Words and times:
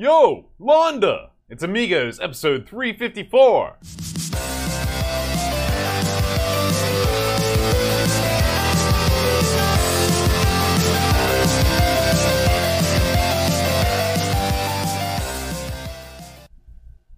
Yo, 0.00 0.46
Londa! 0.58 1.28
It's 1.50 1.62
Amigos, 1.62 2.20
episode 2.20 2.66
354. 2.66 3.76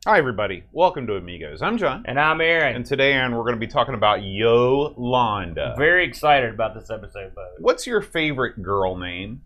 Hi, 0.05 0.19
everybody. 0.19 0.65
Welcome 0.73 1.07
to 1.07 1.15
Amigos. 1.15 1.63
I'm 1.63 1.79
John. 1.79 2.03
And 2.07 2.19
I'm 2.19 2.41
Aaron. 2.41 2.75
And 2.75 2.85
today, 2.85 3.13
Aaron, 3.13 3.37
we're 3.37 3.45
going 3.45 3.55
to 3.55 3.61
be 3.61 3.69
talking 3.69 3.95
about 3.95 4.25
Yo 4.25 4.93
Londa. 4.99 5.79
Very 5.79 6.05
excited 6.05 6.53
about 6.53 6.75
this 6.75 6.91
episode, 6.91 7.33
bud. 7.37 7.47
What's 7.61 7.87
your 7.87 8.03
favorite 8.03 8.61
girl 8.61 8.97
name? 8.97 9.43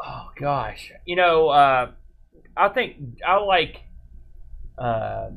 Oh 0.00 0.30
gosh, 0.36 0.90
you 1.06 1.14
know, 1.14 1.50
uh, 1.50 1.92
I 2.56 2.68
think 2.68 3.20
I 3.26 3.36
like 3.36 3.82
uh, 4.78 5.30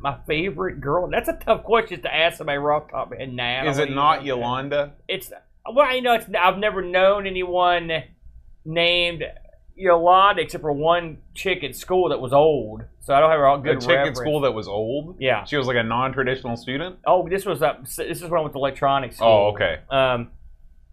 my 0.00 0.18
favorite 0.26 0.80
girl. 0.80 1.08
That's 1.08 1.28
a 1.28 1.34
tough 1.34 1.64
question 1.64 2.02
to 2.02 2.14
ask 2.14 2.38
somebody 2.38 2.58
right 2.58 2.76
off 2.76 2.90
top 2.90 3.14
head 3.14 3.32
now. 3.32 3.66
Is 3.68 3.78
it 3.78 3.90
not 3.90 4.24
Yolanda? 4.24 4.92
It's 5.08 5.32
well, 5.72 5.94
you 5.94 6.02
know, 6.02 6.14
it's 6.14 6.26
I've 6.38 6.58
never 6.58 6.82
known 6.82 7.26
anyone 7.26 7.90
named 8.64 9.24
Yolanda 9.76 10.42
except 10.42 10.62
for 10.62 10.72
one 10.72 11.18
chick 11.34 11.64
at 11.64 11.74
school 11.74 12.10
that 12.10 12.20
was 12.20 12.32
old. 12.32 12.84
So 13.00 13.14
I 13.14 13.20
don't 13.20 13.30
have 13.30 13.40
a 13.40 13.62
good 13.62 13.78
A 13.78 13.80
chick 13.80 13.98
at 13.98 14.16
school 14.16 14.40
that 14.40 14.52
was 14.52 14.68
old? 14.68 15.16
Yeah. 15.20 15.44
She 15.44 15.56
was 15.56 15.66
like 15.66 15.76
a 15.76 15.82
non-traditional 15.82 16.56
student? 16.56 16.96
Oh, 17.06 17.28
this 17.28 17.44
was 17.44 17.62
uh, 17.62 17.74
this 17.82 17.98
is 17.98 18.22
when 18.22 18.38
I 18.38 18.40
went 18.40 18.52
to 18.54 18.58
electronics 18.58 19.16
school. 19.16 19.28
Oh, 19.28 19.54
okay. 19.54 19.80
Um, 19.90 20.30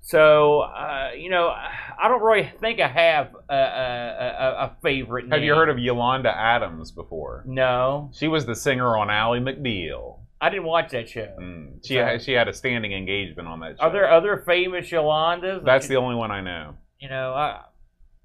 so 0.01 0.61
uh, 0.61 1.11
you 1.17 1.29
know, 1.29 1.47
I 1.49 2.07
don't 2.07 2.21
really 2.21 2.51
think 2.59 2.79
I 2.79 2.87
have 2.87 3.35
a, 3.49 3.53
a, 3.55 4.55
a, 4.65 4.75
favorite. 4.81 5.29
Have 5.31 5.43
you 5.43 5.53
heard 5.53 5.69
of 5.69 5.77
Yolanda 5.79 6.29
Adams 6.35 6.91
before? 6.91 7.43
No, 7.47 8.09
She 8.13 8.27
was 8.27 8.45
the 8.45 8.55
singer 8.55 8.97
on 8.97 9.09
Ally 9.09 9.39
McBeal. 9.39 10.17
I 10.43 10.49
didn't 10.49 10.65
watch 10.65 10.89
that 10.91 11.07
show. 11.07 11.35
Mm. 11.39 11.85
She 11.85 11.93
So- 11.95 12.03
had, 12.05 12.21
she 12.23 12.31
had 12.33 12.47
a 12.47 12.53
standing 12.53 12.93
engagement 12.93 13.47
on 13.47 13.59
that 13.59 13.77
show. 13.77 13.83
Are 13.85 13.91
there 13.91 14.09
other 14.11 14.43
famous 14.45 14.89
Yolandas? 14.89 15.63
That's 15.63 15.87
the 15.87 15.97
only 15.97 16.15
one 16.15 16.31
I 16.31 16.41
know. 16.41 16.73
You 16.99 17.09
know, 17.09 17.33
I, 17.33 17.61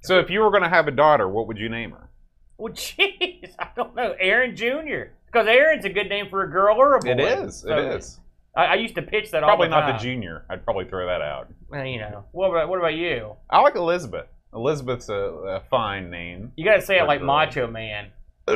So 0.00 0.18
if 0.18 0.30
you 0.30 0.40
were 0.40 0.50
going 0.50 0.62
to 0.62 0.68
have 0.70 0.88
a 0.88 0.92
daughter, 0.92 1.28
what 1.28 1.46
would 1.46 1.58
you 1.58 1.68
name 1.68 1.90
her? 1.90 2.10
well, 2.56 2.72
jeez, 2.74 3.50
I 3.58 3.68
don't 3.76 3.94
know. 3.94 4.14
Aaron 4.18 4.56
Jr. 4.56 5.12
Because 5.26 5.46
Aaron's 5.46 5.84
a 5.84 5.90
good 5.90 6.08
name 6.08 6.28
for 6.30 6.42
a 6.42 6.50
girl 6.50 6.76
or 6.78 6.94
a 6.96 7.00
boy. 7.00 7.10
It 7.10 7.20
is. 7.20 7.62
It 7.64 7.68
So, 7.68 7.76
is. 7.90 8.20
I, 8.56 8.64
I 8.64 8.74
used 8.76 8.94
to 8.94 9.02
pitch 9.02 9.30
that 9.32 9.42
Probably 9.42 9.66
all 9.66 9.70
the 9.70 9.80
not 9.80 9.86
the 9.86 9.92
time. 9.92 10.02
junior. 10.02 10.44
I'd 10.48 10.64
probably 10.64 10.86
throw 10.86 11.06
that 11.06 11.20
out. 11.22 11.48
Well, 11.68 11.84
you 11.84 11.98
know, 11.98 12.24
what 12.32 12.48
about 12.50 12.68
what 12.68 12.78
about 12.78 12.94
you? 12.94 13.34
I 13.50 13.60
like 13.60 13.74
Elizabeth. 13.76 14.26
Elizabeth's 14.54 15.08
a, 15.10 15.14
a 15.14 15.60
fine 15.70 16.10
name. 16.10 16.52
You 16.56 16.64
got 16.64 16.76
to 16.76 16.82
say 16.82 16.98
it 16.98 17.04
like 17.04 17.18
girl. 17.20 17.26
Macho 17.26 17.66
Man. 17.66 18.10
I 18.48 18.54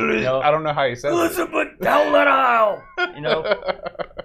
don't 0.49 0.63
know 0.63 0.73
how 0.73 0.85
you 0.85 0.95
said 0.95 1.09
it. 1.11 1.15
Elizabeth 1.15 1.67
down 1.81 2.13
that 2.13 2.27
aisle. 2.27 2.81
You 3.13 3.21
know, 3.21 3.43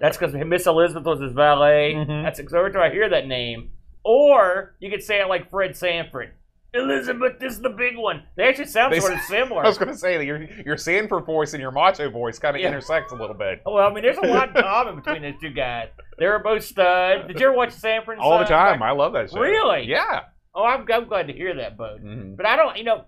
That's 0.00 0.16
because 0.16 0.32
Miss 0.34 0.66
Elizabeth 0.66 1.04
was 1.04 1.20
his 1.20 1.32
valet. 1.32 1.94
Mhm. 1.94 2.22
That's 2.22 2.38
every 2.38 2.72
time 2.72 2.82
I 2.82 2.90
hear 2.90 3.08
that 3.10 3.26
name. 3.26 3.70
Or 4.04 4.76
you 4.78 4.90
could 4.90 5.02
say 5.02 5.20
it 5.20 5.26
like 5.28 5.50
Fred 5.50 5.76
Sanford. 5.76 6.32
Elizabeth 6.76 7.38
this 7.40 7.54
is 7.54 7.60
the 7.60 7.70
big 7.70 7.96
one. 7.96 8.22
They 8.36 8.44
actually 8.48 8.66
sound 8.66 8.92
They 8.92 9.00
sort 9.00 9.14
of 9.14 9.20
similar. 9.22 9.62
I 9.64 9.68
was 9.68 9.78
going 9.78 9.90
to 9.90 9.96
say 9.98 10.16
that 10.18 10.24
your 10.24 10.42
your 10.64 10.76
Sanford 10.76 11.24
voice 11.26 11.52
and 11.54 11.60
your 11.60 11.70
macho 11.72 12.10
voice 12.10 12.38
kind 12.38 12.54
of 12.56 12.62
Yeah. 12.62 12.68
intersects 12.68 13.12
a 13.12 13.16
little 13.16 13.34
bit. 13.36 13.62
well, 13.66 13.88
I 13.88 13.92
mean, 13.92 14.02
there's 14.02 14.18
a 14.18 14.26
lot 14.26 14.54
in 14.56 14.62
common 14.62 14.96
between 14.96 15.22
those 15.22 15.40
two 15.40 15.50
guys. 15.50 15.88
They 16.18 16.26
were 16.26 16.38
both 16.38 16.64
studs. 16.64 17.26
Did 17.28 17.40
you 17.40 17.46
ever 17.48 17.56
watch 17.56 17.72
Sanford? 17.72 18.18
All 18.18 18.38
the 18.38 18.44
time. 18.44 18.82
I 18.82 18.92
love 18.92 19.12
that 19.14 19.30
show. 19.30 19.40
Really? 19.40 19.82
Yeah. 19.88 20.20
Oh, 20.54 20.64
I'm, 20.64 20.86
I'm 20.90 21.06
glad 21.08 21.26
to 21.26 21.32
hear 21.34 21.54
that, 21.56 21.76
Bud. 21.76 22.02
Mhm. 22.02 22.36
But 22.36 22.46
I 22.46 22.56
don't, 22.56 22.76
you 22.78 22.84
know, 22.84 23.04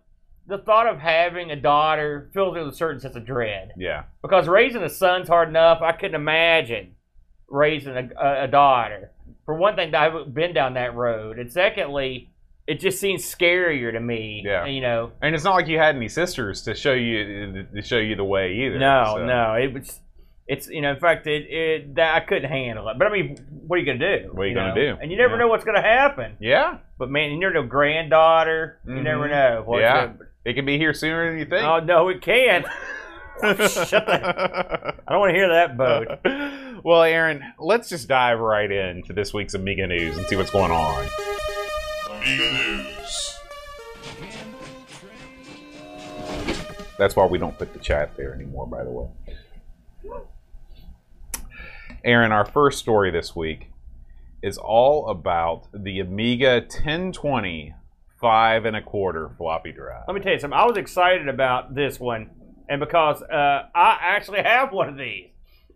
the 0.46 0.58
thought 0.58 0.86
of 0.86 0.98
having 0.98 1.50
a 1.50 1.56
daughter 1.56 2.30
fills 2.34 2.54
me 2.54 2.62
with 2.62 2.74
a 2.74 2.76
certain 2.76 3.00
sense 3.00 3.16
of 3.16 3.24
dread. 3.24 3.72
Yeah. 3.76 4.04
Because 4.22 4.46
raising 4.48 4.82
a 4.82 4.88
son's 4.90 5.28
hard 5.28 5.48
enough. 5.48 5.80
I 5.82 5.92
couldn't 5.92 6.14
imagine 6.14 6.94
raising 7.48 7.96
a, 7.96 8.08
a, 8.20 8.44
a 8.44 8.48
daughter. 8.48 9.12
For 9.46 9.54
one 9.54 9.76
thing, 9.76 9.94
I've 9.94 10.34
been 10.34 10.52
down 10.52 10.74
that 10.74 10.94
road, 10.94 11.38
and 11.38 11.50
secondly, 11.50 12.30
it 12.68 12.78
just 12.80 13.00
seems 13.00 13.24
scarier 13.24 13.90
to 13.92 13.98
me. 14.00 14.42
Yeah. 14.44 14.66
you 14.66 14.80
know. 14.82 15.10
And 15.22 15.34
it's 15.34 15.42
not 15.42 15.54
like 15.54 15.66
you 15.68 15.78
had 15.78 15.96
any 15.96 16.08
sisters 16.08 16.62
to 16.62 16.74
show 16.74 16.92
you 16.92 17.66
to 17.74 17.82
show 17.82 17.96
you 17.98 18.14
the 18.14 18.24
way 18.24 18.52
either. 18.52 18.78
No, 18.78 19.14
so. 19.16 19.24
no, 19.26 19.54
it 19.54 19.72
was. 19.72 19.98
It's 20.46 20.68
you 20.68 20.80
know, 20.80 20.92
in 20.92 20.98
fact, 21.00 21.26
it, 21.26 21.42
it 21.50 21.94
that 21.96 22.14
I 22.14 22.20
couldn't 22.20 22.50
handle 22.50 22.88
it. 22.88 22.96
But 22.98 23.06
I 23.06 23.10
mean, 23.10 23.36
what 23.66 23.76
are 23.76 23.78
you 23.80 23.86
gonna 23.86 24.18
do? 24.20 24.28
What 24.32 24.42
are 24.44 24.46
you 24.46 24.54
gonna 24.54 24.74
know? 24.74 24.94
do? 24.94 24.98
And 25.02 25.10
you 25.10 25.16
never 25.18 25.34
Yeah. 25.34 25.40
know 25.40 25.48
what's 25.48 25.64
gonna 25.64 25.82
happen. 25.82 26.36
Yeah. 26.40 26.78
But 26.98 27.10
man, 27.10 27.30
you 27.32 27.38
never 27.40 27.52
know 27.54 27.62
granddaughter. 27.64 28.78
You 28.86 28.94
Mhm. 28.94 29.02
never 29.02 29.28
know. 29.28 29.62
what's 29.66 29.80
Yeah. 29.82 30.06
gonna- 30.06 30.18
It 30.44 30.54
can 30.54 30.64
be 30.64 30.78
here 30.78 30.94
sooner 30.94 31.30
than 31.30 31.38
you 31.38 31.44
think. 31.44 31.66
Oh 31.66 31.80
no, 31.80 32.08
it 32.08 32.22
can't. 32.22 32.64
Shut 33.40 34.06
the. 34.06 34.94
I 35.06 35.12
don't 35.12 35.20
want 35.20 35.30
to 35.30 35.34
hear 35.34 35.48
that, 35.50 35.76
Boat. 35.76 36.18
well, 36.84 37.02
Aaron, 37.02 37.42
let's 37.58 37.88
just 37.88 38.08
dive 38.08 38.38
right 38.40 38.70
into 38.70 39.12
this 39.12 39.32
week's 39.34 39.54
Amiga 39.54 39.86
news 39.86 40.16
and 40.16 40.26
see 40.26 40.36
what's 40.36 40.50
going 40.50 40.72
on. 40.72 41.06
That's 46.98 47.14
why 47.14 47.26
we 47.26 47.38
don't 47.38 47.56
put 47.56 47.72
the 47.72 47.78
chat 47.78 48.16
there 48.16 48.34
anymore, 48.34 48.66
by 48.66 48.84
the 48.84 48.90
way. 48.90 49.08
Aaron, 52.04 52.32
our 52.32 52.44
first 52.44 52.78
story 52.78 53.10
this 53.10 53.36
week 53.36 53.70
is 54.42 54.58
all 54.58 55.08
about 55.08 55.68
the 55.72 56.00
Amiga 56.00 56.60
1020 56.60 57.74
five 58.20 58.64
and 58.64 58.76
a 58.76 58.82
quarter 58.82 59.30
floppy 59.36 59.72
drive. 59.72 60.04
Let 60.06 60.14
me 60.14 60.20
tell 60.20 60.32
you 60.32 60.40
something. 60.40 60.58
I 60.58 60.64
was 60.64 60.76
excited 60.76 61.28
about 61.28 61.74
this 61.74 62.00
one, 62.00 62.30
and 62.68 62.80
because 62.80 63.22
uh, 63.22 63.68
I 63.74 63.98
actually 64.00 64.42
have 64.42 64.72
one 64.72 64.88
of 64.88 64.96
these, 64.96 65.28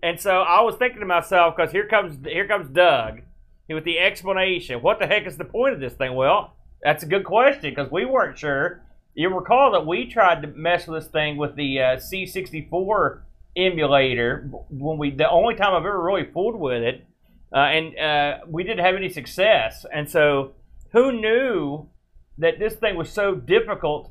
and 0.03 0.21
so 0.21 0.43
I 0.43 0.63
was 0.63 0.77
thinking 0.77 1.01
to 1.01 1.07
myself, 1.07 1.57
because 1.57 1.73
here 1.73 1.87
comes 1.87 2.19
here 2.25 2.49
comes 2.49 2.69
Doug 2.69 3.23
with 3.69 3.85
the 3.85 3.99
explanation. 3.99 4.83
What 4.83 4.99
the 4.99 5.07
heck 5.07 5.27
is 5.27 5.37
the 5.37 5.45
point 5.45 5.75
of 5.75 5.81
this 5.81 5.95
thing? 5.95 6.15
Well, 6.15 6.55
that's 6.83 7.03
a 7.03 7.07
good 7.07 7.25
question 7.25 7.71
because 7.71 7.91
we 7.91 8.05
weren't 8.05 8.39
sure. 8.39 8.83
You 9.15 9.29
recall 9.35 9.73
that 9.73 9.87
we 9.87 10.07
tried 10.07 10.43
to 10.43 10.49
mess 10.49 10.87
with 10.87 11.03
this 11.03 11.11
thing 11.11 11.37
with 11.37 11.55
the 11.55 11.81
uh, 11.81 11.97
C64 11.97 13.21
emulator 13.57 14.49
when 14.71 14.97
we 14.99 15.11
the 15.11 15.29
only 15.29 15.55
time 15.55 15.75
I've 15.75 15.85
ever 15.85 16.03
really 16.03 16.25
fooled 16.33 16.59
with 16.59 16.83
it, 16.83 17.05
uh, 17.55 17.59
and 17.59 17.99
uh, 17.99 18.39
we 18.49 18.65
didn't 18.65 18.85
have 18.85 18.95
any 18.95 19.11
success. 19.11 19.85
And 19.93 20.11
so, 20.11 20.53
who 20.93 21.13
knew 21.13 21.89
that 22.39 22.59
this 22.59 22.75
thing 22.75 22.97
was 22.97 23.11
so 23.11 23.35
difficult 23.35 24.11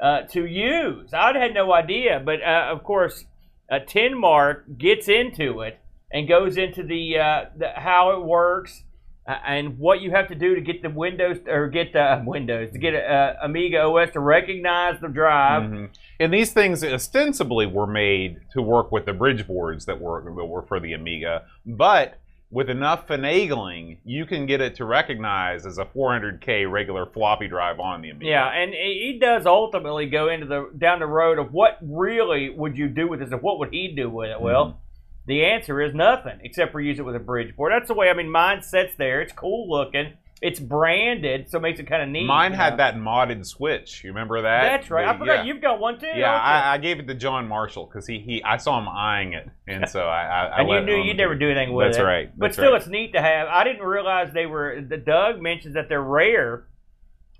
uh, 0.00 0.22
to 0.32 0.44
use? 0.44 1.14
I 1.14 1.36
had 1.38 1.54
no 1.54 1.72
idea, 1.72 2.20
but 2.22 2.42
uh, 2.42 2.68
of 2.70 2.84
course, 2.84 3.24
uh, 3.70 3.78
tin 3.86 4.18
Mark 4.18 4.66
gets 4.76 5.08
into 5.08 5.62
it 5.62 5.80
and 6.16 6.26
goes 6.26 6.56
into 6.56 6.82
the, 6.82 7.18
uh, 7.18 7.44
the 7.58 7.68
how 7.76 8.12
it 8.12 8.24
works 8.24 8.84
uh, 9.28 9.34
and 9.46 9.78
what 9.78 10.00
you 10.00 10.10
have 10.12 10.28
to 10.28 10.34
do 10.34 10.54
to 10.54 10.62
get 10.62 10.80
the 10.80 10.88
Windows 10.88 11.36
or 11.46 11.68
get 11.68 11.92
the 11.92 12.22
Windows 12.26 12.70
to 12.72 12.78
get 12.78 12.94
uh, 12.94 13.34
Amiga 13.42 13.82
OS 13.82 14.12
to 14.12 14.20
recognize 14.20 14.98
the 15.00 15.08
drive. 15.08 15.64
Mhm. 15.64 15.90
And 16.18 16.32
these 16.32 16.54
things 16.54 16.82
ostensibly 16.82 17.66
were 17.66 17.86
made 17.86 18.38
to 18.54 18.62
work 18.62 18.90
with 18.90 19.04
the 19.04 19.12
bridge 19.12 19.46
boards 19.46 19.84
that 19.84 20.00
were 20.00 20.22
that 20.24 20.44
were 20.46 20.62
for 20.62 20.80
the 20.80 20.94
Amiga, 20.94 21.42
but 21.66 22.18
with 22.50 22.70
enough 22.70 23.06
finagling, 23.08 23.98
you 24.04 24.24
can 24.24 24.46
get 24.46 24.60
it 24.62 24.76
to 24.76 24.84
recognize 24.86 25.66
as 25.66 25.76
a 25.78 25.84
400k 25.84 26.70
regular 26.70 27.04
floppy 27.04 27.48
drive 27.48 27.78
on 27.80 28.00
the 28.00 28.08
Amiga. 28.08 28.30
Yeah, 28.30 28.48
and 28.48 28.72
he 28.72 29.18
does 29.20 29.44
ultimately 29.44 30.06
go 30.06 30.30
into 30.30 30.46
the 30.46 30.70
down 30.78 31.00
the 31.00 31.06
road 31.06 31.38
of 31.38 31.52
what 31.52 31.76
really 31.82 32.48
would 32.48 32.78
you 32.78 32.88
do 32.88 33.06
with 33.06 33.20
this, 33.20 33.32
and 33.32 33.42
what 33.42 33.58
would 33.58 33.70
he 33.74 33.88
do 33.88 34.08
with 34.08 34.30
it? 34.30 34.40
Well, 34.40 34.80
the 35.26 35.44
answer 35.44 35.80
is 35.80 35.94
nothing 35.94 36.38
except 36.42 36.72
for 36.72 36.80
use 36.80 36.98
it 36.98 37.04
with 37.04 37.16
a 37.16 37.20
bridge 37.20 37.54
board. 37.56 37.72
That's 37.72 37.88
the 37.88 37.94
way. 37.94 38.08
I 38.08 38.14
mean, 38.14 38.30
mine 38.30 38.62
sits 38.62 38.94
there. 38.96 39.20
It's 39.20 39.32
cool 39.32 39.68
looking. 39.68 40.14
It's 40.42 40.60
branded, 40.60 41.50
so 41.50 41.56
it 41.56 41.62
makes 41.62 41.80
it 41.80 41.86
kind 41.86 42.02
of 42.02 42.10
neat. 42.10 42.26
Mine 42.26 42.52
you 42.52 42.58
had 42.58 42.74
know? 42.74 42.76
that 42.76 42.96
modded 42.96 43.46
switch. 43.46 44.04
You 44.04 44.10
remember 44.10 44.42
that? 44.42 44.62
That's 44.62 44.90
right. 44.90 45.08
I 45.08 45.16
forgot 45.16 45.38
yeah. 45.38 45.44
you've 45.44 45.62
got 45.62 45.80
one 45.80 45.98
too. 45.98 46.06
Yeah. 46.14 46.30
I, 46.30 46.74
I 46.74 46.78
gave 46.78 46.98
it 46.98 47.06
to 47.08 47.14
John 47.14 47.48
Marshall 47.48 47.86
because 47.86 48.06
he, 48.06 48.18
he 48.18 48.44
I 48.44 48.58
saw 48.58 48.78
him 48.78 48.86
eyeing 48.86 49.32
it, 49.32 49.48
and 49.66 49.88
so 49.88 50.02
I, 50.02 50.24
I, 50.24 50.44
I 50.44 50.60
and 50.60 50.68
you 50.68 50.80
knew 50.82 51.02
you'd 51.02 51.16
never 51.16 51.34
do 51.34 51.48
anything 51.48 51.72
with 51.72 51.86
That's 51.86 51.98
it. 51.98 52.02
right. 52.02 52.38
But 52.38 52.52
still, 52.52 52.72
right. 52.72 52.80
it's 52.82 52.86
neat 52.86 53.14
to 53.14 53.22
have. 53.22 53.48
I 53.48 53.64
didn't 53.64 53.82
realize 53.82 54.32
they 54.34 54.44
were. 54.44 54.84
The 54.86 54.98
Doug 54.98 55.40
mentions 55.40 55.74
that 55.74 55.88
they're 55.88 56.02
rare. 56.02 56.66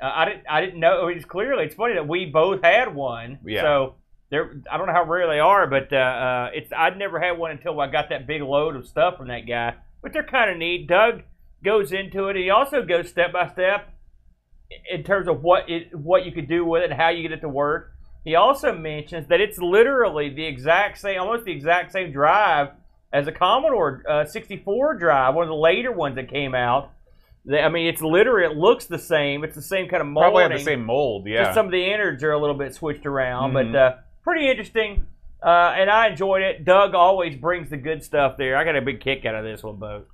Uh, 0.01 0.11
I 0.15 0.25
didn't. 0.25 0.45
I 0.49 0.61
didn't 0.63 0.81
know. 0.81 1.09
It's 1.09 1.27
clearly. 1.27 1.65
It's 1.67 1.75
funny 1.75 1.95
that 1.95 2.09
we 2.09 2.25
both 2.25 2.63
had 2.63 2.95
one. 2.95 3.41
Yeah. 3.45 3.61
So 3.61 3.95
they're. 4.31 4.61
I 4.71 4.77
don't 4.77 4.87
know 4.87 4.93
how 4.93 5.05
rare 5.05 5.27
they 5.29 5.39
are, 5.41 5.67
but 5.67 5.93
uh, 5.93 5.97
uh, 5.97 6.51
it's. 6.55 6.73
I'd 6.77 6.99
never 6.99 7.21
had 7.21 7.39
one 7.39 7.51
until 7.53 7.81
I 7.81 7.87
got 7.91 8.09
that 8.11 8.27
big 8.27 8.43
load 8.43 8.77
of 8.77 8.87
stuff 8.87 9.17
from 9.19 9.29
that 9.29 9.47
guy. 9.47 9.75
But 10.03 10.13
they're 10.13 10.25
kind 10.25 10.51
of 10.51 10.57
neat. 10.57 10.87
Doug 10.89 11.23
goes 11.65 11.93
into 11.93 12.29
it. 12.29 12.37
He 12.37 12.51
also 12.51 12.83
goes 12.83 13.09
step 13.09 13.33
by 13.33 13.49
step 13.49 13.93
in 14.91 15.03
terms 15.05 15.29
of 15.29 15.43
what 15.43 15.69
it, 15.71 15.95
what 15.95 16.25
you 16.27 16.33
could 16.33 16.49
do 16.49 16.65
with 16.65 16.83
it, 16.83 16.91
and 16.91 17.01
how 17.01 17.09
you 17.11 17.23
get 17.23 17.33
it 17.33 17.41
to 17.41 17.49
work. 17.49 17.93
He 18.25 18.35
also 18.35 18.73
mentions 18.77 19.29
that 19.29 19.41
it's 19.41 19.59
literally 19.59 20.29
the 20.29 20.45
exact 20.45 20.99
same, 20.99 21.21
almost 21.21 21.45
the 21.45 21.53
exact 21.53 21.93
same 21.93 22.11
drive 22.13 22.71
as 23.13 23.29
a 23.29 23.33
Commodore 23.33 24.03
uh, 24.09 24.25
64 24.25 24.99
drive, 24.99 25.35
one 25.35 25.45
of 25.45 25.49
the 25.49 25.55
later 25.55 25.93
ones 25.93 26.17
that 26.17 26.29
came 26.29 26.53
out. 26.55 26.91
I 27.49 27.69
mean, 27.69 27.87
it's 27.87 28.03
literally 28.03 28.45
it 28.53 28.57
looks 28.57 28.87
the 28.87 28.99
same. 28.99 29.45
It's 29.45 29.55
the 29.55 29.63
same 29.63 29.89
kind 29.89 30.01
of 30.01 30.09
molding. 30.09 30.33
Probably 30.33 30.43
have 30.43 30.53
the 30.59 30.65
same 30.65 30.85
mold. 30.85 31.29
Yeah. 31.29 31.45
Just 31.45 31.55
some 31.55 31.67
of 31.67 31.73
the 31.73 31.85
innards 31.93 32.25
are 32.25 32.33
a 32.33 32.41
little 32.41 32.57
bit 32.57 32.75
switched 32.75 33.07
around, 33.07 33.53
Mhm. 33.53 33.73
but 33.73 33.79
uh, 33.79 33.95
pretty 34.27 34.51
interesting. 34.51 35.07
Uh, 35.41 35.73
and 35.77 35.89
I 35.89 36.09
enjoyed 36.09 36.43
it. 36.43 36.65
Doug 36.65 36.95
always 36.95 37.37
brings 37.37 37.71
the 37.71 37.77
good 37.77 38.03
stuff 38.03 38.37
there. 38.37 38.57
I 38.57 38.65
got 38.65 38.75
a 38.75 38.83
big 38.83 39.01
kick 39.01 39.25
out 39.25 39.37
of 39.37 39.45
this 39.45 39.63
one, 39.63 39.77
boat. 39.77 40.09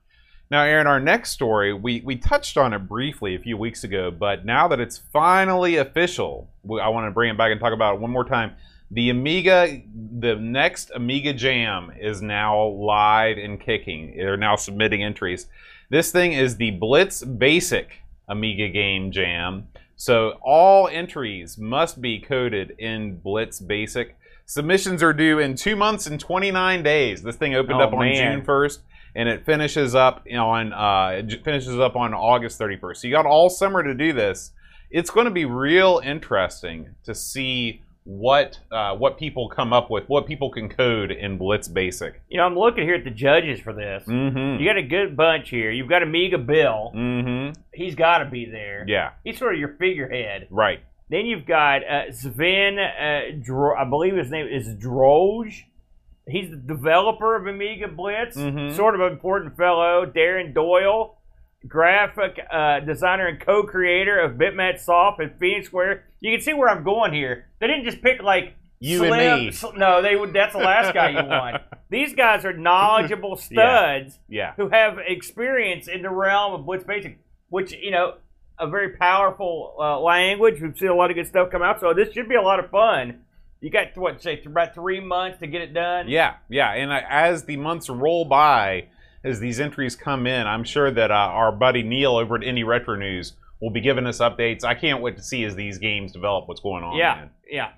Now, 0.50 0.64
Aaron, 0.64 0.87
our 0.87 1.00
next 1.00 1.31
story, 1.31 1.73
we, 1.73 2.03
we 2.03 2.17
touched 2.17 2.59
on 2.59 2.75
it 2.75 2.81
briefly 2.81 3.35
a 3.35 3.38
few 3.38 3.56
weeks 3.56 3.85
ago, 3.85 4.11
but 4.11 4.44
now 4.44 4.69
that 4.69 4.81
it's 4.81 4.99
finally 4.99 5.76
official, 5.76 6.50
I 6.69 6.91
want 6.91 7.06
to 7.06 7.11
bring 7.11 7.31
it 7.31 7.38
back 7.38 7.50
and 7.53 7.59
talk 7.59 7.73
about 7.73 7.94
it 7.94 8.00
one 8.00 8.11
more 8.11 8.26
time. 8.26 8.53
The 8.91 9.09
Amiga, 9.09 9.81
the 10.19 10.37
next 10.37 10.91
Amiga 10.94 11.32
Jam 11.32 11.91
is 11.99 12.20
now 12.20 12.67
live 12.67 13.38
and 13.38 13.58
kicking. 13.58 14.15
They're 14.15 14.37
now 14.37 14.56
submitting 14.56 15.03
entries. 15.03 15.47
This 15.88 16.12
thing 16.12 16.35
is 16.35 16.58
the 16.58 16.73
Blitz 16.73 17.25
Basic 17.25 18.03
Amiga 18.29 18.69
Game 18.69 19.11
Jam. 19.11 19.69
So 20.03 20.37
all 20.43 20.89
entries 20.89 21.57
must 21.57 22.01
be 22.03 22.19
coded 22.19 22.75
in 22.77 23.19
Blitz 23.19 23.61
Basic. 23.61 24.17
Submissions 24.47 25.01
are 25.01 25.13
due 25.13 25.39
in 25.39 25.55
two 25.55 25.77
months 25.77 26.09
and 26.09 26.19
29 26.19 26.83
days. 26.83 27.23
This 27.23 27.37
thing 27.37 27.55
opened 27.55 27.81
Oh, 27.81 27.85
up 27.85 27.93
on 27.93 28.01
man. 28.01 28.39
June 28.39 28.45
1st 28.45 28.79
and 29.15 29.29
it 29.29 29.47
finishes 29.47 29.95
up 29.95 30.27
on 30.29 30.73
uh, 30.73 31.11
it 31.19 31.45
finishes 31.45 31.79
up 31.79 31.95
on 31.95 32.15
August 32.15 32.59
31st. 32.59 32.97
So 32.97 33.07
you 33.07 33.13
got 33.13 33.27
all 33.27 33.49
summer 33.49 33.85
to 33.85 33.95
do 33.95 34.13
this. 34.13 34.51
It's 34.91 35.09
going 35.09 35.27
to 35.27 35.31
be 35.31 35.45
real 35.45 36.01
interesting 36.05 36.97
to 37.05 37.15
see 37.15 37.83
what 38.05 38.59
uh, 38.71 38.97
what 38.97 39.19
people 39.19 39.49
come 39.49 39.73
up 39.73 39.91
with, 39.91 40.09
what 40.09 40.27
people 40.27 40.51
can 40.51 40.69
code 40.69 41.11
in 41.13 41.39
Blitz 41.39 41.69
Basic. 41.69 42.21
You 42.29 42.39
know, 42.39 42.45
I'm 42.47 42.59
looking 42.59 42.83
here 42.85 42.97
at 42.97 43.05
the 43.05 43.11
judges 43.11 43.61
for 43.61 43.73
this. 43.73 44.03
Mm-hmm. 44.07 44.61
You 44.61 44.69
got 44.69 44.77
a 44.77 44.83
good 44.83 45.17
bunch 45.17 45.51
here. 45.51 45.71
You've 45.71 45.89
got 45.89 46.03
Amiga 46.03 46.39
Bill. 46.39 46.93
Mm-hmm. 46.95 47.61
He's 47.73 47.95
got 47.95 48.19
to 48.19 48.25
be 48.27 48.45
there. 48.47 48.85
Yeah. 48.89 49.11
He's 49.25 49.39
sort 49.39 49.55
of 49.55 49.61
your 49.61 49.75
figurehead. 49.79 50.49
Right. 50.51 50.81
Then 51.11 51.27
you've 51.27 51.47
got 51.47 51.83
uh, 51.87 52.11
Sven, 52.13 52.79
uh, 52.79 53.21
Dro- 53.43 53.77
I 53.77 53.85
believe 53.85 54.17
his 54.17 54.31
name 54.31 54.47
is 54.49 54.67
Droge. 54.69 55.65
He's 56.27 56.51
the 56.51 56.57
developer 56.57 57.37
of 57.37 57.43
AmiBlitz, 57.43 58.37
Mhm. 58.37 58.75
sort 58.77 58.95
of 58.95 59.01
an 59.03 59.13
important 59.13 59.57
fellow. 59.57 60.07
Darren 60.07 60.55
Doyle, 60.55 61.17
graphic 61.69 62.38
uh, 62.50 62.81
designer 62.81 63.26
and 63.29 63.41
co-creator 63.41 64.19
of 64.20 64.32
Bitmap 64.37 64.79
Soft 64.81 65.20
and 65.20 65.32
Phoenix 65.38 65.67
Square. 65.67 66.05
You 66.20 66.37
can 66.37 66.41
see 66.44 66.53
where 66.55 66.69
I'm 66.69 66.85
going 66.85 67.12
here. 67.12 67.47
They 67.61 67.67
didn't 67.67 67.85
just 67.85 68.03
pick 68.03 68.23
like 68.23 68.55
You 68.81 69.05
and 69.05 69.47
me. 69.47 69.53
Sl- 69.53 69.73
No, 69.76 70.03
they 70.03 70.17
would. 70.17 70.32
That's 70.32 70.53
the 70.53 70.59
last 70.61 70.93
guy 70.94 71.11
you 71.11 71.17
want. 71.29 71.62
These 71.91 72.14
guys 72.14 72.44
are 72.44 72.53
knowledgeable 72.53 73.37
studs 73.37 74.19
Yeah. 74.29 74.55
who 74.56 74.69
have 74.70 74.99
experience 74.99 75.88
in 75.88 76.03
the 76.03 76.11
realm 76.11 76.55
of 76.55 76.64
Blitz 76.67 76.85
Basic, 76.85 77.19
which 77.49 77.73
you 77.73 77.91
know, 77.91 78.15
a 78.58 78.67
very 78.69 78.91
powerful 78.97 79.75
uh, 79.79 80.00
language. 80.00 80.61
We've 80.61 80.76
seen 80.76 80.88
a 80.88 80.94
lot 80.94 81.11
of 81.11 81.17
good 81.17 81.26
stuff 81.26 81.50
come 81.50 81.62
out, 81.62 81.81
so 81.81 81.93
this 81.94 82.12
should 82.12 82.29
be 82.29 82.35
a 82.37 82.43
lot 82.43 82.61
of 82.61 82.70
fun. 82.70 83.20
You 83.61 83.70
got 83.70 83.97
what 83.97 84.20
say 84.20 84.43
about 84.44 84.75
three 84.75 84.99
months 85.00 85.38
to 85.38 85.47
get 85.47 85.62
it 85.62 85.73
done. 85.73 86.08
Yeah, 86.08 86.35
yeah. 86.49 86.73
And 86.73 86.91
uh, 86.91 87.00
as 87.08 87.44
the 87.44 87.56
months 87.56 87.88
roll 87.88 88.25
by, 88.25 88.87
as 89.25 89.41
these 89.41 89.61
entries 89.61 89.97
come 89.97 90.27
in, 90.27 90.47
I'm 90.47 90.65
sure 90.65 90.91
that 90.91 91.11
uh, 91.11 91.15
our 91.15 91.53
buddy 91.53 91.83
Neil 91.83 92.17
over 92.17 92.37
at 92.37 92.43
Indie 92.43 92.67
Retro 92.67 92.97
News 92.97 93.35
will 93.61 93.71
be 93.71 93.81
giving 93.81 94.07
us 94.07 94.19
updates. 94.19 94.65
I 94.65 94.75
can't 94.75 95.01
wait 95.01 95.17
to 95.17 95.23
see 95.23 95.45
as 95.45 95.55
these 95.55 95.79
games 95.79 96.13
develop 96.13 96.49
what's 96.49 96.61
going 96.61 96.83
on. 96.83 96.97
yeah, 96.97 97.15
man. 97.15 97.31
yeah. 97.49 97.71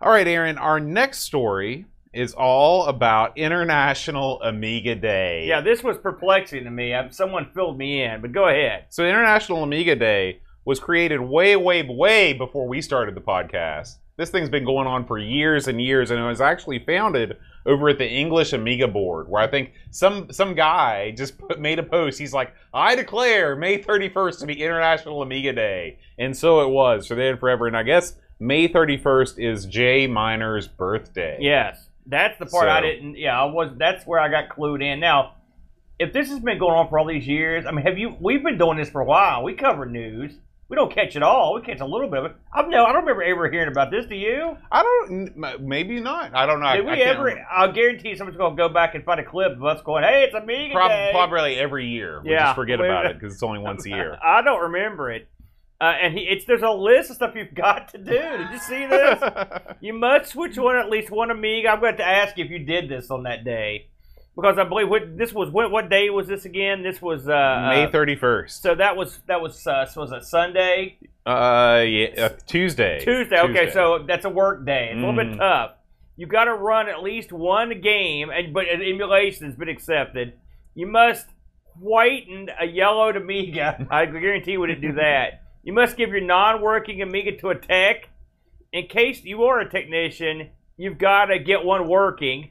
All 0.00 0.10
right, 0.10 0.26
Aaron. 0.26 0.58
Our 0.58 0.80
next 0.80 1.20
story 1.20 1.86
is 2.12 2.34
all 2.34 2.86
about 2.86 3.36
International 3.36 4.40
Amiga 4.42 4.94
Day. 4.94 5.46
Yeah, 5.46 5.60
this 5.60 5.82
was 5.82 5.96
perplexing 5.98 6.64
to 6.64 6.70
me. 6.70 6.94
i 6.94 7.08
someone 7.08 7.50
filled 7.54 7.78
me 7.78 8.02
in, 8.02 8.20
but 8.20 8.32
go 8.32 8.48
ahead. 8.48 8.84
So 8.90 9.04
International 9.04 9.62
Amiga 9.62 9.96
Day 9.96 10.40
was 10.64 10.78
created 10.78 11.20
way, 11.20 11.56
way, 11.56 11.82
way 11.82 12.32
before 12.32 12.68
we 12.68 12.80
started 12.80 13.14
the 13.14 13.20
podcast. 13.20 13.96
This 14.16 14.30
thing's 14.30 14.48
been 14.48 14.64
going 14.64 14.86
on 14.86 15.06
for 15.06 15.18
years 15.18 15.66
and 15.66 15.80
years, 15.82 16.10
and 16.10 16.20
it 16.20 16.26
was 16.26 16.40
actually 16.40 16.78
founded 16.78 17.36
over 17.66 17.88
at 17.88 17.98
the 17.98 18.08
English 18.08 18.52
Amiga 18.52 18.88
board, 18.88 19.28
where 19.28 19.42
I 19.42 19.46
think 19.46 19.72
some 19.90 20.30
some 20.32 20.54
guy 20.54 21.12
just 21.12 21.38
put, 21.38 21.60
made 21.60 21.78
a 21.78 21.82
post. 21.82 22.18
He's 22.18 22.32
like, 22.32 22.54
"I 22.72 22.94
declare 22.94 23.56
May 23.56 23.78
31st 23.78 24.40
to 24.40 24.46
be 24.46 24.62
International 24.62 25.22
Amiga 25.22 25.52
Day," 25.52 25.98
and 26.18 26.36
so 26.36 26.60
it 26.62 26.68
was 26.68 27.06
for 27.06 27.14
then 27.14 27.32
and 27.32 27.40
forever. 27.40 27.66
And 27.66 27.76
I 27.76 27.82
guess 27.82 28.16
May 28.38 28.68
31st 28.68 29.38
is 29.38 29.66
Jay 29.66 30.06
Miner's 30.06 30.68
birthday. 30.68 31.38
Yes, 31.40 31.88
that's 32.06 32.38
the 32.38 32.46
part 32.46 32.68
I 32.68 32.80
didn't. 32.80 33.16
Yeah, 33.16 33.40
I 33.40 33.44
was. 33.44 33.70
That's 33.78 34.06
where 34.06 34.20
I 34.20 34.28
got 34.28 34.48
clued 34.48 34.82
in. 34.82 35.00
Now, 35.00 35.34
if 35.98 36.12
this 36.12 36.28
has 36.28 36.40
been 36.40 36.58
going 36.58 36.74
on 36.74 36.88
for 36.88 36.98
all 36.98 37.06
these 37.06 37.26
years, 37.26 37.66
I 37.66 37.70
mean, 37.70 37.86
have 37.86 37.98
you? 37.98 38.16
We've 38.20 38.42
been 38.42 38.58
doing 38.58 38.78
this 38.78 38.90
for 38.90 39.00
a 39.00 39.04
while. 39.04 39.42
We 39.42 39.54
cover 39.54 39.86
news. 39.86 40.34
We 40.68 40.76
don't 40.76 40.92
catch 40.92 41.14
it 41.14 41.22
all. 41.22 41.54
We 41.54 41.60
catch 41.60 41.80
a 41.80 41.84
little 41.84 42.08
bit 42.08 42.20
of 42.20 42.24
it. 42.26 42.36
I've 42.52 42.68
no. 42.68 42.84
I 42.84 42.92
don't 42.92 43.02
remember 43.02 43.22
ever 43.22 43.50
hearing 43.50 43.68
about 43.68 43.90
this. 43.90 44.06
Do 44.06 44.14
you? 44.14 44.56
I 44.72 44.82
don't. 44.82 45.36
Maybe 45.60 46.00
not. 46.00 46.34
I 46.34 46.46
don't 46.46 46.60
know. 46.60 46.66
I- 46.66 46.76
Did 46.76 46.86
I 46.86 46.90
we 46.90 46.96
can't 46.96 47.08
ever? 47.10 47.24
remember. 47.24 47.46
I'll 47.52 47.72
guarantee 47.72 48.16
someone's 48.16 48.38
going 48.38 48.56
to 48.56 48.62
go 48.62 48.68
back 48.70 48.94
and 48.94 49.04
find 49.04 49.20
a 49.20 49.24
clip 49.24 49.52
of 49.52 49.64
us 49.64 49.82
going, 49.82 50.04
"Hey, 50.04 50.24
it's 50.24 50.34
Amiga 50.34 50.72
Prob- 50.74 50.90
Day." 50.90 51.10
probably 51.12 51.56
every 51.58 51.86
year. 51.88 52.22
We 52.24 52.30
Yeah. 52.30 52.44
just 52.46 52.54
forget 52.56 52.78
We- 52.80 52.86
about 52.86 53.06
it 53.10 53.18
because 53.18 53.34
it's 53.34 53.42
only 53.42 53.58
once 53.58 53.84
a 53.84 53.90
year. 53.90 54.18
I 54.24 54.40
don't 54.42 54.62
remember 54.72 55.10
it. 55.10 55.28
Uh, 55.80 55.92
and 56.00 56.14
he, 56.16 56.20
it's 56.24 56.46
there's 56.46 56.62
a 56.62 56.70
list 56.70 57.10
of 57.10 57.16
stuff 57.16 57.34
you've 57.34 57.52
got 57.54 57.88
to 57.88 57.98
do. 57.98 58.12
Did 58.12 58.50
you 58.52 58.58
see 58.58 58.86
this? 58.86 59.22
you 59.80 59.92
must 59.92 60.30
switch 60.30 60.56
on 60.56 60.76
at 60.76 60.88
least 60.88 61.10
one 61.10 61.30
Amiga. 61.30 61.68
I'm 61.68 61.80
going 61.80 61.96
to 61.98 62.06
ask 62.06 62.38
you 62.38 62.44
if 62.44 62.50
you 62.50 62.60
did 62.60 62.88
this 62.88 63.10
on 63.10 63.24
that 63.24 63.44
day, 63.44 63.88
because 64.36 64.58
I 64.58 64.64
believe 64.64 64.88
what, 64.88 65.16
this 65.16 65.32
was 65.32 65.50
what, 65.50 65.70
what 65.70 65.88
day 65.90 66.10
was 66.10 66.26
this 66.26 66.44
again? 66.44 66.82
This 66.82 67.00
was 67.00 67.28
uh, 67.28 67.66
May 67.70 67.84
uh, 67.84 67.90
31st. 67.90 68.50
So 68.50 68.74
that 68.74 68.96
was 68.96 69.18
that 69.26 69.40
was 69.40 69.66
uh, 69.66 69.86
so 69.86 70.00
was 70.02 70.12
it 70.12 70.24
Sunday, 70.24 70.98
Uh, 71.26 71.82
yeah, 71.86 72.06
uh, 72.26 72.28
Tuesday. 72.46 73.00
Tuesday? 73.04 73.38
Okay, 73.40 73.70
so 73.70 74.04
that's 74.06 74.24
a 74.24 74.30
work 74.30 74.64
day. 74.66 74.90
It's 74.92 74.96
a 75.02 75.06
little 75.06 75.14
bit 75.14 75.32
Mhm. 75.32 75.38
tough. 75.38 75.72
You 76.16 76.26
got 76.26 76.44
to 76.44 76.54
run 76.54 76.88
at 76.88 77.02
least 77.02 77.32
one 77.32 77.80
game, 77.80 78.30
and 78.30 78.52
but 78.54 78.68
an 78.68 78.82
emulation 78.82 79.46
has 79.46 79.56
been 79.56 79.68
accepted. 79.68 80.34
You 80.74 80.86
must 80.86 81.26
whiten 81.80 82.48
a 82.60 82.66
yellowed 82.66 83.16
Amiga. 83.16 83.86
I 83.90 84.06
guarantee 84.06 84.56
we 84.56 84.68
didn't 84.68 84.82
do 84.82 84.92
that. 84.94 85.42
You 85.62 85.72
must 85.72 85.96
give 85.96 86.10
your 86.10 86.20
non-working 86.20 87.00
Amiga 87.02 87.36
to 87.38 87.48
a 87.50 87.54
tech. 87.54 88.08
In 88.72 88.86
case 88.86 89.24
you 89.24 89.44
are 89.44 89.60
a 89.60 89.68
technician, 89.70 90.50
you've 90.76 90.98
got 90.98 91.26
to 91.26 91.38
get 91.38 91.64
one 91.64 91.88
working. 91.88 92.50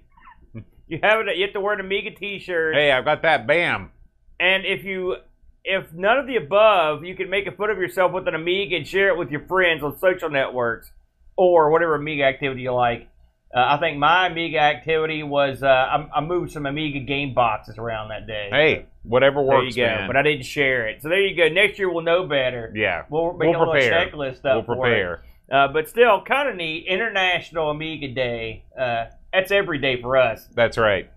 You 0.88 1.00
have 1.02 1.26
it. 1.28 1.38
You 1.38 1.44
have 1.46 1.54
to 1.54 1.62
wear 1.62 1.74
an 1.74 1.80
Amiga 1.80 2.12
T-shirt. 2.12 2.76
Hey, 2.76 2.92
I've 2.92 3.06
got 3.06 3.22
that. 3.22 3.48
Bam. 3.48 3.92
And 4.40 4.66
if 4.66 4.84
you, 4.84 5.16
if 5.64 5.92
none 5.94 6.18
of 6.20 6.28
the 6.28 6.36
above, 6.36 7.04
you 7.06 7.16
can 7.16 7.30
make 7.30 7.48
a 7.48 7.52
foot 7.52 7.70
of 7.70 7.78
yourself 7.78 8.12
with 8.12 8.28
an 8.28 8.36
Amiga 8.36 8.76
and 8.76 8.88
share 8.88 9.08
it 9.10 9.18
with 9.18 9.32
your 9.32 9.46
friends 9.48 9.82
on 9.82 9.98
social 9.98 10.30
networks 10.30 10.92
or 11.38 11.72
whatever 11.72 11.96
Amiga 11.96 12.24
activity 12.26 12.64
you 12.64 12.74
like. 12.74 13.08
Uh, 13.56 13.60
I 13.66 13.78
think 13.80 13.98
my 13.98 14.28
Amiga 14.28 14.60
activity 14.60 15.24
was 15.24 15.64
uh, 15.64 15.68
I, 15.68 16.10
I 16.16 16.22
moved 16.22 16.52
some 16.52 16.66
Amiga 16.66 17.00
game 17.00 17.34
boxes 17.34 17.78
around 17.78 18.10
that 18.10 18.28
day. 18.28 18.50
Hey, 18.52 18.86
whatever 19.04 19.42
works. 19.42 19.76
there 19.76 19.86
you 19.86 19.94
go. 19.96 20.00
man. 20.00 20.08
But 20.10 20.18
I 20.18 20.22
didn't 20.24 20.46
share 20.46 20.88
it. 20.88 21.02
So 21.02 21.08
there 21.10 21.22
you 21.22 21.36
go. 21.38 21.48
Next 21.54 21.80
year 21.80 21.92
we'll 21.92 22.04
know 22.04 22.28
better. 22.28 22.74
yeah, 22.76 23.04
We'll 23.10 23.32
make 23.34 23.50
We'll 23.50 23.58
a 23.58 23.60
little 23.60 23.74
prepare. 23.74 24.08
checklist 24.10 24.44
up 24.46 24.56
we'll 24.56 24.64
for 24.66 24.74
it. 24.74 24.80
prepare. 24.82 25.24
Uh, 25.52 25.68
but 25.72 25.88
still, 25.88 26.24
kind 26.24 26.50
of 26.50 26.56
neat. 26.56 26.88
International 26.88 27.70
Amiga 27.70 28.08
Day. 28.10 28.66
Uh, 28.78 29.06
that's 29.34 29.52
every 29.52 29.80
day 29.80 30.00
for 30.02 30.16
us. 30.16 30.48
That's 30.54 30.78
right. 30.78 31.10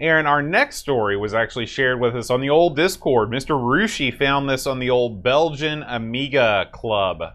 Aaron, 0.00 0.26
our 0.26 0.42
next 0.42 0.76
story 0.76 1.16
was 1.16 1.34
actually 1.34 1.66
shared 1.66 1.98
with 2.00 2.14
us 2.14 2.30
on 2.30 2.40
the 2.40 2.50
old 2.50 2.76
Discord. 2.76 3.30
Mr. 3.30 3.50
Rushi 3.60 4.16
found 4.16 4.48
this 4.48 4.64
on 4.66 4.78
the 4.78 4.90
old 4.90 5.24
Belgian 5.24 5.82
Amiga 5.82 6.68
Club 6.72 7.20
uh, 7.20 7.34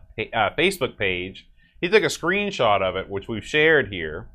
Facebook 0.57 0.97
page. 0.97 1.45
He 1.81 1.89
took 1.89 2.03
a 2.03 2.07
screenshot 2.07 2.81
of 2.81 2.95
it, 2.95 3.09
which 3.09 3.27
we've 3.27 3.43
shared 3.45 3.91
here. 3.91 4.29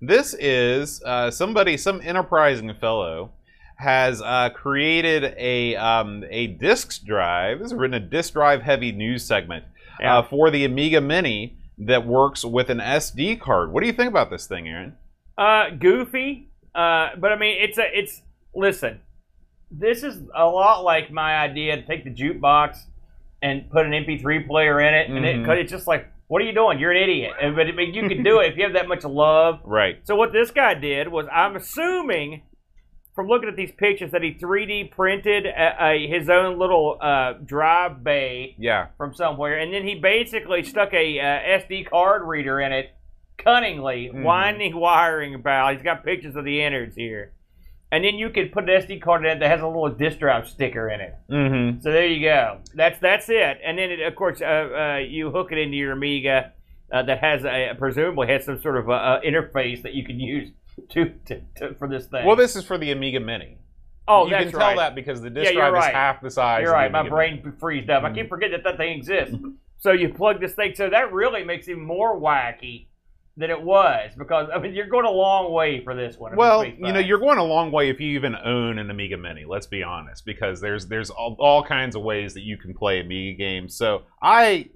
This 0.00 0.34
is 0.38 1.02
uh, 1.04 1.30
somebody, 1.30 1.76
some 1.76 2.00
enterprising 2.02 2.72
fellow, 2.80 3.32
has 3.76 4.22
uh, 4.22 4.48
created 4.54 5.34
a 5.36 5.76
um, 5.76 6.24
a 6.30 6.46
disk 6.46 7.04
drive. 7.04 7.58
This 7.58 7.66
is 7.66 7.74
written 7.74 7.94
a 7.94 8.00
disk 8.00 8.32
drive 8.32 8.62
heavy 8.62 8.92
news 8.92 9.24
segment 9.24 9.64
Yeah. 10.00 10.18
uh, 10.18 10.22
for 10.22 10.50
the 10.50 10.64
Amiga 10.64 11.02
Mini 11.02 11.58
that 11.78 12.06
works 12.06 12.44
with 12.44 12.70
an 12.70 12.78
SD 12.78 13.40
card. 13.40 13.72
What 13.72 13.80
do 13.82 13.86
you 13.86 13.92
think 13.92 14.08
about 14.08 14.30
this 14.30 14.46
thing, 14.46 14.68
Aaron? 14.68 14.94
Uh, 15.36 15.70
goofy. 15.70 16.48
Uh, 16.74 17.10
but 17.18 17.32
I 17.32 17.36
mean, 17.36 17.56
it's 17.60 17.78
a, 17.78 17.84
it's. 17.98 18.22
Listen, 18.56 19.00
this 19.70 20.04
is 20.04 20.18
a 20.34 20.46
lot 20.46 20.84
like 20.84 21.10
my 21.10 21.36
idea 21.38 21.76
to 21.76 21.82
take 21.82 22.04
the 22.04 22.10
jukebox 22.10 22.78
and 23.42 23.68
put 23.70 23.84
an 23.84 23.92
MP3 23.92 24.46
player 24.46 24.80
in 24.80 24.94
it, 24.94 25.10
and 25.10 25.24
it, 25.24 25.36
Mhm. 25.36 25.44
'cause 25.46 25.58
it's 25.58 25.72
just 25.72 25.86
like, 25.88 26.06
what 26.28 26.40
are 26.40 26.44
you 26.44 26.54
doing? 26.54 26.78
You're 26.78 26.92
an 26.92 27.02
idiot. 27.02 27.32
And- 27.40 27.54
But 27.56 27.66
I 27.66 27.72
mean, 27.72 27.92
you 27.92 28.08
can 28.08 28.22
do 28.22 28.38
it 28.40 28.52
if 28.52 28.56
you 28.56 28.62
have 28.64 28.72
that 28.74 28.86
much 28.88 29.04
love. 29.04 29.60
Right. 29.64 29.98
So 30.04 30.14
what 30.16 30.32
this 30.32 30.50
guy 30.52 30.74
did 30.74 31.08
was, 31.08 31.26
I'm 31.32 31.56
assuming, 31.56 32.42
from 33.14 33.28
looking 33.28 33.48
at 33.48 33.56
these 33.56 33.70
pictures, 33.72 34.10
that 34.10 34.22
he 34.22 34.34
3D 34.34 34.90
printed 34.90 35.46
a, 35.46 35.76
a, 35.90 36.06
his 36.08 36.28
own 36.28 36.58
little 36.58 36.98
uh, 37.00 37.34
drive 37.44 38.02
bay 38.02 38.56
Yeah. 38.58 38.86
from 38.96 39.14
somewhere, 39.14 39.58
and 39.58 39.72
then 39.72 39.84
he 39.86 39.94
basically 39.94 40.64
stuck 40.64 40.92
a 40.92 41.20
uh, 41.20 41.24
SD 41.24 41.88
card 41.88 42.22
reader 42.26 42.60
in 42.60 42.72
it, 42.72 42.90
cunningly, 43.38 44.10
Mhm. 44.12 44.22
winding 44.22 44.76
wiring 44.76 45.34
about. 45.34 45.74
He's 45.74 45.82
got 45.82 46.04
pictures 46.04 46.34
of 46.36 46.44
the 46.44 46.60
innards 46.62 46.96
here, 46.96 47.32
and 47.92 48.02
then 48.04 48.14
you 48.16 48.30
can 48.30 48.48
put 48.48 48.64
an 48.64 48.70
SD 48.70 49.00
card 49.00 49.24
in 49.24 49.30
it 49.30 49.38
that 49.40 49.48
has 49.48 49.60
a 49.60 49.66
little 49.66 49.88
disk 49.90 50.18
drive 50.18 50.48
sticker 50.48 50.88
in 50.88 51.00
it. 51.00 51.14
Mm-hmm. 51.30 51.80
So 51.80 51.92
there 51.92 52.06
you 52.06 52.20
go. 52.26 52.58
That's 52.74 52.98
that's 52.98 53.28
it. 53.28 53.58
And 53.64 53.78
then 53.78 53.90
it, 53.92 54.00
of 54.00 54.14
course 54.16 54.40
uh, 54.42 54.44
uh, 54.44 54.98
you 54.98 55.30
hook 55.30 55.52
it 55.52 55.58
into 55.58 55.76
your 55.76 55.92
Amiga 55.92 56.52
uh, 56.92 57.02
that 57.04 57.18
has 57.20 57.44
a 57.44 57.74
presumably 57.78 58.26
has 58.28 58.44
some 58.44 58.60
sort 58.60 58.76
of 58.76 58.86
interface 58.86 59.82
that 59.82 59.94
you 59.94 60.04
can 60.04 60.18
use 60.18 60.50
to, 60.90 61.10
to, 61.26 61.40
to 61.56 61.74
for 61.74 61.88
this 61.88 62.06
thing. 62.06 62.24
Well, 62.26 62.36
this 62.36 62.56
is 62.56 62.64
for 62.64 62.78
the 62.78 62.90
Amiga 62.92 63.20
Mini. 63.20 63.58
oh, 64.08 64.24
you 64.24 64.30
that's 64.30 64.44
can 64.44 64.52
tell 64.52 64.60
right. 64.60 64.76
that 64.76 64.94
because 64.94 65.20
the 65.20 65.30
disk 65.30 65.52
Yeah, 65.52 65.70
drive 65.70 65.84
is 65.84 65.90
half 65.92 66.20
the 66.20 66.30
size. 66.30 66.62
You're 66.62 66.70
of 66.70 66.72
the 66.72 66.76
right. 66.76 66.92
My 66.92 67.00
Amiga 67.00 67.14
brain 67.14 67.52
freezed 67.58 67.90
up. 67.90 68.02
I 68.02 68.06
mm-hmm. 68.06 68.16
keep 68.16 68.28
forgetting 68.28 68.52
that 68.62 68.64
that 68.64 68.76
thing 68.76 68.98
exists. 68.98 69.34
Mm-hmm. 69.34 69.50
so 69.78 69.92
you 69.92 70.12
plug 70.12 70.40
this 70.40 70.54
thing. 70.54 70.74
So 70.74 70.90
that 70.90 71.12
really 71.12 71.44
makes 71.44 71.68
it 71.68 71.78
more 71.78 72.18
wacky 72.18 72.86
than 73.36 73.50
it 73.50 73.60
was 73.60 74.12
because 74.16 74.48
I 74.54 74.58
mean 74.58 74.74
you're 74.74 74.86
going 74.86 75.06
a 75.06 75.10
long 75.10 75.52
way 75.52 75.82
for 75.82 75.94
this 75.94 76.16
one. 76.16 76.36
Well, 76.36 76.64
you 76.64 76.92
know, 76.92 77.00
you're 77.00 77.18
going 77.18 77.38
a 77.38 77.44
long 77.44 77.72
way 77.72 77.90
if 77.90 78.00
you 78.00 78.10
even 78.16 78.36
own 78.36 78.78
an 78.78 78.90
Amiga 78.90 79.16
Mini. 79.16 79.44
Let's 79.44 79.66
be 79.66 79.82
honest, 79.82 80.24
because 80.24 80.60
there's 80.60 80.86
there's 80.86 81.10
all, 81.10 81.36
all 81.38 81.62
kinds 81.62 81.96
of 81.96 82.02
ways 82.02 82.34
that 82.34 82.42
you 82.42 82.56
can 82.56 82.74
play 82.74 83.00
Amiga 83.00 83.36
games. 83.36 83.76
So 83.76 84.02
I 84.22 84.68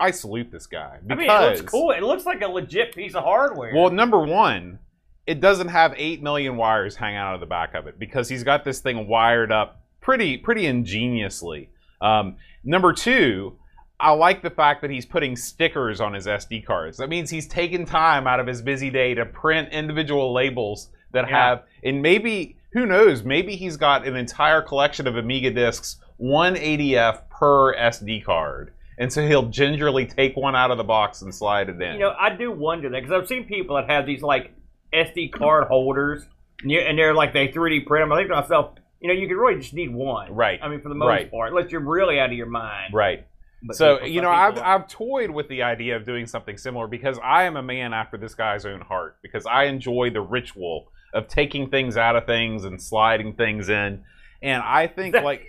I 0.00 0.10
salute 0.10 0.50
this 0.50 0.66
guy 0.66 0.98
I 0.98 1.06
because 1.06 1.18
mean, 1.18 1.30
it 1.30 1.58
looks 1.58 1.70
cool. 1.70 1.90
It 1.92 2.02
looks 2.02 2.26
like 2.26 2.40
a 2.42 2.48
legit 2.48 2.94
piece 2.94 3.14
of 3.14 3.22
hardware. 3.22 3.72
Well, 3.74 3.90
number 3.90 4.18
one, 4.18 4.78
it 5.30 5.40
doesn't 5.40 5.68
have 5.68 5.94
eight 5.96 6.22
million 6.22 6.56
wires 6.56 6.96
hanging 6.96 7.16
out 7.18 7.34
of 7.34 7.40
the 7.40 7.46
back 7.46 7.74
of 7.74 7.86
it 7.86 7.98
because 7.98 8.28
he's 8.28 8.42
got 8.44 8.64
this 8.64 8.80
thing 8.80 9.06
wired 9.06 9.52
up 9.52 9.80
pretty 10.00 10.36
pretty 10.36 10.66
ingeniously. 10.66 11.70
Um, 12.00 12.36
number 12.64 12.92
two, 12.92 13.56
I 13.98 14.12
like 14.12 14.42
the 14.42 14.50
fact 14.50 14.80
that 14.82 14.90
he's 14.90 15.06
putting 15.06 15.36
stickers 15.36 16.00
on 16.00 16.14
his 16.14 16.26
SD 16.26 16.64
cards. 16.64 16.96
That 16.98 17.08
means 17.08 17.30
he's 17.30 17.46
taken 17.46 17.84
time 17.84 18.26
out 18.26 18.40
of 18.40 18.46
his 18.46 18.62
busy 18.62 18.90
day 18.90 19.14
to 19.14 19.26
print 19.26 19.68
individual 19.72 20.32
labels 20.32 20.88
that 21.12 21.28
Yeah. 21.28 21.36
have, 21.48 21.62
and 21.84 22.00
maybe 22.02 22.56
who 22.72 22.86
knows, 22.86 23.22
maybe 23.24 23.56
he's 23.56 23.76
got 23.76 24.06
an 24.06 24.16
entire 24.16 24.62
collection 24.62 25.06
of 25.06 25.16
Amiga 25.16 25.50
discs, 25.50 25.98
one 26.16 26.54
ADF 26.56 27.28
per 27.30 27.74
SD 27.76 28.24
card. 28.24 28.72
And 28.98 29.12
so 29.12 29.26
he'll 29.26 29.48
gingerly 29.48 30.06
take 30.06 30.36
one 30.36 30.54
out 30.54 30.70
of 30.70 30.76
the 30.78 30.84
box 30.84 31.22
and 31.22 31.34
slide 31.34 31.68
it 31.68 31.80
in. 31.80 31.94
You 31.94 32.00
know, 32.00 32.14
I 32.18 32.30
do 32.36 32.52
wonder 32.52 32.88
that 32.90 33.02
because 33.02 33.12
I've 33.12 33.26
seen 33.26 33.44
people 33.44 33.76
that 33.76 33.88
have 33.88 34.06
these 34.06 34.22
like 34.22 34.52
SD 34.92 35.32
card 35.32 35.68
holders, 35.68 36.26
and, 36.62 36.70
you, 36.70 36.80
and 36.80 36.98
they're 36.98 37.14
like 37.14 37.32
they 37.32 37.48
3D 37.48 37.86
print 37.86 38.02
them. 38.02 38.12
I 38.12 38.16
think 38.18 38.28
to 38.28 38.34
myself, 38.36 38.74
you 39.00 39.08
know, 39.08 39.14
you 39.14 39.28
could 39.28 39.36
really 39.36 39.60
just 39.60 39.72
need 39.74 39.92
one, 39.94 40.34
Right. 40.34 40.58
I 40.62 40.68
mean, 40.68 40.80
for 40.80 40.88
the 40.88 40.94
most 40.94 41.08
Right. 41.08 41.30
part, 41.30 41.50
unless 41.50 41.70
you're 41.72 41.80
really 41.80 42.18
out 42.20 42.30
of 42.30 42.36
your 42.36 42.46
mind. 42.46 42.92
right. 42.94 43.26
But 43.62 43.76
So 43.76 44.02
you 44.04 44.22
know, 44.22 44.30
I've 44.30 44.58
I've 44.58 44.88
toyed 44.88 45.30
with 45.30 45.48
the 45.48 45.62
idea 45.62 45.94
of 45.96 46.06
doing 46.06 46.26
something 46.26 46.56
similar 46.56 46.86
because 46.86 47.18
I 47.22 47.42
am 47.44 47.56
a 47.56 47.62
man 47.62 47.92
after 47.92 48.16
this 48.16 48.34
guy's 48.34 48.64
own 48.64 48.80
heart 48.80 49.18
because 49.22 49.44
I 49.44 49.64
enjoy 49.64 50.08
the 50.10 50.22
ritual 50.22 50.90
of 51.12 51.28
taking 51.28 51.68
things 51.68 51.96
out 51.98 52.16
of 52.16 52.24
things 52.24 52.64
and 52.64 52.80
sliding 52.80 53.34
things 53.34 53.68
in, 53.68 54.02
and 54.42 54.62
I 54.62 54.86
think 54.86 55.14
like, 55.22 55.42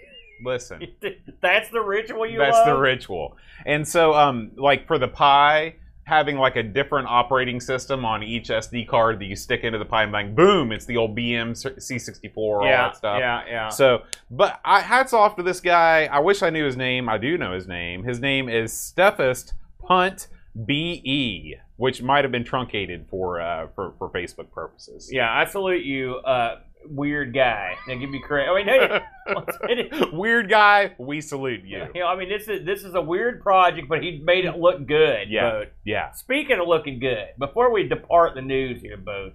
listen, 0.44 0.88
that's 1.42 1.70
the 1.70 1.80
ritual 1.80 2.26
you 2.28 2.38
that's 2.38 2.58
love. 2.58 2.66
the 2.66 2.74
ritual, 2.76 3.38
and 3.66 3.88
so 3.88 4.14
um 4.14 4.52
like 4.58 4.88
for 4.88 4.98
the 4.98 5.08
Pi. 5.08 5.76
Having 6.04 6.38
like 6.38 6.56
a 6.56 6.64
different 6.64 7.08
operating 7.08 7.60
system 7.60 8.04
on 8.04 8.24
each 8.24 8.50
SD 8.50 8.88
card 8.88 9.20
that 9.20 9.26
you 9.26 9.36
stick 9.36 9.64
into 9.64 9.78
the 9.78 9.86
Pi 9.86 10.04
and 10.04 10.12
bang, 10.12 10.36
boom! 10.36 10.72
It's 10.72 10.86
the 10.86 10.98
old 10.98 11.16
BM 11.16 11.52
C64, 11.52 12.32
all 12.36 12.66
yeah, 12.66 12.88
that 12.88 12.98
stuff. 12.98 13.20
yeah, 13.20 13.44
yeah. 13.48 13.70
So, 13.70 14.04
but 14.30 14.60
I, 14.66 14.82
hats 14.82 15.14
off 15.14 15.36
to 15.38 15.44
this 15.44 15.62
guy. 15.62 16.06
I 16.06 16.20
wish 16.20 16.42
I 16.42 16.50
knew 16.50 16.66
his 16.66 16.76
name. 16.76 17.08
I 17.08 17.18
do 17.18 17.38
know 17.38 17.54
his 17.54 17.68
name. 17.68 18.04
His 18.04 18.20
name 18.20 18.50
is 18.50 18.74
Stephist 18.74 19.54
Punt 19.80 20.28
BE, 20.66 21.56
which 21.78 22.02
might 22.02 22.24
have 22.24 22.32
been 22.32 22.44
truncated 22.44 23.06
for 23.10 23.40
uh, 23.40 23.68
for 23.76 23.94
for 23.98 24.10
Facebook 24.10 24.52
purposes. 24.52 25.10
Yeah, 25.12 25.32
I 25.32 25.46
salute 25.46 25.86
you, 25.86 26.16
uh, 26.18 26.60
weird 26.88 27.34
guy. 27.34 27.76
Now 27.88 27.96
give 27.96 28.10
me 28.10 28.20
credit. 28.20 28.50
I 28.52 29.74
mean, 29.74 30.10
Weird 30.14 30.50
guy. 30.50 30.94
We 30.98 31.22
salute 31.22 31.64
you. 31.64 31.86
you 31.94 32.02
know, 32.02 32.08
I 32.08 32.16
mean, 32.18 32.30
this 32.30 32.48
is 32.48 32.66
this 32.66 32.84
is 32.84 32.94
a 32.96 33.02
weird 33.02 33.42
project, 33.42 33.88
but 33.88 34.02
he 34.04 34.20
made 34.24 34.46
it 34.46 34.58
look 34.58 34.86
good. 34.88 35.30
Yeah. 35.30 35.50
Boat. 35.52 35.68
Yeah. 35.86 36.12
Speaking 36.12 36.60
of 36.60 36.68
looking 36.68 37.00
good, 37.00 37.28
before 37.38 37.72
we 37.72 37.88
depart 37.88 38.36
the 38.36 38.42
news 38.42 38.82
here, 38.82 38.98
Boat, 38.98 39.34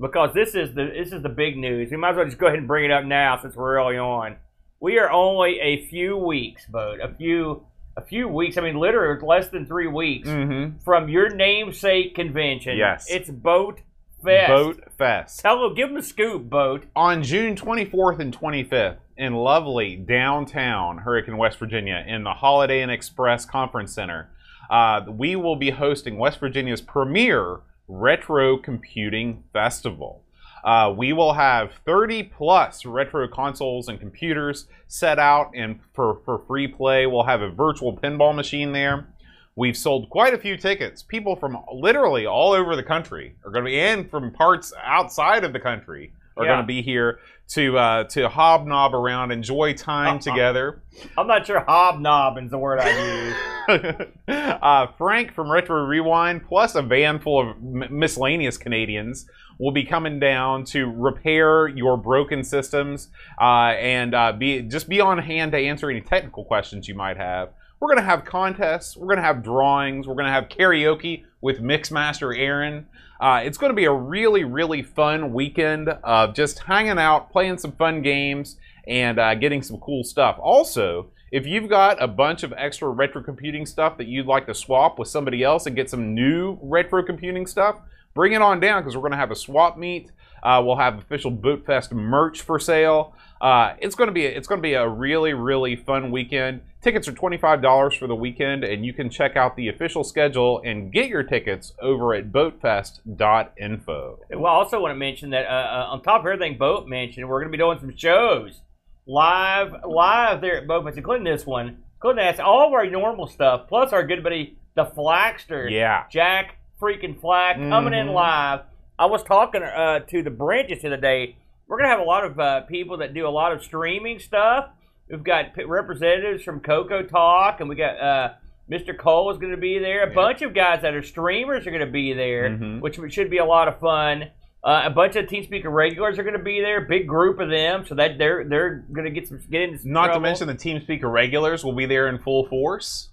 because 0.00 0.34
this 0.34 0.54
is 0.54 0.74
the 0.74 0.84
this 0.86 1.12
is 1.12 1.22
the 1.22 1.28
big 1.28 1.56
news. 1.56 1.90
We 1.90 1.96
might 1.96 2.10
as 2.10 2.16
well 2.16 2.24
just 2.26 2.38
go 2.38 2.46
ahead 2.46 2.58
and 2.58 2.66
bring 2.68 2.84
it 2.84 2.90
up 2.90 3.04
now 3.04 3.38
since 3.40 3.54
we're 3.56 3.78
early 3.78 3.96
on. 3.98 4.36
We 4.80 4.98
are 4.98 5.10
only 5.10 5.60
a 5.60 5.86
few 5.86 6.16
weeks, 6.16 6.66
Boat. 6.66 7.00
A 7.00 7.14
few 7.14 7.64
a 7.96 8.02
few 8.02 8.26
weeks. 8.28 8.58
I 8.58 8.60
mean, 8.60 8.76
literally, 8.76 9.20
less 9.24 9.48
than 9.48 9.66
three 9.66 9.86
weeks 9.86 10.28
Mm-hmm. 10.28 10.78
from 10.80 11.08
your 11.08 11.30
namesake 11.30 12.14
convention. 12.14 12.76
Yes. 12.76 13.06
it's 13.08 13.30
Boat 13.30 13.80
Fest. 14.24 14.48
Boat 14.48 14.84
Fest. 14.96 15.40
Tell 15.40 15.60
them, 15.60 15.74
give 15.74 15.88
them 15.88 15.98
a 15.98 16.02
scoop, 16.02 16.48
Boat. 16.48 16.84
on 16.96 17.22
June 17.22 17.54
24th 17.54 18.18
and 18.18 18.36
25th 18.36 18.96
in 19.16 19.34
lovely 19.34 19.96
downtown 19.96 20.98
Hurricane, 20.98 21.36
West 21.36 21.58
Virginia, 21.58 22.04
in 22.06 22.24
the 22.24 22.32
Holiday 22.32 22.82
Inn 22.82 22.90
Express 22.90 23.44
Conference 23.44 23.92
Center, 23.92 24.30
uh, 24.70 25.02
we 25.08 25.36
will 25.36 25.56
be 25.56 25.70
hosting 25.70 26.18
West 26.18 26.40
Virginia's 26.40 26.80
premier 26.80 27.60
retro 27.86 28.56
computing 28.56 29.44
festival. 29.52 30.22
Uh, 30.64 30.92
we 30.96 31.12
will 31.12 31.34
have 31.34 31.72
30 31.84 32.22
plus 32.22 32.86
retro 32.86 33.28
consoles 33.28 33.86
and 33.86 34.00
computers 34.00 34.66
set 34.88 35.18
out 35.18 35.50
and 35.54 35.78
for, 35.92 36.20
for 36.24 36.38
free 36.46 36.66
play. 36.66 37.06
We'll 37.06 37.24
have 37.24 37.42
a 37.42 37.50
virtual 37.50 37.94
pinball 37.96 38.34
machine 38.34 38.72
there. 38.72 39.06
We've 39.56 39.76
sold 39.76 40.10
quite 40.10 40.34
a 40.34 40.38
few 40.38 40.56
tickets. 40.56 41.02
People 41.02 41.36
from 41.36 41.56
literally 41.72 42.26
all 42.26 42.52
over 42.52 42.74
the 42.74 42.82
country 42.82 43.36
are 43.44 43.52
going 43.52 43.64
to 43.64 43.70
be, 43.70 43.78
and 43.80 44.10
from 44.10 44.32
parts 44.32 44.72
outside 44.82 45.44
of 45.44 45.52
the 45.52 45.60
country 45.60 46.12
are 46.36 46.44
Yeah. 46.44 46.52
going 46.54 46.60
to 46.62 46.66
be 46.66 46.82
here 46.82 47.20
to 47.50 47.78
uh, 47.78 48.04
to 48.04 48.28
hobnob 48.28 48.94
around, 48.94 49.30
enjoy 49.30 49.74
time 49.74 50.14
Uh-uh. 50.14 50.18
together. 50.18 50.82
I'm 51.16 51.28
not 51.28 51.46
sure 51.46 51.60
hobnobbing's 51.60 52.50
the 52.50 52.58
word 52.58 52.80
I 52.80 53.34
use. 53.68 54.08
uh, 54.28 54.86
Frank 54.98 55.32
from 55.34 55.50
Retro 55.52 55.84
Rewind, 55.84 56.44
plus 56.48 56.74
a 56.74 56.82
van 56.82 57.20
full 57.20 57.40
of 57.50 57.56
m- 57.56 57.84
miscellaneous 57.90 58.58
Canadians, 58.58 59.26
will 59.60 59.70
be 59.72 59.84
coming 59.84 60.18
down 60.18 60.64
to 60.64 60.86
repair 60.86 61.68
your 61.68 61.96
broken 61.96 62.42
systems 62.42 63.08
uh, 63.40 63.74
and 63.78 64.14
uh, 64.14 64.32
be 64.32 64.62
just 64.62 64.88
be 64.88 65.00
on 65.00 65.18
hand 65.18 65.52
to 65.52 65.58
answer 65.58 65.88
any 65.90 66.00
technical 66.00 66.44
questions 66.44 66.88
you 66.88 66.94
might 66.96 67.16
have. 67.18 67.50
We're 67.84 67.96
gonna 67.96 68.06
have 68.06 68.24
contests. 68.24 68.96
We're 68.96 69.08
gonna 69.08 69.26
have 69.26 69.42
drawings. 69.42 70.08
We're 70.08 70.14
gonna 70.14 70.32
have 70.32 70.48
karaoke 70.48 71.24
with 71.42 71.60
Mixmaster 71.60 72.34
Aaron. 72.34 72.86
Uh, 73.20 73.42
it's 73.44 73.58
going 73.58 73.68
to 73.68 73.76
be 73.76 73.84
a 73.84 73.92
really, 73.92 74.42
really 74.42 74.82
fun 74.82 75.34
weekend 75.34 75.90
of 75.90 76.34
just 76.34 76.60
hanging 76.60 76.98
out, 76.98 77.30
playing 77.30 77.58
some 77.58 77.72
fun 77.72 78.00
games, 78.00 78.56
and 78.88 79.18
uh, 79.18 79.34
getting 79.34 79.62
some 79.62 79.76
cool 79.80 80.02
stuff. 80.02 80.38
Also, 80.40 81.10
if 81.30 81.46
you've 81.46 81.68
got 81.68 82.02
a 82.02 82.08
bunch 82.08 82.42
of 82.42 82.54
extra 82.56 82.88
retro 82.88 83.22
computing 83.22 83.66
stuff 83.66 83.98
that 83.98 84.06
you'd 84.06 84.24
like 84.24 84.46
to 84.46 84.54
swap 84.54 84.98
with 84.98 85.08
somebody 85.08 85.42
else 85.42 85.66
and 85.66 85.76
get 85.76 85.90
some 85.90 86.14
new 86.14 86.58
retro 86.62 87.02
computing 87.02 87.46
stuff, 87.46 87.76
bring 88.14 88.32
it 88.32 88.40
on 88.40 88.60
down 88.60 88.80
because 88.80 88.96
we're 88.96 89.02
going 89.02 89.12
to 89.12 89.18
have 89.18 89.30
a 89.30 89.36
swap 89.36 89.76
meet. 89.76 90.10
Uh, 90.42 90.62
we'll 90.64 90.76
have 90.76 90.98
official 90.98 91.30
Boat 91.30 91.66
Fest 91.66 91.92
merch 91.92 92.40
for 92.40 92.58
sale. 92.58 93.14
Uh, 93.40 93.74
it's 93.78 93.94
going 93.94 94.08
to 94.08 94.12
be 94.12 94.24
a, 94.24 94.30
it's 94.30 94.48
going 94.48 94.58
to 94.58 94.62
be 94.62 94.72
a 94.72 94.88
really 94.88 95.34
really 95.34 95.76
fun 95.76 96.10
weekend. 96.10 96.62
Tickets 96.84 97.08
are 97.08 97.12
twenty 97.12 97.38
five 97.38 97.62
dollars 97.62 97.94
for 97.94 98.06
the 98.06 98.14
weekend, 98.14 98.62
and 98.62 98.84
you 98.84 98.92
can 98.92 99.08
check 99.08 99.36
out 99.36 99.56
the 99.56 99.68
official 99.68 100.04
schedule 100.04 100.60
and 100.66 100.92
get 100.92 101.08
your 101.08 101.22
tickets 101.22 101.72
over 101.80 102.12
at 102.12 102.30
boatfest.info. 102.30 104.18
Well, 104.30 104.46
I 104.46 104.54
also 104.54 104.82
want 104.82 104.90
to 104.92 104.96
mention 104.96 105.30
that 105.30 105.46
uh, 105.46 105.48
uh, 105.48 105.86
on 105.92 106.02
top 106.02 106.20
of 106.20 106.26
everything 106.26 106.58
Boat 106.58 106.86
mentioned, 106.86 107.26
we're 107.26 107.40
going 107.40 107.50
to 107.50 107.56
be 107.56 107.62
doing 107.62 107.78
some 107.78 107.96
shows 107.96 108.60
live, 109.06 109.74
live 109.88 110.42
there 110.42 110.58
at 110.58 110.66
Boat 110.66 110.84
Fest, 110.84 110.98
including 110.98 111.24
this 111.24 111.46
one. 111.46 111.78
Including 111.96 112.22
that's 112.22 112.38
all 112.38 112.66
of 112.66 112.74
our 112.74 112.84
normal 112.86 113.28
stuff, 113.28 113.66
plus 113.66 113.94
our 113.94 114.06
good 114.06 114.22
buddy 114.22 114.58
the 114.74 114.84
Flaxter, 114.84 115.70
Yeah. 115.70 116.04
Jack 116.10 116.58
freaking 116.78 117.18
Flack, 117.18 117.56
coming 117.56 117.94
in 117.94 118.08
Mhm. 118.08 118.12
live. 118.12 118.60
I 118.98 119.06
was 119.06 119.22
talking 119.22 119.62
uh, 119.62 120.00
to 120.00 120.22
the 120.22 120.30
branches 120.30 120.82
the 120.82 120.88
other 120.88 120.96
day. 120.98 121.36
We're 121.66 121.78
going 121.78 121.88
to 121.88 121.96
have 121.96 122.00
a 122.00 122.04
lot 122.04 122.26
of 122.26 122.38
uh, 122.38 122.60
people 122.62 122.98
that 122.98 123.14
do 123.14 123.26
a 123.26 123.30
lot 123.30 123.52
of 123.52 123.62
streaming 123.64 124.18
stuff. 124.18 124.68
We've 125.10 125.22
got 125.22 125.46
representatives 125.66 126.42
from 126.42 126.60
Coco 126.60 127.02
Talk, 127.02 127.60
and 127.60 127.68
we 127.68 127.76
got 127.76 128.00
uh, 128.00 128.32
Mr. 128.70 128.96
Cole 128.96 129.30
is 129.30 129.38
going 129.38 129.50
to 129.52 129.58
be 129.58 129.78
there. 129.78 130.04
A 130.04 130.08
Yeah. 130.08 130.14
bunch 130.14 130.42
of 130.42 130.54
guys 130.54 130.82
that 130.82 130.94
are 130.94 131.02
streamers 131.02 131.66
are 131.66 131.70
going 131.70 131.84
to 131.84 131.92
be 131.92 132.12
there, 132.14 132.48
Mhm. 132.50 132.80
which 132.80 132.98
should 133.12 133.30
be 133.30 133.38
a 133.38 133.44
lot 133.44 133.68
of 133.68 133.78
fun. 133.78 134.30
Uh, 134.62 134.82
a 134.86 134.90
bunch 134.90 135.14
of 135.16 135.26
TeamSpeaker 135.26 135.70
regulars 135.70 136.18
are 136.18 136.22
going 136.22 136.38
to 136.38 136.42
be 136.42 136.62
there. 136.62 136.80
Big 136.80 137.06
group 137.06 137.38
of 137.38 137.50
them, 137.50 137.84
so 137.84 137.94
that 137.96 138.16
they're 138.16 138.44
they're 138.48 138.86
going 138.92 139.04
to 139.04 139.10
get 139.10 139.28
some 139.28 139.38
get 139.50 139.60
into 139.62 139.78
some 139.78 139.92
Not 139.92 140.06
to 140.14 140.20
mention 140.20 140.46
the 140.46 140.54
Team 140.54 140.80
Speaker 140.80 141.08
regulars 141.10 141.62
will 141.62 141.74
be 141.74 141.84
there 141.84 142.08
in 142.08 142.18
full 142.18 142.46
force. 142.46 143.10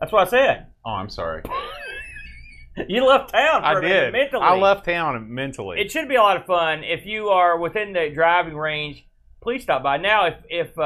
That's 0.00 0.10
what 0.10 0.26
I 0.26 0.30
said. 0.30 0.66
Oh, 0.84 0.90
I'm 0.90 1.08
sorry. 1.08 1.42
You 2.86 3.04
left 3.06 3.30
town. 3.32 3.62
For 3.62 3.66
I 3.66 3.80
did. 3.80 4.12
Mentally, 4.12 4.44
I 4.44 4.54
left 4.56 4.84
town 4.84 5.34
mentally. 5.34 5.80
It 5.80 5.90
should 5.90 6.08
be 6.08 6.14
a 6.14 6.22
lot 6.22 6.36
of 6.36 6.46
fun. 6.46 6.84
If 6.84 7.06
you 7.06 7.28
are 7.28 7.58
within 7.58 7.92
the 7.92 8.08
driving 8.14 8.56
range, 8.56 9.04
please 9.40 9.62
stop 9.62 9.82
by. 9.82 9.96
Now, 9.96 10.26
if 10.26 10.34
if 10.48 10.78
uh, 10.78 10.82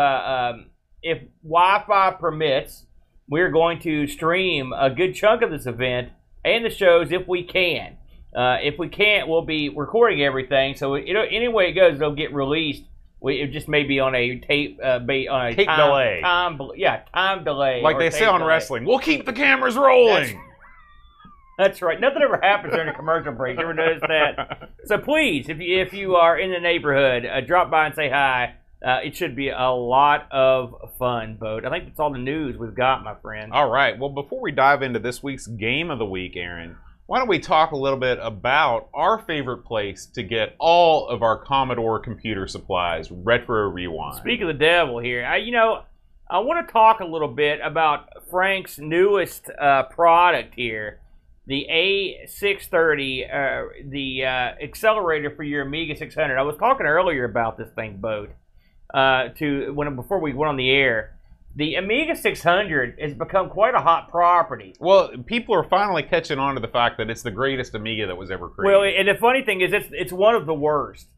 um, 0.54 0.66
if 1.02 1.18
Wi-Fi 1.42 2.12
permits, 2.12 2.87
we're 3.28 3.50
going 3.50 3.80
to 3.80 4.06
stream 4.06 4.73
a 4.73 4.90
good 4.90 5.14
chunk 5.14 5.42
of 5.42 5.50
this 5.50 5.66
event 5.66 6.11
and 6.44 6.64
the 6.64 6.71
shows 6.71 7.12
if 7.12 7.26
we 7.26 7.44
can. 7.44 7.97
Uh, 8.35 8.56
if 8.62 8.78
we 8.78 8.88
can't, 8.88 9.28
we'll 9.28 9.44
be 9.44 9.68
recording 9.68 10.23
everything. 10.23 10.75
So 10.75 10.97
know, 11.14 11.23
any 11.23 11.49
way 11.49 11.68
it 11.68 11.73
goes, 11.73 11.99
they'll 11.99 12.14
get 12.14 12.32
released. 12.32 12.85
We, 13.21 13.40
it 13.40 13.52
just 13.52 13.68
may 13.68 13.85
be 13.85 14.00
on 14.00 14.14
a 14.14 14.40
tape, 14.40 14.80
uh, 14.82 14.99
be 14.99 15.28
on 15.28 15.47
a 15.47 15.54
Tape 15.54 15.68
time, 15.68 15.88
delay. 15.88 16.21
Time, 16.23 16.61
yeah, 16.76 17.02
time 17.14 17.44
delay. 17.44 17.80
Like 17.80 17.99
they 17.99 18.11
say 18.11 18.25
on 18.25 18.40
delay. 18.40 18.49
wrestling, 18.49 18.85
we'll 18.85 18.99
keep 18.99 19.26
the 19.26 19.32
cameras 19.32 19.76
rolling. 19.76 20.40
That's 21.62 21.81
right. 21.81 22.00
Nothing 22.00 22.23
ever 22.23 22.40
happens 22.42 22.75
during 22.75 22.88
a 22.88 22.95
commercial 22.95 23.33
break. 23.33 23.57
You 23.57 23.62
ever 23.62 23.75
notice 23.75 24.02
that? 24.09 24.71
So 24.87 24.99
please, 24.99 25.49
if 25.49 25.61
you 25.61 25.81
if 25.81 25.92
you 25.92 26.16
are 26.16 26.37
in 26.37 26.50
the 26.50 26.59
neighborhood, 26.59 27.25
uh, 27.25 27.40
drop 27.40 27.71
by 27.71 27.87
and 27.87 27.95
say 27.95 28.11
hi. 28.11 28.54
Uh, 28.85 28.99
it 29.04 29.14
should 29.14 29.37
be 29.37 29.49
a 29.49 29.71
lot 29.71 30.26
of 30.33 30.90
fun, 30.99 31.37
Boat. 31.37 31.64
I 31.64 31.71
think 31.71 31.85
that's 31.85 32.00
all 32.00 32.12
the 32.12 32.19
news 32.19 32.57
we've 32.57 32.75
got, 32.75 33.04
my 33.04 33.14
friend. 33.14 33.52
All 33.52 33.71
right. 33.71 33.97
Well, 33.97 34.11
before 34.11 34.40
we 34.40 34.50
dive 34.50 34.83
into 34.83 34.99
this 34.99 35.23
week's 35.23 35.47
game 35.47 35.88
of 35.88 36.00
the 36.00 36.04
week, 36.04 36.37
Aaron, 36.37 36.76
why 37.07 37.19
don't 37.19 37.28
we 37.28 37.38
talk 37.38 37.71
a 37.71 37.76
little 37.76 37.99
bit 37.99 38.19
about 38.21 38.88
our 38.92 39.21
favorite 39.21 39.64
place 39.64 40.07
to 40.14 40.25
get 40.25 40.57
all 40.59 41.07
of 41.07 41.23
our 41.23 41.38
Commodore 41.38 42.00
computer 42.00 42.49
supplies, 42.49 43.09
Retro 43.12 43.69
Rewind? 43.69 44.16
Speak 44.16 44.40
of 44.40 44.49
the 44.49 44.54
devil 44.54 44.99
here. 44.99 45.25
I, 45.25 45.37
you 45.37 45.52
know, 45.52 45.83
I 46.28 46.40
want 46.40 46.66
to 46.66 46.73
talk 46.73 46.99
a 46.99 47.04
little 47.04 47.28
bit 47.28 47.61
about 47.62 48.09
Frank's 48.31 48.78
newest 48.81 49.49
uh, 49.61 49.85
product 49.85 50.54
here, 50.57 50.99
the 51.46 51.66
A630, 51.70 53.34
uh, 53.34 53.68
the 53.88 54.25
uh, 54.25 54.28
accelerator 54.62 55.34
for 55.34 55.42
your 55.42 55.62
Amiga 55.62 55.96
600. 55.96 56.38
I 56.38 56.42
was 56.42 56.56
talking 56.56 56.87
earlier 56.87 57.25
about 57.25 57.58
this 57.58 57.70
thing, 57.75 57.96
Boat, 57.96 58.30
uh, 58.94 59.28
to 59.38 59.72
when 59.75 59.94
before 59.96 60.20
we 60.20 60.32
went 60.32 60.50
on 60.50 60.56
the 60.56 60.70
air. 60.70 61.18
The 61.54 61.75
Amiga 61.75 62.16
600 62.16 62.99
has 62.99 63.12
become 63.12 63.50
quite 63.50 63.75
a 63.75 63.80
hot 63.80 64.08
property. 64.08 64.75
Well, 64.80 65.11
people 65.26 65.54
are 65.54 65.64
finally 65.64 66.02
catching 66.02 66.38
on 66.38 66.54
to 66.54 66.62
the 66.62 66.68
fact 66.68 66.96
that 66.96 67.11
it's 67.11 67.20
the 67.20 67.30
greatest 67.30 67.75
Amiga 67.75 68.06
that 68.06 68.16
was 68.16 68.30
ever 68.30 68.49
created. 68.49 68.78
Well, 68.78 68.84
and 68.84 69.06
the 69.06 69.20
funny 69.20 69.42
thing 69.42 69.61
is, 69.61 69.75
it's 69.75 69.88
it's 69.92 70.12
one 70.12 70.34
of 70.34 70.46
the 70.46 70.54
worst. 70.54 71.08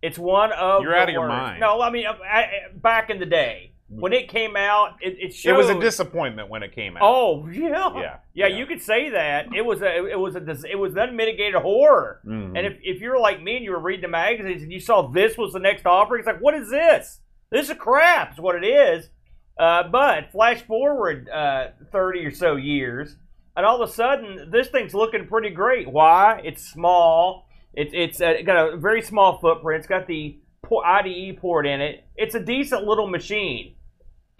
It's 0.00 0.16
one 0.16 0.52
of 0.52 0.82
You're 0.82 0.92
the 0.92 0.98
out 0.98 1.08
of 1.08 1.12
your 1.12 1.22
worst. 1.22 1.30
mind. 1.32 1.60
No, 1.60 1.80
I 1.80 1.90
mean, 1.90 2.06
I, 2.06 2.12
I, 2.12 2.48
back 2.72 3.10
in 3.10 3.18
the 3.18 3.26
day 3.26 3.69
when 3.92 4.12
it 4.12 4.28
came 4.28 4.56
out, 4.56 4.96
it, 5.00 5.16
it 5.18 5.34
showed. 5.34 5.50
it 5.54 5.56
was 5.56 5.68
a 5.68 5.78
disappointment 5.78 6.48
when 6.48 6.62
it 6.62 6.72
came 6.72 6.96
out. 6.96 7.02
Oh 7.04 7.48
yeah. 7.48 7.68
Yeah, 7.68 8.00
yeah, 8.00 8.16
yeah. 8.34 8.46
You 8.46 8.64
could 8.66 8.80
say 8.80 9.10
that 9.10 9.54
it 9.54 9.62
was 9.62 9.82
a 9.82 10.06
it 10.06 10.18
was 10.18 10.36
a 10.36 10.42
it 10.70 10.78
was 10.78 10.96
unmitigated 10.96 11.60
horror. 11.60 12.20
Mhm. 12.24 12.56
And 12.56 12.66
if, 12.66 12.78
if 12.82 13.00
you're 13.00 13.18
like 13.18 13.42
me 13.42 13.56
and 13.56 13.64
you 13.64 13.72
were 13.72 13.80
reading 13.80 14.02
the 14.02 14.08
magazines 14.08 14.62
and 14.62 14.72
you 14.72 14.78
saw 14.80 15.08
this 15.08 15.36
was 15.36 15.52
the 15.52 15.58
next 15.58 15.86
offering, 15.86 16.20
it's 16.20 16.26
like, 16.26 16.40
what 16.40 16.54
is 16.54 16.70
this? 16.70 17.20
This 17.50 17.68
is 17.68 17.76
crap. 17.76 18.34
Is 18.34 18.38
what 18.40 18.54
it 18.54 18.66
is. 18.66 19.08
Uh, 19.58 19.82
but 19.88 20.30
flash 20.30 20.62
forward 20.62 21.28
uh, 21.28 21.66
30 21.92 22.24
or 22.24 22.30
so 22.30 22.56
years, 22.56 23.16
and 23.56 23.66
all 23.66 23.82
of 23.82 23.86
a 23.90 23.92
sudden, 23.92 24.50
this 24.50 24.68
thing's 24.68 24.94
looking 24.94 25.26
pretty 25.26 25.50
great. 25.50 25.90
Why? 25.90 26.40
It's 26.44 26.62
small. 26.66 27.46
It's 27.74 27.90
it's 27.92 28.20
uh, 28.20 28.34
got 28.46 28.72
a 28.72 28.76
very 28.76 29.02
small 29.02 29.38
footprint. 29.38 29.80
It's 29.80 29.88
got 29.88 30.06
the 30.06 30.38
IDE 30.64 31.38
port 31.40 31.66
in 31.66 31.80
it. 31.80 32.04
It's 32.16 32.34
a 32.34 32.40
decent 32.40 32.84
little 32.84 33.08
machine. 33.08 33.74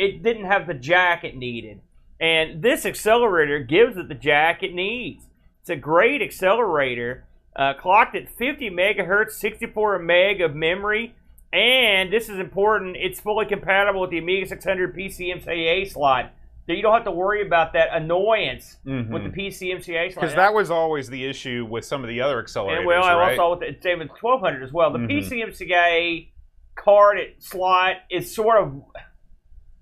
It 0.01 0.23
didn't 0.23 0.47
have 0.47 0.67
the 0.67 0.73
jack 0.73 1.25
it 1.25 1.37
needed, 1.37 1.81
and 2.19 2.63
this 2.63 2.87
accelerator 2.87 3.59
gives 3.59 3.99
it 3.99 4.09
the 4.09 4.15
jack 4.15 4.63
it 4.63 4.73
needs. 4.73 5.27
It's 5.61 5.69
a 5.69 5.77
great 5.77 6.23
accelerator, 6.23 7.25
uh, 7.55 7.75
clocked 7.75 8.17
at 8.17 8.31
50 8.31 8.71
megahertz, 8.71 9.33
64 9.33 9.99
meg 9.99 10.41
of 10.41 10.55
memory, 10.55 11.15
and 11.53 12.11
this 12.11 12.31
is 12.31 12.39
important. 12.39 12.97
It's 12.97 13.21
fully 13.21 13.45
compatible 13.45 14.01
with 14.01 14.09
the 14.11 14.17
Amiga 14.17 14.47
600 14.47 14.97
PCMCIA 14.97 15.91
slot, 15.91 16.33
so 16.67 16.73
you 16.73 16.81
don't 16.81 16.95
have 16.95 17.05
to 17.05 17.11
worry 17.11 17.47
about 17.47 17.75
that 17.75 17.89
annoyance 17.93 18.79
Mhm. 18.87 19.11
with 19.11 19.25
the 19.25 19.29
PCMCIA 19.29 20.13
slot. 20.13 20.23
Because 20.23 20.37
that 20.37 20.55
was 20.55 20.71
always 20.71 21.11
the 21.11 21.27
issue 21.27 21.67
with 21.69 21.85
some 21.85 22.03
of 22.03 22.09
the 22.09 22.23
other 22.23 22.43
accelerators, 22.43 22.79
And 22.79 22.87
well, 22.87 23.05
I 23.05 23.15
right? 23.15 23.39
also 23.39 23.59
with 23.61 23.77
the 23.77 23.83
same 23.83 23.99
with 23.99 24.09
1200 24.13 24.63
as 24.63 24.73
well. 24.73 24.91
The 24.93 24.99
Mhm. 25.01 25.09
PCMCIA 25.09 26.29
card 26.75 27.19
slot 27.39 27.97
is 28.09 28.35
sort 28.35 28.57
of 28.63 28.83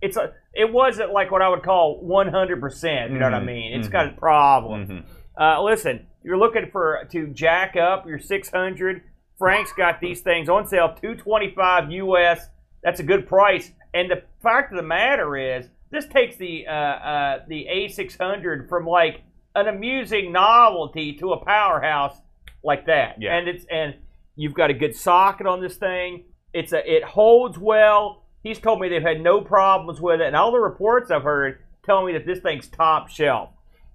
it's 0.00 0.16
a 0.16 0.32
it 0.54 0.72
wasn't 0.72 1.12
like 1.12 1.30
what 1.30 1.42
I 1.42 1.48
would 1.48 1.62
call 1.62 2.00
100. 2.00 2.60
percent 2.60 3.12
You 3.12 3.18
know 3.18 3.26
what 3.26 3.34
I 3.34 3.40
Mhm. 3.40 3.44
mean? 3.46 3.72
It's 3.78 3.88
Mhm. 3.88 3.92
got 3.92 4.06
a 4.06 4.10
problem. 4.12 4.86
Mhm. 4.86 5.04
Uh, 5.40 5.62
listen, 5.62 6.06
you're 6.22 6.36
looking 6.38 6.66
for 6.70 7.04
to 7.10 7.28
jack 7.28 7.76
up 7.76 8.06
your 8.06 8.18
600. 8.18 9.02
Frank's 9.38 9.72
got 9.72 10.00
these 10.00 10.20
things 10.20 10.48
on 10.48 10.66
sale, 10.66 10.94
225 11.00 11.90
US. 11.92 12.50
That's 12.82 12.98
a 13.00 13.04
good 13.04 13.28
price. 13.28 13.72
And 13.94 14.11
the 14.11 14.22
fact 14.42 14.72
of 14.72 14.76
the 14.76 14.82
matter 14.82 15.37
is, 15.37 15.70
this 15.90 16.06
takes 16.06 16.37
the 16.37 16.66
uh, 16.66 16.72
uh, 16.72 17.38
the 17.48 17.66
A600 17.70 18.68
from 18.68 18.87
like 18.87 19.22
an 19.54 19.68
amusing 19.68 20.32
novelty 20.32 21.12
to 21.14 21.32
a 21.32 21.44
powerhouse 21.44 22.20
like 22.64 22.87
that. 22.87 23.16
Yeah. 23.20 23.37
And 23.37 23.48
it's 23.48 23.64
and 23.66 23.94
you've 24.37 24.54
got 24.54 24.70
a 24.70 24.74
good 24.74 24.94
socket 24.94 25.46
on 25.46 25.61
this 25.61 25.76
thing. 25.76 26.24
It's 26.52 26.72
a 26.72 26.82
it 26.96 27.04
holds 27.04 27.58
well. 27.58 28.24
He's 28.42 28.59
told 28.59 28.81
me 28.81 28.88
they've 28.88 29.03
had 29.03 29.20
no 29.20 29.40
problems 29.40 30.01
with 30.01 30.20
it, 30.20 30.27
and 30.27 30.37
all 30.37 30.53
the 30.53 30.61
reports 30.61 31.11
I've 31.11 31.22
heard 31.22 31.59
tell 31.85 32.05
me 32.05 32.12
that 32.12 32.27
this 32.27 32.40
thing's 32.40 32.68
top 32.68 33.09
shelf. 33.09 33.51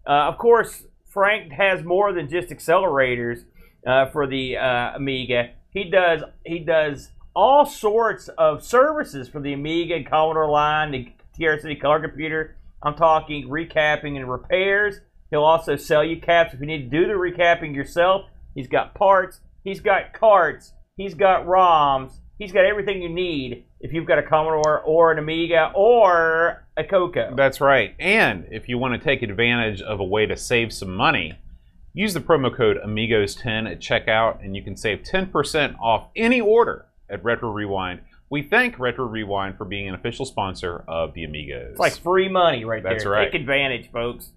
Uh, 0.06 0.28
of 0.28 0.38
course, 0.38 0.84
Frank 1.06 1.52
has 1.54 1.84
more 1.84 2.12
than 2.12 2.30
just 2.30 2.50
accelerators 2.50 3.46
uh, 3.86 4.08
for 4.08 4.28
the 4.28 4.58
uh, 4.58 4.96
Amiga. 4.96 5.52
He 5.70 5.90
does 5.90 6.22
he 6.46 6.60
does 6.60 7.10
all 7.36 7.66
sorts 7.66 8.28
of 8.38 8.64
services 8.64 9.28
for 9.28 9.40
the 9.40 9.54
Amiga 9.54 9.96
and 9.96 10.10
Commodore 10.10 10.50
line, 10.50 10.92
the 10.92 11.12
TRS-80 11.40 11.82
color 11.82 12.00
computer. 12.00 12.56
I'm 12.84 12.96
talking 12.96 13.48
recapping 13.48 14.18
and 14.18 14.30
repairs. 14.30 15.00
He'll 15.32 15.44
also 15.44 15.76
sell 15.76 16.04
you 16.04 16.20
caps 16.20 16.54
if 16.54 16.60
you 16.60 16.68
need 16.68 16.92
to 16.92 16.98
do 16.98 17.08
the 17.08 17.14
recapping 17.14 17.74
yourself. 17.76 18.26
He's 18.54 18.68
got 18.68 18.94
parts. 18.94 19.40
He's 19.64 19.80
got 19.80 20.14
carts. 20.14 20.74
He's 20.96 21.16
got 21.16 21.46
ROMs. 21.46 22.20
He's 22.38 22.52
got 22.52 22.66
everything 22.66 23.02
you 23.02 23.10
need 23.10 23.66
if 23.80 23.94
you've 23.94 24.08
got 24.08 24.18
a 24.18 24.24
Commodore 24.24 24.82
or 24.82 25.12
an 25.12 25.20
Amiga 25.20 25.72
or 25.76 26.66
a 26.76 26.84
Coco. 26.84 27.36
That's 27.36 27.62
right. 27.62 27.96
And 28.00 28.48
if 28.52 28.68
you 28.68 28.78
want 28.78 29.00
to 29.00 29.04
take 29.04 29.22
advantage 29.22 29.82
of 29.82 30.00
a 30.00 30.04
way 30.04 30.26
to 30.26 30.36
save 30.36 30.74
some 30.74 30.96
money, 30.96 31.38
use 31.94 32.14
the 32.14 32.20
promo 32.20 32.56
code 32.56 32.78
Amigos10 32.84 33.72
at 33.72 33.80
checkout 33.80 34.44
and 34.44 34.56
you 34.56 34.64
can 34.64 34.76
save 34.76 35.04
10% 35.04 35.80
off 35.80 36.08
any 36.16 36.42
order 36.42 36.86
at 37.10 37.24
Retro 37.24 37.52
Rewind. 37.52 38.02
We 38.30 38.42
thank 38.42 38.80
Retro 38.80 39.06
Rewind 39.06 39.58
for 39.58 39.66
being 39.66 39.88
an 39.88 39.94
official 39.94 40.26
sponsor 40.26 40.84
of 40.88 41.14
the 41.14 41.24
Amigos. 41.24 41.72
It's 41.72 41.80
like 41.80 41.96
free 41.98 42.30
money 42.30 42.66
right 42.66 42.82
That's 42.82 43.04
there. 43.04 43.12
right. 43.14 43.32
Take 43.32 43.40
advantage, 43.40 43.92
folks. 43.92 44.32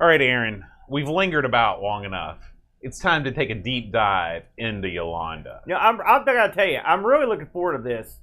All 0.00 0.08
right, 0.08 0.20
Aaron, 0.20 0.64
we've 0.88 1.08
lingered 1.08 1.44
about 1.44 1.80
long 1.80 2.04
enough. 2.04 2.38
It's 2.82 2.98
time 2.98 3.24
to 3.24 3.32
take 3.32 3.50
a 3.50 3.54
deep 3.54 3.92
dive 3.92 4.44
into 4.56 4.88
Yolanda. 4.88 5.60
Know, 5.66 5.76
I'm, 5.76 6.00
I 6.00 6.24
gotta 6.24 6.54
tell 6.54 6.66
you, 6.66 6.78
I'm 6.78 7.04
really 7.04 7.26
looking 7.26 7.48
forward 7.52 7.76
to 7.78 7.82
this, 7.82 8.18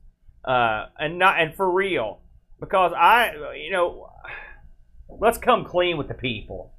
uh, 0.46 0.88
and 0.98 1.20
not 1.20 1.40
and 1.40 1.54
for 1.56 1.70
real, 1.72 2.20
because 2.60 2.92
I, 2.94 3.34
you 3.56 3.72
know, 3.72 4.10
let's 5.10 5.38
come 5.38 5.64
clean 5.66 5.98
with 5.98 6.08
the 6.08 6.16
people. 6.16 6.74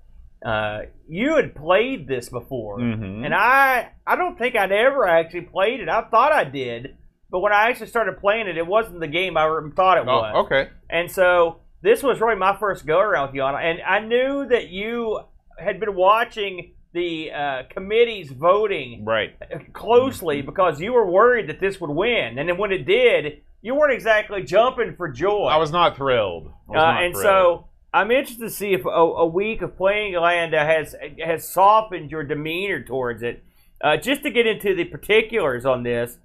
Uh, 0.45 0.83
you 1.09 1.37
had 1.37 1.55
played 1.55 2.07
this 2.09 2.29
before, 2.29 2.79
Mhm. 2.79 3.25
and 3.25 3.35
I, 3.35 3.91
I 4.07 4.17
don't 4.17 4.37
think 4.39 4.57
I'd 4.57 4.73
ever 4.73 5.07
actually 5.07 5.43
played 5.43 5.81
it. 5.81 5.89
I 5.89 6.03
thought 6.03 6.33
I 6.33 6.45
did, 6.45 6.97
but 7.31 7.41
when 7.41 7.53
I 7.53 7.69
actually 7.71 7.89
started 7.89 8.19
playing 8.19 8.49
it, 8.49 8.57
it 8.57 8.67
wasn't 8.67 9.01
the 9.01 9.09
game 9.09 9.37
I 9.37 9.47
thought 9.77 9.99
it 9.99 10.05
was. 10.07 10.33
Oh, 10.35 10.41
okay. 10.43 10.69
And 10.91 11.11
so 11.11 11.61
this 11.83 12.03
was 12.03 12.21
really 12.21 12.37
my 12.37 12.57
first 12.57 12.87
go 12.87 12.99
around 12.99 13.29
with 13.33 13.37
Yana, 13.41 13.61
and 13.63 13.81
I 13.83 14.01
knew 14.01 14.47
that 14.49 14.69
you 14.69 15.21
had 15.59 15.79
been 15.81 15.95
watching 15.97 16.75
the 16.93 17.31
uh, 17.33 17.63
committee's 17.71 18.31
voting 18.33 19.05
Right. 19.05 19.35
closely 19.73 20.43
because 20.43 20.81
you 20.81 20.93
were 20.93 21.09
worried 21.11 21.49
that 21.49 21.61
this 21.61 21.81
would 21.81 21.91
win, 21.91 22.39
and 22.39 22.49
then 22.49 22.57
when 22.57 22.73
it 22.73 22.85
did, 22.87 23.43
you 23.63 23.75
weren't 23.75 23.93
exactly 23.93 24.43
jumping 24.43 24.95
for 24.97 25.09
joy. 25.09 25.47
I 25.47 25.57
was 25.57 25.71
not 25.73 25.97
thrilled. 25.97 26.45
Was 26.67 26.77
Uh, 26.77 26.93
not 26.93 27.03
and 27.03 27.15
thrilled. 27.15 27.25
so 27.27 27.65
I'm 27.93 28.11
interested 28.11 28.45
to 28.45 28.51
see 28.51 28.73
if 28.73 28.85
a, 28.85 28.89
a 28.89 29.27
week 29.27 29.63
of 29.63 29.77
playing 29.77 30.13
Yolanda 30.13 30.65
has 30.65 30.95
has 31.25 31.49
softened 31.49 32.11
your 32.11 32.23
demeanor 32.25 32.83
towards 32.83 33.23
it. 33.23 33.43
Uh, 33.83 33.97
just 33.97 34.23
to 34.23 34.31
get 34.31 34.47
into 34.47 34.75
the 34.75 34.85
particulars 34.85 35.65
on 35.65 35.83
this, 35.85 36.19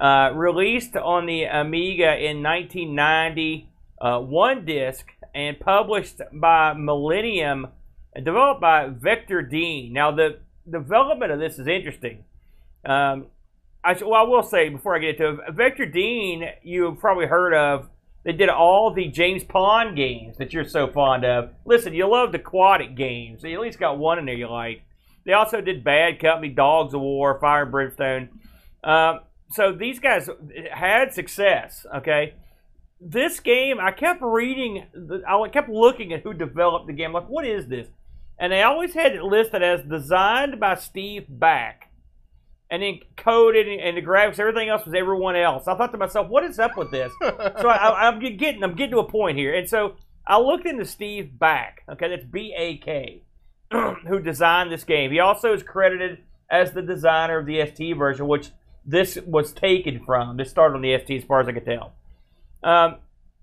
uh, 0.00 0.30
released 0.34 0.96
on 0.96 1.26
the 1.26 1.44
Amiga 1.44 2.16
in 2.16 2.42
1990, 2.42 3.68
uh, 4.00 4.18
one 4.20 4.64
disc, 4.64 5.06
and 5.34 5.58
published 5.60 6.20
by 6.32 6.72
Millennium, 6.72 7.68
and 8.14 8.24
developed 8.24 8.60
by 8.60 8.88
Vectordean. 8.88 9.92
Now 9.92 10.10
the 10.10 10.40
development 10.70 11.32
of 11.32 11.38
this 11.38 11.58
is 11.58 11.66
interesting. 11.66 12.24
Um, 12.84 13.26
I, 13.82 13.94
well, 13.94 14.14
I 14.14 14.22
will 14.22 14.42
say 14.42 14.68
before 14.68 14.94
I 14.94 14.98
get 14.98 15.20
into 15.20 15.40
it, 15.40 15.54
Vector 15.54 15.86
Dean, 15.86 16.44
you've 16.62 16.98
probably 16.98 17.26
heard 17.26 17.54
of. 17.54 17.88
They 18.24 18.32
did 18.32 18.50
all 18.50 18.92
the 18.92 19.08
James 19.08 19.44
Pond 19.44 19.96
games 19.96 20.36
that 20.36 20.52
you're 20.52 20.68
so 20.68 20.86
fond 20.86 21.24
of. 21.24 21.52
Listen, 21.64 21.94
you 21.94 22.06
love 22.06 22.32
the 22.32 22.38
aquatic 22.38 22.94
games. 22.94 23.40
They 23.40 23.54
at 23.54 23.60
least 23.60 23.78
got 23.78 23.98
one 23.98 24.18
in 24.18 24.26
there 24.26 24.34
you 24.34 24.50
like. 24.50 24.82
They 25.24 25.32
also 25.32 25.62
did 25.62 25.84
Bad 25.84 26.20
Company, 26.20 26.50
Dogs 26.50 26.92
of 26.92 27.00
War, 27.00 27.38
Fire 27.40 27.62
and 27.62 27.70
Brimstone. 27.70 28.28
Um, 28.84 29.20
so 29.50 29.72
these 29.72 29.98
guys 29.98 30.28
had 30.70 31.14
success. 31.14 31.86
Okay, 31.96 32.34
this 33.00 33.40
game 33.40 33.80
I 33.80 33.90
kept 33.90 34.20
reading. 34.20 34.86
I 35.26 35.48
kept 35.48 35.70
looking 35.70 36.12
at 36.12 36.22
who 36.22 36.34
developed 36.34 36.86
the 36.88 36.92
game. 36.92 37.12
Like, 37.12 37.28
what 37.28 37.46
is 37.46 37.68
this? 37.68 37.88
And 38.40 38.50
they 38.50 38.62
always 38.62 38.94
had 38.94 39.14
it 39.14 39.22
listed 39.22 39.62
as 39.62 39.82
designed 39.82 40.58
by 40.58 40.74
Steve 40.74 41.26
Bak, 41.28 41.90
and 42.70 42.82
then 42.82 43.00
coded 43.14 43.68
and, 43.68 43.96
the 43.98 44.02
graphics, 44.02 44.38
everything 44.38 44.70
else 44.70 44.86
was 44.86 44.94
everyone 44.94 45.36
else. 45.36 45.68
I 45.68 45.76
thought 45.76 45.92
to 45.92 45.98
myself, 45.98 46.28
what 46.28 46.44
is 46.44 46.58
up 46.58 46.76
with 46.78 46.90
this? 46.90 47.12
so 47.20 47.68
I, 47.68 48.08
I'm 48.08 48.18
getting, 48.18 48.64
I'm 48.64 48.74
getting 48.74 48.92
to 48.92 49.00
a 49.00 49.08
point 49.08 49.36
here, 49.36 49.54
and 49.54 49.68
so 49.68 49.96
I 50.26 50.38
looked 50.38 50.66
into 50.66 50.86
Steve 50.86 51.38
Bak. 51.38 51.82
Okay, 51.90 52.08
that's 52.08 52.24
B 52.24 52.54
A 52.56 52.78
K, 52.78 53.24
who 54.08 54.20
designed 54.20 54.72
this 54.72 54.84
game. 54.84 55.10
He 55.10 55.20
also 55.20 55.52
is 55.52 55.62
credited 55.62 56.22
as 56.50 56.72
the 56.72 56.82
designer 56.82 57.38
of 57.38 57.46
the 57.46 57.64
ST 57.66 57.94
version, 57.96 58.26
which 58.26 58.48
this 58.86 59.18
was 59.26 59.52
taken 59.52 60.02
from. 60.02 60.38
This 60.38 60.48
started 60.48 60.76
on 60.76 60.82
the 60.82 60.98
ST, 60.98 61.22
as 61.22 61.26
far 61.26 61.40
as 61.40 61.48
I 61.48 61.52
could 61.52 61.66
tell. 61.66 61.92
Um, 62.62 62.96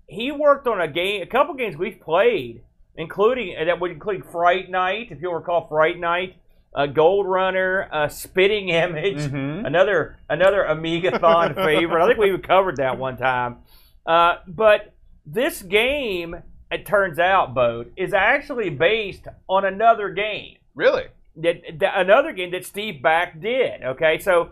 he 0.08 0.32
worked 0.32 0.66
on 0.66 0.80
a 0.80 0.88
game, 0.88 1.22
a 1.22 1.26
couple 1.26 1.54
games 1.54 1.76
we've 1.76 2.00
played, 2.00 2.62
including 2.98 3.54
that 3.64 3.80
would 3.80 3.92
include 3.92 4.24
Fright 4.26 4.68
Night, 4.68 5.08
if 5.10 5.22
you'll 5.22 5.34
recall 5.34 5.66
Fright 5.68 5.98
Night, 5.98 6.36
uh, 6.74 6.86
Goldrunner, 6.86 7.88
uh, 7.90 8.08
Spitting 8.08 8.68
Image, 8.68 9.18
Mhm. 9.30 9.64
another 9.66 10.18
another 10.28 10.66
Amigathon 10.68 11.54
favorite. 11.64 12.04
I 12.04 12.06
think 12.08 12.18
we 12.18 12.28
even 12.28 12.42
covered 12.42 12.76
that 12.76 12.98
one 12.98 13.16
time. 13.16 13.58
Uh, 14.04 14.36
but 14.46 14.92
this 15.24 15.62
game, 15.62 16.36
it 16.70 16.84
turns 16.84 17.18
out, 17.18 17.54
Boat, 17.54 17.90
is 17.96 18.12
actually 18.12 18.68
based 18.70 19.26
on 19.48 19.64
another 19.64 20.10
game 20.10 20.56
Really? 20.74 21.04
that, 21.36 21.62
that 21.78 21.92
another 21.98 22.32
game 22.32 22.50
that 22.50 22.66
Steve 22.66 23.00
Bak 23.02 23.40
did. 23.40 23.82
Okay, 23.82 24.18
so 24.18 24.50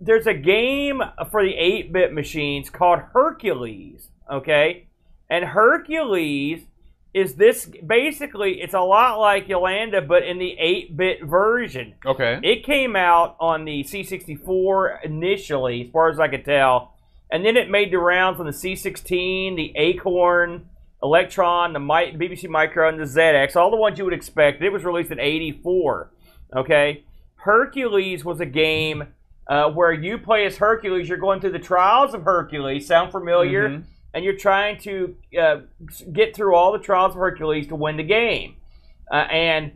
there's 0.00 0.26
a 0.26 0.34
game 0.34 1.02
for 1.30 1.42
the 1.44 1.54
8-bit 1.54 2.12
machines 2.14 2.70
called 2.70 3.00
Hercules. 3.12 4.08
Okay, 4.30 4.86
and 5.28 5.44
Hercules 5.44 6.66
is 7.12 7.34
this 7.34 7.68
basically 7.86 8.60
it's 8.60 8.74
a 8.74 8.80
lot 8.80 9.18
like 9.18 9.48
Yolanda, 9.48 10.00
but 10.00 10.22
in 10.22 10.38
the 10.38 10.56
8-bit 10.60 11.24
version. 11.24 11.94
Okay. 12.06 12.38
It 12.42 12.64
came 12.64 12.94
out 12.94 13.36
on 13.40 13.64
the 13.64 13.82
C64 13.82 15.04
initially, 15.04 15.82
as 15.86 15.90
far 15.90 16.08
as 16.10 16.20
I 16.20 16.28
could 16.28 16.44
tell, 16.44 16.94
and 17.30 17.44
then 17.44 17.56
it 17.56 17.68
made 17.70 17.92
the 17.92 17.98
rounds 17.98 18.38
on 18.40 18.46
the 18.46 18.52
C16, 18.52 19.56
the 19.56 19.72
Acorn, 19.76 20.68
Electron, 21.02 21.72
the 21.72 21.80
Mi- 21.80 22.14
BBC 22.16 22.48
Micro, 22.48 22.88
and 22.88 22.98
the 23.00 23.04
ZX, 23.04 23.56
all 23.56 23.70
the 23.70 23.76
ones 23.76 23.98
you 23.98 24.04
would 24.04 24.14
expect. 24.14 24.62
It 24.62 24.70
was 24.70 24.84
released 24.84 25.10
in 25.10 25.18
'84. 25.18 26.10
Okay, 26.56 27.04
Hercules 27.36 28.24
was 28.24 28.40
a 28.40 28.46
game 28.46 29.04
uh, 29.46 29.70
where 29.70 29.92
you 29.92 30.18
play 30.18 30.44
as 30.46 30.58
Hercules. 30.58 31.08
You're 31.08 31.18
going 31.18 31.40
through 31.40 31.52
the 31.52 31.58
trials 31.58 32.14
of 32.14 32.22
Hercules. 32.22 32.86
Sound 32.86 33.10
familiar? 33.12 33.68
Mhm. 33.68 33.84
And 34.12 34.24
you're 34.24 34.36
trying 34.36 34.78
to 34.80 35.14
uh, 35.40 35.56
get 36.12 36.34
through 36.34 36.54
all 36.56 36.72
the 36.72 36.78
trials 36.78 37.12
of 37.14 37.20
Hercules 37.20 37.68
to 37.68 37.76
win 37.76 37.96
the 37.96 38.02
game. 38.02 38.56
Uh, 39.10 39.14
and 39.30 39.72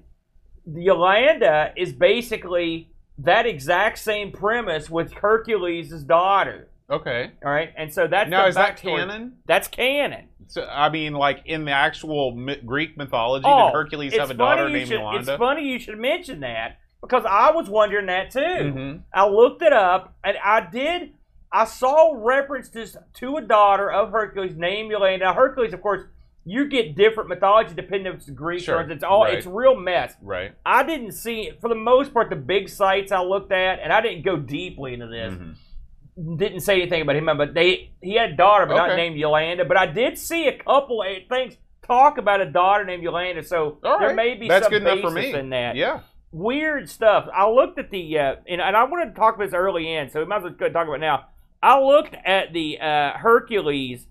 the 0.66 0.82
Yolanda 0.82 1.72
is 1.76 1.92
basically 1.92 2.88
that 3.18 3.46
exact 3.46 3.98
same 3.98 4.32
premise 4.32 4.90
with 4.90 5.12
Hercules' 5.12 6.02
daughter. 6.02 6.68
Okay. 6.90 7.30
All 7.44 7.50
right, 7.50 7.72
and 7.76 7.92
so 7.92 8.06
that's 8.06 8.28
Now 8.28 8.46
is 8.46 8.56
that 8.56 8.76
canon? 8.76 9.36
That's 9.46 9.68
canon. 9.68 10.28
So 10.48 10.66
I 10.70 10.90
mean, 10.90 11.14
like 11.14 11.42
in 11.46 11.64
the 11.64 11.70
actual 11.72 12.32
mi- 12.32 12.60
Greek 12.64 12.96
mythology, 12.98 13.46
Oh, 13.48 13.66
did 13.68 13.72
Hercules 13.74 14.14
have 14.16 14.30
a 14.30 14.34
daughter 14.34 14.68
named 14.68 14.88
should- 14.88 14.98
Yolanda? 14.98 15.32
It's 15.32 15.38
funny 15.38 15.66
you 15.66 15.78
should 15.78 15.98
mention 15.98 16.40
that 16.40 16.78
because 17.00 17.24
I 17.24 17.50
was 17.52 17.68
wondering 17.70 18.06
that 18.06 18.30
too. 18.30 18.38
Mhm. 18.40 19.00
I 19.14 19.26
looked 19.26 19.62
it 19.62 19.72
up 19.72 20.14
and 20.22 20.36
I 20.44 20.60
did. 20.70 21.14
I 21.54 21.64
saw 21.66 22.12
references 22.16 22.96
to 23.14 23.36
a 23.36 23.40
daughter 23.40 23.90
of 23.90 24.10
Hercules 24.10 24.56
named 24.56 24.90
Yolanda. 24.90 25.24
Now, 25.26 25.34
Hercules, 25.34 25.72
of 25.72 25.80
course, 25.80 26.02
you 26.44 26.66
get 26.68 26.96
different 26.96 27.28
mythology 27.28 27.74
depending 27.74 28.12
if 28.12 28.18
it's 28.18 28.28
Greek 28.30 28.64
Sure, 28.64 28.78
or 28.78 28.90
it's 28.90 29.04
all. 29.04 29.22
right. 29.22 29.34
It's 29.38 29.46
real 29.46 29.76
mess. 29.76 30.14
Right. 30.20 30.52
I 30.66 30.82
didn't 30.82 31.12
see, 31.12 31.52
for 31.60 31.68
the 31.68 31.76
most 31.76 32.12
part, 32.12 32.28
the 32.28 32.36
big 32.36 32.68
sites 32.68 33.12
I 33.12 33.22
looked 33.22 33.52
at, 33.52 33.78
and 33.78 33.92
I 33.92 34.00
didn't 34.00 34.24
go 34.24 34.36
deeply 34.36 34.94
into 34.94 35.06
this. 35.06 35.32
Mhm. 35.32 36.38
Didn't 36.38 36.60
say 36.60 36.80
anything 36.82 37.02
about 37.02 37.16
him, 37.16 37.26
but 37.36 37.54
they 37.54 37.90
he 38.02 38.14
had 38.14 38.30
a 38.32 38.36
daughter, 38.36 38.66
but 38.66 38.74
not 38.76 38.94
named 38.96 39.16
Yolanda. 39.16 39.64
But 39.64 39.76
I 39.76 39.86
did 39.86 40.18
see 40.18 40.46
a 40.48 40.58
couple 40.58 41.02
of 41.02 41.08
things 41.28 41.56
talk 41.86 42.18
about 42.18 42.40
a 42.40 42.46
daughter 42.46 42.84
named 42.84 43.02
Yolanda, 43.04 43.42
so 43.42 43.78
All 43.84 43.98
there 44.00 44.12
may 44.14 44.34
be 44.34 44.48
That's 44.48 44.64
some 44.66 44.72
good 44.72 44.84
basis 44.84 45.02
for 45.04 45.10
me. 45.10 45.32
in 45.34 45.50
that. 45.50 45.76
Yeah. 45.76 46.00
Weird 46.32 46.88
stuff. 46.90 47.28
I 47.32 47.48
looked 47.48 47.78
at 47.78 47.90
the, 47.90 48.18
uh, 48.18 48.36
and, 48.48 48.60
and 48.60 48.76
I 48.76 48.84
wanted 48.84 49.06
to 49.06 49.12
talk 49.14 49.36
about 49.36 49.44
this 49.46 49.54
early 49.54 49.92
in, 49.94 50.08
so 50.10 50.18
we 50.20 50.26
might 50.26 50.38
as 50.38 50.42
well 50.44 50.52
go 50.52 50.68
talk 50.68 50.86
about 50.86 50.94
it 50.94 51.00
now. 51.00 51.26
I 51.64 51.80
looked 51.80 52.14
at 52.26 52.52
the 52.52 52.78
uh, 52.78 53.12
Hercules, 53.16 54.06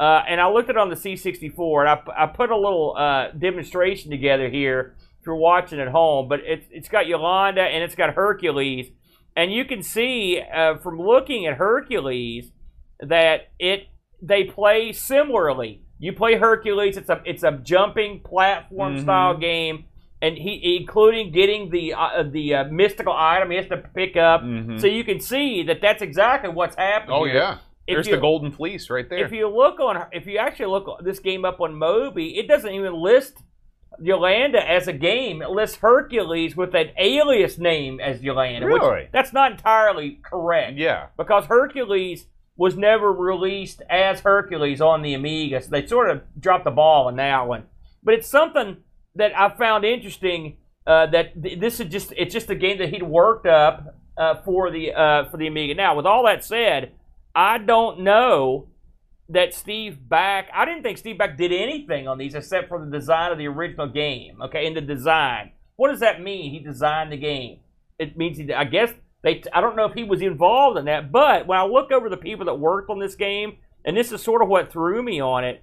uh, 0.00 0.22
and 0.28 0.40
I 0.40 0.48
looked 0.50 0.68
at 0.68 0.74
it 0.74 0.78
on 0.78 0.90
the 0.90 0.96
C64, 0.96 1.80
and 1.80 1.88
I, 1.88 2.24
I 2.24 2.26
put 2.26 2.50
a 2.50 2.56
little 2.56 2.96
uh, 2.98 3.30
demonstration 3.30 4.10
together 4.10 4.48
here 4.48 4.96
if 5.20 5.26
you're 5.26 5.36
watching 5.36 5.78
at 5.80 5.86
home. 5.88 6.28
But 6.28 6.40
it's 6.44 6.66
it's 6.72 6.88
got 6.88 7.06
Yolanda 7.06 7.62
and 7.62 7.84
it's 7.84 7.94
got 7.94 8.14
Hercules, 8.14 8.90
and 9.36 9.52
you 9.52 9.64
can 9.64 9.82
see 9.84 10.40
uh, 10.40 10.78
from 10.78 10.98
looking 11.00 11.46
at 11.46 11.54
Hercules 11.58 12.50
that 12.98 13.50
it 13.60 13.86
they 14.20 14.42
play 14.42 14.92
similarly. 14.92 15.82
You 16.00 16.12
play 16.12 16.34
Hercules; 16.34 16.96
it's 16.96 17.08
a 17.08 17.22
it's 17.24 17.44
a 17.44 17.52
jumping 17.52 18.20
platform 18.20 18.96
Mhm. 18.96 19.02
style 19.02 19.36
game, 19.36 19.84
and 20.22 20.36
he 20.36 20.76
including 20.80 21.30
getting 21.32 21.70
the 21.70 21.94
uh, 21.94 22.22
the 22.30 22.54
uh, 22.54 22.64
mystical 22.64 23.12
item 23.16 23.50
he 23.50 23.56
has 23.56 23.66
to 23.68 23.76
pick 23.76 24.16
up. 24.16 24.42
Mhm. 24.42 24.80
So 24.80 24.86
you 24.86 25.04
can 25.04 25.20
see 25.20 25.62
that 25.64 25.80
that's 25.80 26.02
exactly 26.02 26.50
what's 26.50 26.76
happening. 26.76 27.14
Oh 27.16 27.24
here. 27.24 27.34
yeah. 27.34 27.58
If 27.86 27.94
There's 27.94 28.06
you- 28.08 28.14
the 28.16 28.20
golden 28.20 28.50
fleece 28.50 28.90
right 28.90 29.08
there. 29.08 29.24
If 29.24 29.30
you 29.32 29.48
look 29.48 29.78
on, 29.78 30.06
if 30.12 30.26
you 30.26 30.38
actually 30.38 30.66
look 30.66 31.04
this 31.04 31.18
game 31.20 31.44
up 31.44 31.60
on 31.60 31.74
Moby, 31.74 32.36
it 32.38 32.48
doesn't 32.48 32.72
even 32.72 32.94
list 32.94 33.38
Yolanda 34.00 34.68
as 34.68 34.88
a 34.88 34.92
game. 34.92 35.40
It 35.42 35.50
lists 35.50 35.76
Hercules 35.76 36.56
with 36.56 36.74
an 36.74 36.88
alias 36.98 37.58
name 37.58 38.00
as 38.00 38.22
Yolanda. 38.22 38.66
which- 38.66 38.82
Really? 38.82 39.08
that's 39.12 39.32
not 39.32 39.52
entirely 39.52 40.18
correct 40.22 40.76
yeah. 40.76 41.06
because 41.16 41.46
Hercules 41.46 42.26
was 42.56 42.76
never 42.76 43.12
released 43.12 43.82
as 43.88 44.20
Hercules 44.20 44.80
on 44.80 45.02
the 45.02 45.14
Amiga, 45.14 45.60
so 45.60 45.70
they 45.70 45.86
sort 45.86 46.10
of 46.10 46.22
dropped 46.40 46.64
the 46.64 46.70
ball 46.70 47.06
on 47.06 47.16
that 47.16 47.46
one. 47.46 47.64
But 48.02 48.14
it's 48.14 48.28
something 48.28 48.78
that 49.16 49.38
I 49.38 49.54
found 49.56 49.84
interesting. 49.84 50.58
Uh, 50.86 51.06
that 51.06 51.42
th- 51.42 51.58
this 51.58 51.80
is 51.80 51.88
just 51.88 52.12
it's 52.16 52.32
just 52.32 52.48
a 52.48 52.54
game 52.54 52.78
that 52.78 52.90
he'd 52.90 53.02
worked 53.02 53.46
up 53.46 53.96
uh, 54.16 54.36
for 54.44 54.70
the 54.70 54.92
uh, 54.92 55.28
for 55.30 55.36
the 55.36 55.46
Amiga. 55.46 55.74
Now, 55.74 55.96
with 55.96 56.06
all 56.06 56.24
that 56.24 56.44
said, 56.44 56.92
I 57.34 57.58
don't 57.58 58.00
know 58.00 58.68
that 59.28 59.52
Steve 59.52 60.08
Bak. 60.08 60.48
I 60.54 60.64
didn't 60.64 60.82
think 60.82 60.98
Steve 60.98 61.18
Bak 61.18 61.36
did 61.36 61.52
anything 61.52 62.06
on 62.06 62.18
these 62.18 62.34
except 62.34 62.68
for 62.68 62.84
the 62.84 62.90
design 62.90 63.32
of 63.32 63.38
the 63.38 63.46
original 63.46 63.88
game. 63.88 64.40
Okay, 64.42 64.66
in 64.66 64.74
the 64.74 64.80
design, 64.80 65.52
what 65.76 65.90
does 65.90 66.00
that 66.00 66.22
mean? 66.22 66.52
He 66.52 66.60
designed 66.60 67.12
the 67.12 67.16
game. 67.16 67.58
It 67.98 68.16
means 68.16 68.38
he. 68.38 68.52
I 68.52 68.64
guess 68.64 68.92
they. 69.22 69.42
I 69.52 69.60
don't 69.60 69.76
know 69.76 69.86
if 69.86 69.94
he 69.94 70.04
was 70.04 70.22
involved 70.22 70.78
in 70.78 70.84
that, 70.84 71.10
but 71.10 71.46
when 71.46 71.58
I 71.58 71.64
look 71.64 71.90
over 71.90 72.08
the 72.08 72.16
people 72.16 72.46
that 72.46 72.58
worked 72.58 72.90
on 72.90 73.00
this 73.00 73.16
game, 73.16 73.56
and 73.84 73.96
this 73.96 74.12
is 74.12 74.22
sort 74.22 74.42
of 74.42 74.48
what 74.48 74.70
threw 74.70 75.02
me 75.02 75.20
on 75.20 75.44
it. 75.44 75.62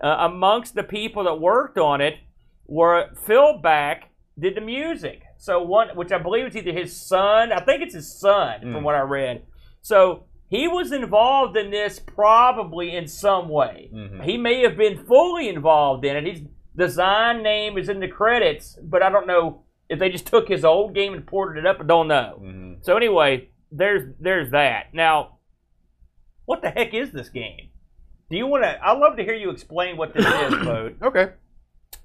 Uh, 0.00 0.28
amongst 0.30 0.76
the 0.76 0.84
people 0.84 1.24
that 1.24 1.40
worked 1.40 1.76
on 1.76 2.00
it 2.00 2.18
were 2.68 3.08
Phil 3.26 3.58
Bak 3.58 4.10
did 4.38 4.54
the 4.54 4.60
music. 4.60 5.22
So 5.38 5.62
one, 5.62 5.88
which 5.96 6.12
I 6.12 6.18
believe 6.18 6.46
is 6.46 6.56
either 6.56 6.72
his 6.72 6.94
son. 6.96 7.52
I 7.52 7.60
think 7.64 7.82
it's 7.82 7.94
his 7.94 8.12
son, 8.20 8.60
from 8.60 8.70
Mm. 8.74 8.82
what 8.82 8.94
I 8.94 9.00
read. 9.00 9.42
So 9.80 10.24
he 10.48 10.68
was 10.68 10.92
involved 10.92 11.56
in 11.56 11.70
this 11.70 11.98
probably 11.98 12.94
in 12.94 13.06
some 13.08 13.48
way. 13.48 13.90
Mhm. 13.92 14.22
He 14.24 14.36
may 14.36 14.62
have 14.62 14.76
been 14.76 15.04
fully 15.06 15.48
involved 15.48 16.04
in 16.04 16.16
it. 16.16 16.26
His 16.26 16.42
design 16.76 17.42
name 17.42 17.76
is 17.78 17.88
in 17.88 18.00
the 18.00 18.08
credits, 18.08 18.78
but 18.82 19.02
I 19.02 19.10
don't 19.10 19.26
know 19.26 19.62
if 19.88 19.98
they 19.98 20.08
just 20.10 20.26
took 20.26 20.48
his 20.48 20.64
old 20.64 20.94
game 20.94 21.14
and 21.14 21.26
ported 21.26 21.64
it 21.64 21.66
up. 21.66 21.80
I 21.80 21.84
don't 21.84 22.08
know. 22.08 22.38
Mhm. 22.42 22.84
So 22.84 22.96
anyway, 22.96 23.48
there's 23.72 24.14
there's 24.20 24.50
that. 24.50 24.92
Now, 24.94 25.38
what 26.44 26.62
the 26.62 26.70
heck 26.70 26.94
is 26.94 27.12
this 27.12 27.28
game? 27.28 27.70
Do 28.30 28.36
you 28.36 28.46
want 28.46 28.64
to? 28.64 28.78
I'd 28.86 28.98
love 28.98 29.16
to 29.16 29.24
hear 29.24 29.34
you 29.34 29.50
explain 29.50 29.96
what 29.96 30.12
this 30.14 30.26
is, 30.26 30.54
Boat. 30.64 30.96
Okay. 31.02 31.28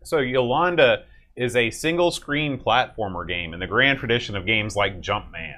So 0.04 0.20
Yolanda 0.20 1.04
is 1.36 1.56
a 1.56 1.72
single 1.72 2.12
screen 2.12 2.60
platformer 2.60 3.28
game 3.28 3.54
in 3.54 3.60
the 3.60 3.68
grand 3.68 4.00
tradition 4.00 4.36
of 4.36 4.46
games 4.46 4.76
like 4.76 5.02
Jumpman, 5.02 5.56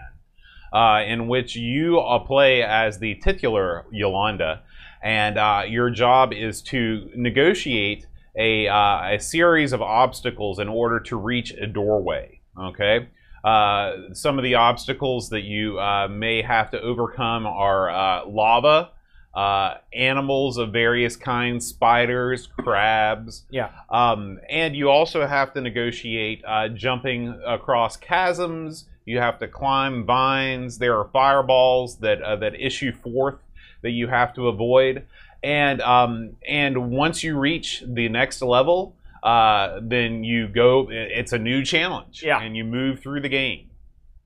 uh, 0.71 1.03
in 1.05 1.27
which 1.27 1.55
you 1.55 1.99
uh, 1.99 2.19
play 2.19 2.63
as 2.63 2.99
the 2.99 3.15
titular 3.15 3.85
Yolanda, 3.91 4.61
and 5.03 5.37
uh, 5.37 5.63
your 5.67 5.89
job 5.89 6.31
is 6.31 6.61
to 6.63 7.09
negotiate 7.15 8.07
a, 8.37 8.67
uh, 8.67 9.15
a 9.15 9.19
series 9.19 9.73
of 9.73 9.81
obstacles 9.81 10.59
in 10.59 10.67
order 10.67 10.99
to 10.99 11.17
reach 11.17 11.51
a 11.51 11.67
doorway. 11.67 12.39
Okay. 12.59 13.07
Uh, 13.43 14.13
some 14.13 14.39
of 14.39 14.43
the 14.43 14.55
obstacles 14.55 15.29
that 15.29 15.43
you 15.43 15.79
uh, 15.79 16.07
may 16.07 16.41
have 16.41 16.71
to 16.71 16.81
overcome 16.81 17.45
are 17.45 18.25
lava, 18.25 18.89
uh, 19.35 19.75
animals 19.93 20.57
of 20.57 20.71
various 20.71 21.15
kinds, 21.17 21.67
spiders, 21.67 22.47
crabs, 22.47 23.43
Yeah. 23.49 23.69
um, 23.89 24.39
and 24.49 24.75
you 24.75 24.89
also 24.89 25.27
have 25.27 25.53
to 25.53 25.61
negotiate 25.61 26.41
uh, 26.47 26.69
jumping 26.69 27.39
across 27.45 27.97
chasms. 27.97 28.85
You 29.05 29.19
have 29.19 29.37
to 29.39 29.47
climb 29.47 30.05
vines. 30.05 30.77
There 30.77 30.97
are 30.97 31.09
fireballs 31.11 31.97
that 31.97 32.21
uh, 32.21 32.37
that 32.37 32.55
issue 32.59 32.91
forth 32.93 33.35
that 33.81 33.91
you 33.91 34.07
have 34.07 34.33
to 34.35 34.47
avoid. 34.47 35.05
And 35.43 35.81
um, 35.81 36.37
and 36.47 36.89
once 36.89 37.21
you 37.23 37.37
reach 37.37 37.83
the 37.85 38.09
next 38.09 38.41
level, 38.41 38.95
uh, 39.21 39.79
then 39.81 40.23
you 40.23 40.47
go. 40.47 40.87
It's 40.89 41.33
a 41.33 41.37
new 41.37 41.63
challenge, 41.63 42.23
Yeah. 42.23 42.39
and 42.41 42.55
you 42.57 42.63
move 42.63 42.99
through 43.01 43.21
the 43.21 43.29
game. 43.29 43.69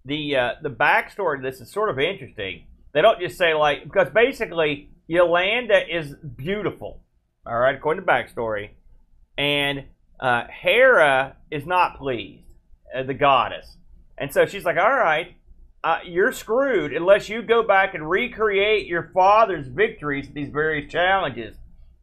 the 0.05 0.35
uh, 0.37 0.51
the 0.61 0.69
backstory 0.69 1.37
to 1.37 1.41
this 1.41 1.59
is 1.59 1.69
sort 1.71 1.89
of 1.89 1.99
interesting. 1.99 2.63
They 2.93 3.01
don't 3.01 3.19
just 3.19 3.37
say 3.37 3.53
like 3.53 3.83
because 3.83 4.09
basically 4.11 4.89
Yolanda 5.09 5.81
is 5.89 6.13
beautiful, 6.13 7.01
all 7.43 7.57
right, 7.57 7.73
according 7.75 8.05
to 8.05 8.07
backstory, 8.07 8.69
and 9.39 9.85
uh, 10.19 10.43
Hera 10.47 11.35
is 11.49 11.65
not 11.65 11.97
pleased, 11.97 12.43
uh, 12.95 13.01
the 13.01 13.15
goddess, 13.15 13.77
and 14.19 14.31
so 14.31 14.45
she's 14.45 14.63
like, 14.65 14.77
all 14.77 14.93
right. 14.93 15.35
Uh, 15.81 15.99
you're 16.05 16.33
screwed 16.33 16.91
unless 16.91 17.29
you 17.29 17.41
go 17.41 17.63
back 17.63 17.93
and 17.93 18.09
recreate 18.09 18.85
your 18.85 19.09
father's 19.13 19.65
victories 19.69 20.27
at 20.27 20.33
these 20.33 20.49
various 20.49 20.91
challenges. 20.91 21.55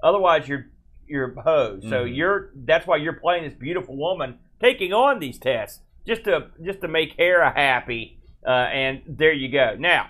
Otherwise, 0.02 0.48
you're 0.48 0.64
you're 1.06 1.38
hosed. 1.42 1.86
So 1.86 2.06
Mhm. 2.06 2.16
you're 2.16 2.50
that's 2.54 2.86
why 2.86 2.96
you're 2.96 3.20
playing 3.20 3.44
this 3.44 3.52
beautiful 3.52 3.94
woman 3.94 4.38
taking 4.62 4.94
on 4.94 5.18
these 5.18 5.38
tests 5.38 5.82
just 6.06 6.24
to 6.24 6.46
just 6.64 6.80
to 6.80 6.88
make 6.88 7.12
Hera 7.18 7.52
happy. 7.54 8.18
Uh, 8.46 8.50
and 8.50 9.02
there 9.06 9.34
you 9.34 9.50
go. 9.50 9.76
Now, 9.78 10.06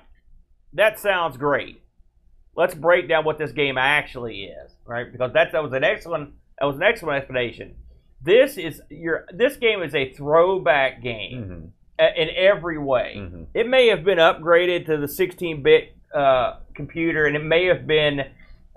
that 0.73 1.01
sounds 1.01 1.37
great. 1.37 1.83
Let's 2.57 2.75
break 2.75 3.09
down 3.09 3.25
what 3.25 3.39
this 3.39 3.53
game 3.53 3.77
actually 3.79 4.45
is, 4.45 4.73
right? 4.87 5.11
Because 5.11 5.33
that, 5.35 5.53
that 5.53 5.63
was 5.63 5.73
an 5.73 5.85
excellent 5.85 6.35
that 6.59 6.67
was 6.67 6.77
an 6.77 6.83
excellent 6.83 7.19
explanation. 7.19 7.75
This 8.23 8.57
is 8.57 8.81
your 8.91 9.27
this 9.31 9.57
game 9.57 9.83
is 9.83 9.95
a 9.95 10.11
throwback 10.15 11.03
game 11.03 11.73
Mhm. 11.99 12.05
uh, 12.05 12.13
in 12.17 12.29
every 12.35 12.79
way. 12.79 13.15
Mhm. 13.19 13.47
It 13.55 13.69
may 13.69 13.89
have 13.89 14.05
been 14.05 14.19
upgraded 14.19 14.87
to 14.87 14.97
the 14.97 15.07
16-bit 15.07 15.93
uh, 16.15 16.61
computer, 16.75 17.27
and 17.27 17.37
it 17.37 17.45
may 17.45 17.67
have 17.67 17.87
been 17.87 18.23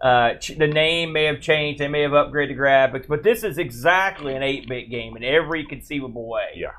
uh, 0.02 0.34
ch- 0.36 0.58
the 0.58 0.68
name 0.68 1.12
may 1.14 1.26
have 1.26 1.42
changed. 1.42 1.80
They 1.80 1.88
may 1.90 2.02
have 2.02 2.12
upgraded 2.12 2.50
the 2.50 2.54
graphics, 2.56 3.06
but 3.08 3.22
this 3.24 3.44
is 3.44 3.58
exactly 3.58 4.34
an 4.34 4.42
8-bit 4.42 4.90
game 4.90 5.18
in 5.18 5.24
every 5.26 5.66
conceivable 5.66 6.26
way. 6.28 6.52
Yeah. 6.56 6.72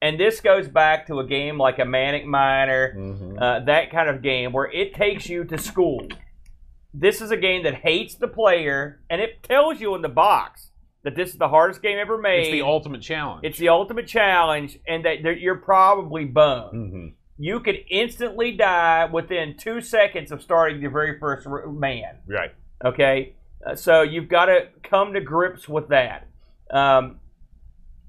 And 0.00 0.18
this 0.18 0.40
goes 0.40 0.66
back 0.68 1.06
to 1.08 1.20
a 1.20 1.26
game 1.26 1.58
like 1.58 1.78
a 1.78 1.84
Manic 1.84 2.24
Miner, 2.26 2.94
Mhm. 2.96 3.40
uh, 3.40 3.60
that 3.66 3.90
kind 3.90 4.08
of 4.08 4.22
game 4.22 4.52
where 4.52 4.70
it 4.72 4.94
takes 4.94 5.28
you 5.28 5.44
to 5.44 5.58
school. 5.58 6.06
This 6.96 7.20
is 7.20 7.30
a 7.32 7.36
game 7.36 7.64
that 7.64 7.74
hates 7.74 8.14
the 8.14 8.28
player, 8.28 9.00
and 9.10 9.20
it 9.20 9.42
tells 9.42 9.80
you 9.80 9.94
in 9.96 10.02
the 10.02 10.08
box 10.08 10.70
that 11.02 11.16
this 11.16 11.30
is 11.30 11.36
the 11.38 11.48
hardest 11.48 11.82
game 11.82 11.98
ever 11.98 12.16
made. 12.16 12.42
It's 12.42 12.50
the 12.52 12.62
ultimate 12.62 13.02
challenge. 13.02 13.44
It's 13.44 13.58
the 13.58 13.68
ultimate 13.68 14.06
challenge, 14.06 14.78
and 14.86 15.04
that 15.04 15.20
you're 15.40 15.56
probably 15.56 16.24
boned. 16.24 16.92
Mhm. 16.92 17.12
You 17.36 17.58
could 17.60 17.80
instantly 17.90 18.52
die 18.52 19.06
within 19.06 19.56
two 19.56 19.80
seconds 19.80 20.30
of 20.30 20.40
starting 20.40 20.80
your 20.80 20.92
very 20.92 21.18
first 21.18 21.48
man. 21.48 22.18
right. 22.28 22.52
Okay, 22.84 23.34
Uh, 23.66 23.74
so 23.74 24.02
you've 24.02 24.28
got 24.28 24.46
to 24.46 24.68
come 24.82 25.14
to 25.14 25.20
grips 25.22 25.66
with 25.68 25.88
that. 25.88 26.26
Um, 26.70 27.18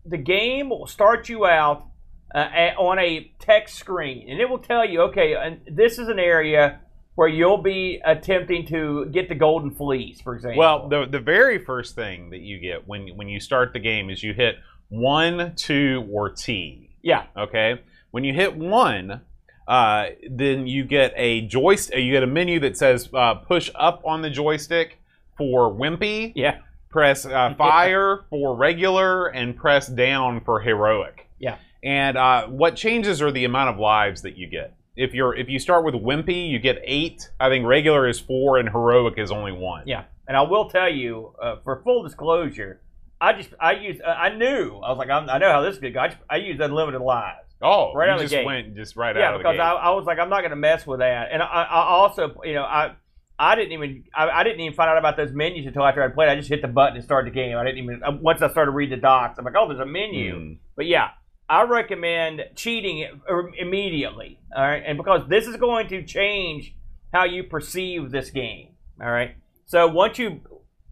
the 0.06 0.18
game 0.18 0.70
will 0.70 0.86
start 0.86 1.30
you 1.30 1.46
out 1.46 1.86
uh, 2.34 2.72
on 2.78 3.00
a 3.00 3.32
text 3.40 3.76
screen, 3.76 4.30
and 4.30 4.42
it 4.42 4.50
will 4.50 4.60
tell 4.60 4.84
you, 4.86 5.02
okay, 5.04 5.34
and 5.34 5.62
this 5.72 5.98
is 5.98 6.10
an 6.10 6.20
area 6.20 6.82
where 7.16 7.28
you'll 7.28 7.58
be 7.62 8.02
attempting 8.06 8.66
to 8.68 9.06
get 9.08 9.30
the 9.30 9.36
golden 9.36 9.72
fleece, 9.72 10.22
for 10.22 10.36
example. 10.36 10.60
Well, 10.60 10.90
the 10.90 11.06
the 11.06 11.20
very 11.20 11.58
first 11.58 11.96
thing 11.96 12.30
that 12.30 12.42
you 12.42 12.60
get 12.60 12.88
when 12.88 13.08
when 13.16 13.28
you 13.30 13.40
start 13.40 13.74
the 13.74 13.80
game 13.80 14.10
is 14.10 14.22
you 14.24 14.34
hit 14.34 14.56
one, 14.90 15.56
two, 15.56 16.08
or 16.12 16.30
T. 16.30 16.90
yeah, 17.02 17.24
Okay. 17.36 17.82
When 18.12 18.24
you 18.24 18.34
hit 18.34 18.56
one, 18.56 19.22
uh, 19.68 20.06
then 20.30 20.68
you 20.68 20.86
get 20.86 21.12
a 21.18 21.42
joystick. 21.42 21.98
You 22.00 22.12
get 22.14 22.24
a 22.24 22.28
menu 22.28 22.60
that 22.62 22.78
says 22.78 23.10
uh, 23.14 23.36
push 23.36 23.70
up 23.76 24.02
on 24.06 24.22
the 24.22 24.30
joystick 24.30 25.00
for 25.38 25.70
wimpy. 25.74 26.32
yeah, 26.36 26.60
Press 26.90 27.26
uh, 27.26 27.54
fire 27.58 28.24
for 28.30 28.56
regular, 28.56 29.28
and 29.28 29.56
press 29.56 29.88
down 29.88 30.42
for 30.42 30.62
heroic. 30.62 31.28
Yeah. 31.40 31.58
And 31.84 32.16
uh, 32.18 32.48
what 32.48 32.76
changes 32.78 33.22
are 33.22 33.32
the 33.32 33.44
amount 33.44 33.70
of 33.70 33.80
lives 33.80 34.22
that 34.22 34.38
you 34.38 34.48
get. 34.48 34.74
If 34.96 35.14
you're 35.14 35.36
if 35.36 35.50
you 35.50 35.60
start 35.60 35.84
with 35.84 35.96
wimpy, 35.96 36.50
you 36.50 36.60
get 36.60 36.82
eight. 36.84 37.30
I 37.40 37.50
think 37.50 37.66
regular 37.66 38.08
is 38.08 38.20
four, 38.20 38.58
and 38.58 38.70
heroic 38.70 39.16
is 39.18 39.32
only 39.32 39.52
one. 39.52 39.84
Yeah, 39.86 40.06
and 40.28 40.38
I 40.38 40.42
will 40.42 40.70
tell 40.70 40.90
you, 40.90 41.34
uh, 41.42 41.58
for 41.64 41.82
full 41.84 42.04
disclosure, 42.04 42.82
I 43.20 43.34
just 43.34 43.50
I 43.60 43.74
used 43.74 44.02
uh, 44.02 44.08
I 44.08 44.30
knew 44.36 44.78
I 44.78 44.90
was 44.90 44.98
like 44.98 45.10
I'm, 45.10 45.30
I 45.30 45.38
know 45.38 45.52
how 45.52 45.62
this 45.62 45.76
is 45.76 45.82
gonna 45.82 45.94
go. 45.94 46.00
I, 46.00 46.08
just, 46.08 46.20
I 46.30 46.38
used 46.38 46.62
unlimited 46.62 47.02
lives. 47.02 47.40
Oh, 47.62 47.94
Right 47.94 48.10
out 48.10 48.16
of 48.16 48.20
the 48.20 48.24
just 48.26 48.34
gate. 48.34 48.46
went 48.46 48.76
just 48.76 48.96
right 48.96 49.16
yeah, 49.16 49.30
out 49.30 49.34
of 49.36 49.40
the 49.40 49.50
because. 49.50 49.60
I, 49.60 49.72
I 49.72 49.90
was 49.92 50.06
like 50.06 50.20
I'm 50.20 50.30
not 50.30 50.42
gonna 50.42 50.56
mess 50.56 50.86
with 50.86 51.00
that, 51.00 51.30
and 51.32 51.42
I, 51.42 51.64
I 51.64 51.82
also 51.84 52.40
you 52.44 52.54
know 52.54 52.64
I 52.64 52.96
I 53.38 53.56
didn't 53.56 53.74
even 53.74 54.04
I, 54.16 54.30
I 54.30 54.44
didn't 54.44 54.62
even 54.62 54.76
find 54.76 54.90
out 54.90 54.98
about 54.98 55.18
those 55.18 55.32
menus 55.32 55.66
until 55.66 55.86
after 55.86 56.02
I 56.04 56.08
played. 56.10 56.30
I 56.30 56.36
just 56.36 56.50
hit 56.50 56.62
the 56.62 56.68
button 56.68 56.96
and 56.96 57.04
started 57.04 57.34
the 57.34 57.36
game. 57.36 57.58
I 57.58 57.64
didn't 57.64 57.84
even 57.84 58.04
uh, 58.04 58.12
once 58.22 58.42
I 58.42 58.50
started 58.50 58.72
reading 58.72 58.98
the 58.98 59.02
docs. 59.02 59.38
I'm 59.38 59.46
like, 59.46 59.56
oh, 59.58 59.68
there's 59.68 59.80
a 59.80 59.86
menu. 59.86 60.36
Mm. 60.36 60.58
But 60.76 60.86
yeah, 60.86 61.10
I 61.48 61.64
recommend 61.64 62.42
cheating 62.56 63.08
er- 63.30 63.52
immediately. 63.58 64.40
All 64.56 64.64
right, 64.64 64.84
and 64.86 64.98
because 64.98 65.28
this 65.28 65.48
is 65.48 65.58
going 65.58 65.88
to 65.90 66.04
change 66.04 66.76
how 67.14 67.26
you 67.26 67.44
perceive 67.44 68.12
this 68.12 68.30
game. 68.32 68.70
All 69.02 69.12
right, 69.12 69.36
so 69.66 69.88
once 69.88 70.18
you 70.18 70.42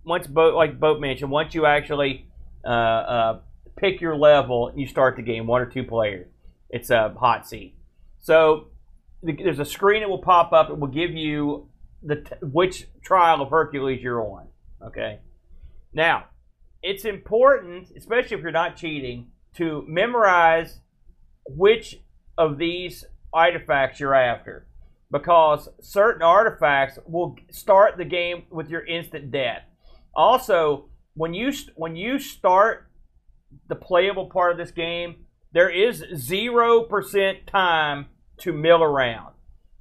once 0.03 0.27
boat 0.27 0.53
like 0.55 0.79
boat 0.79 0.99
mentioned, 0.99 1.31
once 1.31 1.55
you 1.55 1.65
actually 1.65 2.27
uh, 2.65 2.67
uh, 2.67 3.39
pick 3.77 4.01
your 4.01 4.15
level, 4.15 4.71
you 4.75 4.87
start 4.87 5.15
the 5.15 5.21
game 5.21 5.47
one 5.47 5.61
or 5.61 5.65
two 5.65 5.83
players. 5.83 6.27
It's 6.69 6.89
a 6.89 7.13
hot 7.17 7.47
seat. 7.47 7.75
So 8.19 8.67
there's 9.21 9.59
a 9.59 9.65
screen 9.65 10.01
that 10.01 10.09
will 10.09 10.21
pop 10.21 10.53
up. 10.53 10.69
It 10.69 10.77
will 10.77 10.87
give 10.87 11.11
you 11.11 11.69
the 12.01 12.25
which 12.41 12.87
trial 13.01 13.41
of 13.41 13.49
Hercules 13.49 14.01
you're 14.01 14.21
on. 14.21 14.47
Okay. 14.85 15.19
Now, 15.93 16.25
it's 16.81 17.05
important, 17.05 17.91
especially 17.95 18.37
if 18.37 18.43
you're 18.43 18.51
not 18.51 18.75
cheating, 18.75 19.27
to 19.55 19.83
memorize 19.87 20.79
which 21.47 21.99
of 22.37 22.57
these 22.57 23.05
artifacts 23.33 23.99
you're 23.99 24.13
after, 24.15 24.67
because 25.11 25.69
certain 25.81 26.21
artifacts 26.21 26.99
will 27.05 27.35
start 27.51 27.97
the 27.97 28.05
game 28.05 28.43
with 28.49 28.69
your 28.69 28.85
instant 28.85 29.31
death. 29.31 29.63
Also, 30.15 30.89
when 31.15 31.33
you 31.33 31.51
when 31.75 31.95
you 31.95 32.19
start 32.19 32.89
the 33.67 33.75
playable 33.75 34.27
part 34.27 34.51
of 34.51 34.57
this 34.57 34.71
game, 34.71 35.25
there 35.51 35.69
is 35.69 36.03
zero 36.15 36.81
percent 36.83 37.45
time 37.45 38.07
to 38.39 38.51
mill 38.51 38.81
around. 38.81 39.33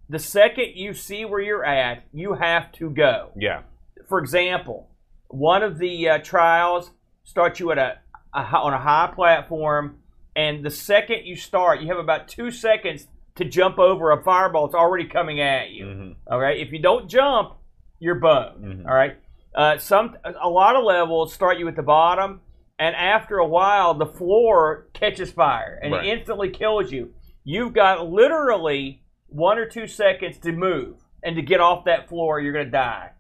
The 0.08 0.18
second 0.18 0.74
you 0.74 0.92
see 0.92 1.24
where 1.24 1.40
you're 1.40 1.64
at, 1.64 2.04
you 2.12 2.35
have 2.35 2.70
to 2.72 2.90
go 2.90 3.30
Yeah. 3.37 3.62
for 4.08 4.18
example, 4.18 4.90
one 5.28 5.62
of 5.62 5.78
the 5.78 6.08
uh, 6.08 6.18
trials 6.18 6.90
starts 7.24 7.61
you 7.61 7.70
at 7.72 7.78
a, 7.78 7.98
on 8.35 8.73
a 8.73 8.79
high 8.79 9.11
platform, 9.14 9.99
and 10.35 10.64
the 10.64 10.71
second 10.71 11.27
you 11.27 11.37
start, 11.37 11.81
you 11.81 11.88
have 11.88 11.99
about 11.99 12.29
two 12.29 12.51
seconds 12.51 13.09
to 13.35 13.45
jump 13.45 13.79
over 13.79 14.11
a 14.11 14.23
fireball 14.23 14.66
that's 14.66 14.75
already 14.75 15.07
coming 15.07 15.40
at 15.40 15.71
you. 15.71 15.87
Mhm. 15.87 16.16
All 16.31 16.38
right, 16.40 16.59
if 16.59 16.73
you 16.73 16.79
don't 16.79 17.09
jump, 17.09 17.55
you're 17.99 18.16
boned. 18.16 18.64
Mhm. 18.64 18.87
All 18.88 18.95
right, 18.95 19.16
uh, 19.55 19.77
some 19.79 20.16
a 20.25 20.49
lot 20.49 20.77
of 20.77 20.85
levels 20.85 21.33
start 21.33 21.59
you 21.59 21.68
at 21.68 21.77
the 21.77 21.83
bottom, 21.83 22.40
and 22.79 22.95
after 22.97 23.38
a 23.38 23.47
while, 23.47 23.95
the 23.95 24.07
floor 24.07 24.87
catches 24.92 25.31
fire 25.33 25.79
and 25.83 25.92
Right. 25.92 26.05
it 26.05 26.09
instantly 26.18 26.51
kills 26.51 26.90
you. 26.92 27.12
You've 27.45 27.73
got 27.73 28.09
literally 28.09 29.03
one 29.29 29.59
or 29.59 29.66
two 29.66 29.87
seconds 29.87 30.38
to 30.38 30.53
move 30.53 30.97
and 31.23 31.37
to 31.37 31.42
get 31.42 31.61
off 31.61 31.85
that 31.85 32.09
floor. 32.09 32.38
You're 32.40 32.53
going 32.53 32.66
to 32.66 32.71
die. 32.71 33.11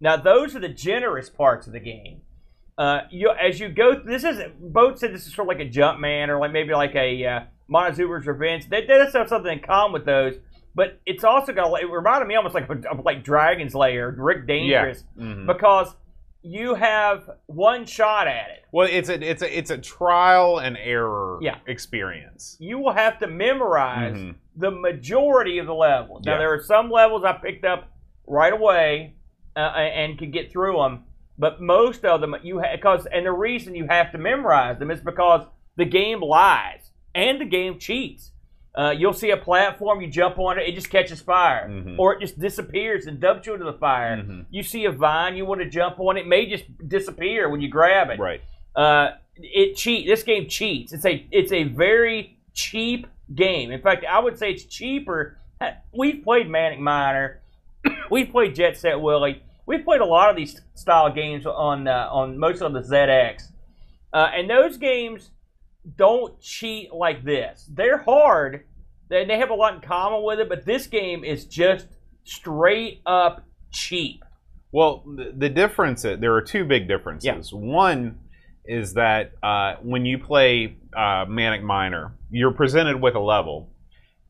Now, 0.00 0.16
those 0.16 0.54
are 0.56 0.60
the 0.60 0.68
generous 0.68 1.28
parts 1.28 1.66
of 1.66 1.72
the 1.72 1.80
game. 1.80 2.22
Uh, 2.78 3.00
you 3.10 3.30
as 3.30 3.58
you 3.58 3.68
go, 3.68 4.00
this 4.00 4.22
is 4.24 4.40
both 4.60 4.98
said 5.00 5.12
this 5.12 5.26
is 5.26 5.34
sort 5.34 5.46
of 5.50 5.58
like 5.58 5.66
a 5.66 5.68
Jumpman 5.68 6.28
or 6.28 6.38
like 6.38 6.52
maybe 6.52 6.72
like 6.72 6.94
a 6.94 7.26
uh, 7.26 7.40
Montezuma's 7.68 8.24
Revenge. 8.26 8.68
They, 8.70 8.82
they 8.82 8.98
just 9.02 9.16
have 9.16 9.28
something 9.28 9.52
in 9.52 9.58
common 9.64 9.92
with 9.92 10.06
those, 10.06 10.36
but 10.76 11.00
it's 11.04 11.24
also 11.24 11.52
got 11.52 11.74
it 11.82 11.90
reminded 11.90 12.28
me 12.28 12.36
almost 12.36 12.54
like 12.54 12.70
of 12.70 13.04
like 13.04 13.24
Dragon's 13.24 13.74
Lair, 13.74 14.14
Rick 14.16 14.46
Dangerous, 14.46 15.02
Mhm. 15.18 15.46
because 15.46 15.96
you 16.42 16.74
have 16.76 17.28
one 17.46 17.84
shot 17.84 18.28
at 18.28 18.48
it. 18.50 18.64
Well, 18.70 18.86
it's 18.88 19.08
a 19.08 19.28
it's 19.28 19.42
a 19.42 19.58
it's 19.58 19.70
a 19.72 19.78
trial 19.78 20.58
and 20.58 20.76
error 20.80 21.38
Yeah. 21.42 21.56
experience. 21.66 22.56
You 22.60 22.78
will 22.78 22.92
have 22.92 23.18
to 23.18 23.26
memorize 23.26 24.16
Mhm. 24.16 24.36
the 24.54 24.70
majority 24.70 25.58
of 25.58 25.66
the 25.66 25.74
levels. 25.74 26.24
Now 26.24 26.34
Yeah. 26.34 26.38
there 26.38 26.54
are 26.54 26.62
some 26.62 26.92
levels 26.92 27.24
I 27.24 27.32
picked 27.32 27.64
up 27.64 27.88
right 28.28 28.52
away 28.52 29.14
uh, 29.56 29.60
and 29.60 30.16
could 30.16 30.32
get 30.32 30.52
through 30.52 30.76
them, 30.76 31.02
but 31.38 31.60
most 31.60 32.04
of 32.04 32.20
them 32.20 32.34
you 32.42 32.62
because 32.72 33.06
and 33.06 33.26
the 33.26 33.32
reason 33.32 33.74
you 33.74 33.86
have 33.88 34.12
to 34.12 34.18
memorize 34.18 34.78
them 34.78 34.90
is 34.90 35.00
because 35.00 35.46
the 35.76 35.84
game 35.84 36.20
lies 36.20 36.90
and 37.14 37.40
the 37.40 37.44
game 37.44 37.78
cheats. 37.78 38.32
Uh, 38.76 38.90
you'll 38.90 39.12
see 39.12 39.30
a 39.30 39.36
platform, 39.36 40.00
you 40.00 40.06
jump 40.08 40.38
on 40.38 40.56
it, 40.58 40.68
it 40.68 40.74
just 40.74 40.88
catches 40.90 41.20
fire, 41.20 41.68
Mhm. 41.68 41.98
or 41.98 42.14
it 42.14 42.20
just 42.20 42.38
disappears 42.38 43.06
and 43.06 43.18
dumps 43.18 43.46
you 43.46 43.52
into 43.54 43.64
the 43.64 43.72
fire. 43.72 44.18
Mhm. 44.18 44.46
You 44.50 44.62
see 44.62 44.84
a 44.84 44.92
vine, 44.92 45.36
you 45.36 45.44
want 45.46 45.60
to 45.62 45.68
jump 45.68 45.98
on 45.98 46.16
it, 46.16 46.26
may 46.28 46.46
just 46.46 46.64
disappear 46.88 47.48
when 47.48 47.60
you 47.60 47.68
grab 47.68 48.10
it. 48.10 48.20
Right. 48.20 48.40
Uh, 48.76 49.12
it 49.36 49.74
cheat. 49.76 50.06
This 50.06 50.22
game 50.22 50.46
cheats. 50.48 50.92
It's 50.92 51.04
a 51.06 51.24
it's 51.32 51.50
a 51.52 51.64
very 51.64 52.36
cheap 52.54 53.06
game. 53.34 53.72
In 53.72 53.80
fact, 53.80 54.04
I 54.08 54.18
would 54.20 54.38
say 54.38 54.50
it's 54.52 54.64
cheaper. 54.64 55.38
We've 55.92 56.22
played 56.22 56.48
Manic 56.48 56.78
Miner. 56.78 57.40
We've 58.10 58.30
played 58.30 58.54
Jet 58.54 58.76
Set 58.76 59.00
Willy. 59.00 59.42
We've 59.68 59.84
played 59.84 60.00
a 60.00 60.06
lot 60.06 60.30
of 60.30 60.36
these 60.36 60.58
style 60.74 61.12
games 61.12 61.44
on 61.44 61.86
uh, 61.86 62.08
on 62.10 62.38
most 62.38 62.62
of 62.62 62.72
the 62.72 62.80
ZX. 62.80 63.52
Uh, 64.14 64.28
and 64.34 64.48
those 64.48 64.78
games 64.78 65.30
don't 65.94 66.40
cheat 66.40 66.90
like 66.90 67.22
this. 67.22 67.68
They're 67.70 67.98
hard. 67.98 68.64
and 69.10 69.28
they 69.28 69.36
have 69.36 69.50
a 69.50 69.54
lot 69.54 69.74
in 69.74 69.80
common 69.82 70.24
with 70.24 70.40
it, 70.40 70.48
but 70.48 70.64
this 70.64 70.86
game 70.86 71.22
is 71.22 71.44
just 71.44 71.86
straight 72.24 73.02
up 73.04 73.44
cheap. 73.70 74.24
Well, 74.72 75.04
the, 75.04 75.34
the 75.36 75.48
difference, 75.50 76.00
there 76.00 76.34
are 76.34 76.42
two 76.42 76.64
big 76.64 76.88
differences. 76.88 77.52
One 77.52 78.20
is 78.64 78.94
that 78.94 79.32
uh, 79.42 79.74
when 79.82 80.06
you 80.06 80.18
play 80.18 80.78
uh, 80.96 81.26
Manic 81.28 81.62
Miner, 81.62 82.14
you're 82.30 82.52
presented 82.54 83.02
with 83.02 83.16
a 83.16 83.20
level. 83.20 83.68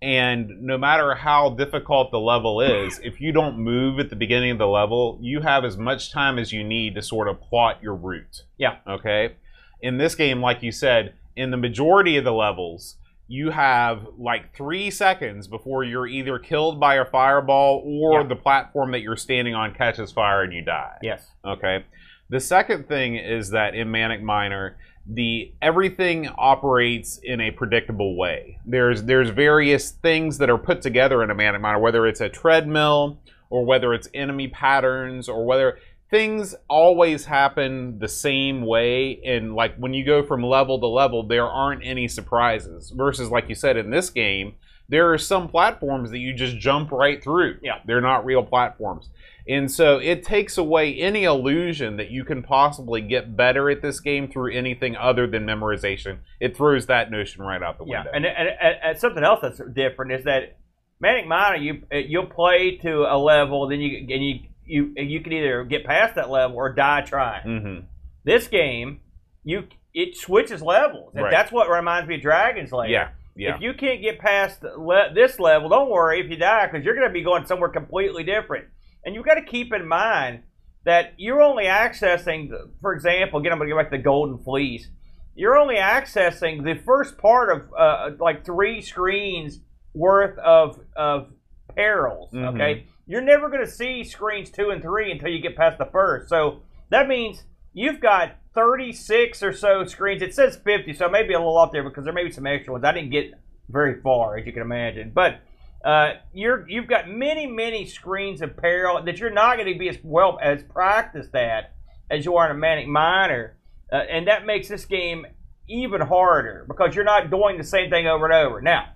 And 0.00 0.62
no 0.62 0.78
matter 0.78 1.14
how 1.14 1.50
difficult 1.50 2.12
the 2.12 2.20
level 2.20 2.60
is, 2.60 3.00
if 3.02 3.20
you 3.20 3.32
don't 3.32 3.58
move 3.58 3.98
at 3.98 4.10
the 4.10 4.16
beginning 4.16 4.52
of 4.52 4.58
the 4.58 4.66
level, 4.68 5.18
you 5.20 5.40
have 5.40 5.64
as 5.64 5.76
much 5.76 6.12
time 6.12 6.38
as 6.38 6.52
you 6.52 6.62
need 6.62 6.94
to 6.94 7.02
sort 7.02 7.28
of 7.28 7.40
plot 7.40 7.82
your 7.82 7.94
route. 7.96 8.44
Yeah. 8.58 8.76
Okay? 8.86 9.34
In 9.82 9.98
this 9.98 10.14
game, 10.14 10.40
like 10.40 10.62
you 10.62 10.70
said, 10.70 11.14
in 11.34 11.50
the 11.50 11.56
majority 11.56 12.16
of 12.16 12.24
the 12.24 12.32
levels, 12.32 12.96
you 13.26 13.50
have 13.50 14.06
like 14.16 14.54
three 14.56 14.90
seconds 14.90 15.48
before 15.48 15.82
you're 15.84 16.06
either 16.06 16.38
killed 16.38 16.78
by 16.78 16.94
a 16.94 17.04
fireball 17.04 17.82
or 17.84 18.20
Yeah. 18.22 18.26
the 18.28 18.36
platform 18.36 18.92
that 18.92 19.00
you're 19.00 19.16
standing 19.16 19.54
on 19.54 19.74
catches 19.74 20.12
fire 20.12 20.42
and 20.42 20.52
you 20.52 20.62
die. 20.62 20.96
Yes. 21.02 21.28
Okay. 21.44 21.84
The 22.30 22.40
second 22.40 22.86
thing 22.88 23.16
is 23.16 23.50
that 23.50 23.74
in 23.74 23.90
Manic 23.90 24.22
Miner, 24.22 24.76
the 25.08 25.52
everything 25.62 26.28
operates 26.36 27.18
in 27.22 27.40
a 27.40 27.50
predictable 27.50 28.16
way. 28.16 28.58
There's 28.66 29.04
there's 29.04 29.30
various 29.30 29.90
things 29.90 30.38
that 30.38 30.50
are 30.50 30.58
put 30.58 30.82
together 30.82 31.22
in 31.22 31.30
a 31.30 31.34
Manic 31.34 31.60
Miner, 31.62 31.78
whether 31.78 32.06
it's 32.06 32.20
a 32.20 32.28
treadmill 32.28 33.18
or 33.50 33.64
whether 33.64 33.94
it's 33.94 34.08
enemy 34.12 34.48
patterns 34.48 35.28
or 35.28 35.46
whether 35.46 35.78
things 36.10 36.54
always 36.68 37.24
happen 37.26 37.98
the 37.98 38.08
same 38.08 38.62
way 38.62 39.20
and 39.24 39.54
like 39.54 39.76
when 39.76 39.92
you 39.92 40.04
go 40.04 40.22
from 40.22 40.42
level 40.42 40.80
to 40.80 40.86
level 40.86 41.22
there 41.26 41.46
aren't 41.46 41.84
any 41.84 42.08
surprises 42.08 42.90
versus 42.96 43.30
like 43.30 43.48
you 43.48 43.54
said 43.54 43.76
in 43.76 43.90
this 43.90 44.08
game 44.08 44.54
there 44.88 45.12
are 45.12 45.18
some 45.18 45.48
platforms 45.48 46.10
that 46.10 46.18
you 46.18 46.32
just 46.32 46.56
jump 46.58 46.90
right 46.90 47.22
through 47.22 47.58
Yeah. 47.62 47.80
they're 47.86 48.00
not 48.00 48.24
real 48.24 48.42
platforms 48.42 49.10
and 49.48 49.70
so 49.70 49.98
it 49.98 50.22
takes 50.24 50.58
away 50.58 50.94
any 50.94 51.24
illusion 51.24 51.96
that 51.96 52.10
you 52.10 52.24
can 52.24 52.42
possibly 52.42 53.00
get 53.00 53.36
better 53.36 53.70
at 53.70 53.80
this 53.82 53.98
game 54.00 54.28
through 54.28 54.52
anything 54.52 54.94
other 54.96 55.26
than 55.26 55.44
memorization. 55.46 56.18
It 56.40 56.56
throws 56.56 56.86
that 56.86 57.10
notion 57.10 57.42
right 57.42 57.62
out 57.62 57.78
the 57.78 57.84
Yeah, 57.86 58.04
window. 58.04 58.10
and, 58.14 58.26
and, 58.26 58.48
and, 58.60 58.76
and 58.84 58.98
something 58.98 59.24
else 59.24 59.40
that's 59.42 59.60
different 59.74 60.12
is 60.12 60.24
that 60.24 60.56
Manic 61.00 61.26
Miner, 61.26 61.56
you 61.56 61.82
you'll 61.92 62.26
play 62.26 62.76
to 62.82 63.02
a 63.12 63.16
level, 63.16 63.68
then 63.68 63.80
you 63.80 63.98
and 64.14 64.24
you 64.24 64.40
you 64.66 64.92
you 64.96 65.20
can 65.20 65.32
either 65.32 65.64
get 65.64 65.84
past 65.84 66.16
that 66.16 66.28
level 66.28 66.56
or 66.56 66.72
die 66.72 67.02
trying. 67.02 67.42
hmm 67.60 67.78
This 68.24 68.48
game, 68.48 69.00
you 69.44 69.64
it 69.94 70.16
switches 70.16 70.60
levels, 70.60 71.12
and 71.14 71.24
Right. 71.24 71.30
that's 71.30 71.50
what 71.50 71.70
reminds 71.70 72.08
me 72.08 72.16
of 72.16 72.20
Dragon's 72.22 72.72
Lair. 72.72 72.88
Yeah, 72.90 73.08
yeah. 73.36 73.54
If 73.54 73.62
you 73.62 73.72
can't 73.74 74.02
get 74.02 74.18
past 74.18 74.62
le- 74.62 75.12
this 75.14 75.38
level, 75.40 75.68
don't 75.68 75.88
worry 75.90 76.20
if 76.20 76.28
you 76.30 76.36
die 76.36 76.66
because 76.66 76.84
you're 76.84 76.94
going 76.94 77.06
to 77.08 77.12
be 77.12 77.22
going 77.22 77.46
somewhere 77.46 77.70
completely 77.70 78.24
different. 78.24 78.66
And 79.04 79.14
you've 79.14 79.24
got 79.26 79.34
to 79.34 79.42
keep 79.42 79.72
in 79.72 79.86
mind 79.86 80.42
that 80.84 81.14
you're 81.16 81.42
only 81.42 81.64
accessing, 81.64 82.50
for 82.80 82.92
example, 82.92 83.40
again, 83.40 83.52
I'm 83.52 83.58
going 83.58 83.68
to 83.68 83.74
go 83.74 83.80
back 83.80 83.90
to 83.90 83.96
the 83.96 84.02
Golden 84.02 84.38
Fleece. 84.38 84.88
You're 85.34 85.56
only 85.56 85.76
accessing 85.76 86.64
the 86.64 86.74
first 86.84 87.16
part 87.18 87.50
of 87.50 87.72
uh, 87.78 88.10
like 88.18 88.44
three 88.44 88.80
screens 88.80 89.60
worth 89.94 90.36
of 90.38 90.80
of 90.96 91.30
perils. 91.76 92.32
Mhm. 92.32 92.54
Okay, 92.54 92.86
you're 93.06 93.20
never 93.22 93.48
going 93.48 93.64
to 93.64 93.70
see 93.70 94.02
screens 94.04 94.50
two 94.50 94.70
and 94.70 94.82
three 94.82 95.12
until 95.12 95.28
you 95.28 95.40
get 95.40 95.56
past 95.56 95.78
the 95.78 95.84
first. 95.86 96.28
So 96.28 96.62
that 96.90 97.06
means 97.08 97.44
you've 97.72 98.00
got 98.00 98.36
36 98.54 99.42
or 99.42 99.52
so 99.52 99.84
screens. 99.84 100.22
It 100.22 100.34
says 100.34 100.56
50, 100.56 100.92
so 100.94 101.08
maybe 101.08 101.34
a 101.34 101.38
little 101.38 101.56
off 101.56 101.70
there 101.70 101.84
because 101.84 102.04
there 102.04 102.12
may 102.12 102.24
be 102.24 102.30
some 102.32 102.46
extra 102.46 102.72
ones. 102.72 102.84
I 102.84 102.92
didn't 102.92 103.10
get 103.10 103.30
very 103.68 104.00
far, 104.00 104.36
as 104.38 104.46
you 104.46 104.52
can 104.52 104.62
imagine. 104.62 105.12
But 105.14 105.40
uh, 105.84 106.14
you're 106.32 106.68
you've 106.68 106.88
got 106.88 107.08
many 107.08 107.46
many 107.46 107.86
screens 107.86 108.42
of 108.42 108.56
peril 108.56 109.02
that 109.04 109.18
you're 109.18 109.30
not 109.30 109.56
going 109.56 109.72
to 109.72 109.78
be 109.78 109.88
as 109.88 109.96
well 110.02 110.38
as 110.42 110.62
practiced 110.64 111.34
at 111.34 111.72
as 112.10 112.24
you 112.24 112.36
are 112.36 112.50
in 112.50 112.56
a 112.56 112.58
manic 112.58 112.88
miner, 112.88 113.56
uh, 113.92 113.96
and 113.96 114.26
that 114.26 114.46
makes 114.46 114.68
this 114.68 114.84
game 114.84 115.26
even 115.68 116.00
harder 116.00 116.64
because 116.66 116.94
you're 116.94 117.04
not 117.04 117.30
doing 117.30 117.58
the 117.58 117.64
same 117.64 117.90
thing 117.90 118.06
over 118.06 118.24
and 118.24 118.34
over. 118.34 118.60
Now, 118.60 118.88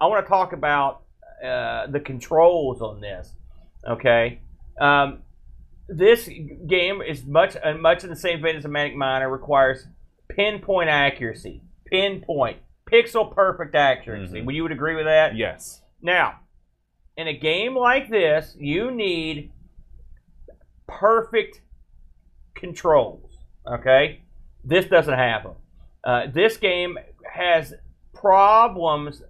I 0.00 0.06
want 0.06 0.24
to 0.24 0.28
talk 0.28 0.52
about 0.52 1.02
uh, 1.44 1.86
the 1.88 2.00
controls 2.00 2.80
on 2.80 3.00
this. 3.00 3.34
Okay. 3.88 4.40
Um, 4.80 5.22
this 5.88 6.28
game 6.66 7.02
is 7.02 7.24
much 7.24 7.56
uh, 7.62 7.74
much 7.74 8.04
in 8.04 8.10
the 8.10 8.16
same 8.16 8.40
vein 8.40 8.56
as 8.56 8.64
a 8.64 8.68
Manic 8.68 8.94
Miner. 8.94 9.28
Requires 9.28 9.86
pinpoint 10.28 10.88
accuracy, 10.88 11.62
pinpoint, 11.86 12.58
pixel 12.92 13.34
perfect 13.34 13.74
accuracy. 13.74 14.40
Mhm. 14.40 14.44
Would 14.46 14.54
you 14.54 14.62
would 14.64 14.72
agree 14.72 14.94
with 14.96 15.06
that? 15.06 15.34
yes. 15.36 15.82
Now, 16.02 16.40
in 17.16 17.28
a 17.28 17.32
game 17.36 17.76
like 17.76 18.08
this, 18.10 18.56
you 18.58 18.90
need 18.90 19.50
perfect 20.86 21.60
controls. 22.54 23.38
Okay, 23.66 24.20
this 24.64 24.86
doesn't 24.86 25.14
have 25.14 25.44
them. 25.44 25.54
Uh, 26.04 26.26
this 26.32 26.56
game 26.56 26.98
has 27.32 27.74
problems. 28.12 29.22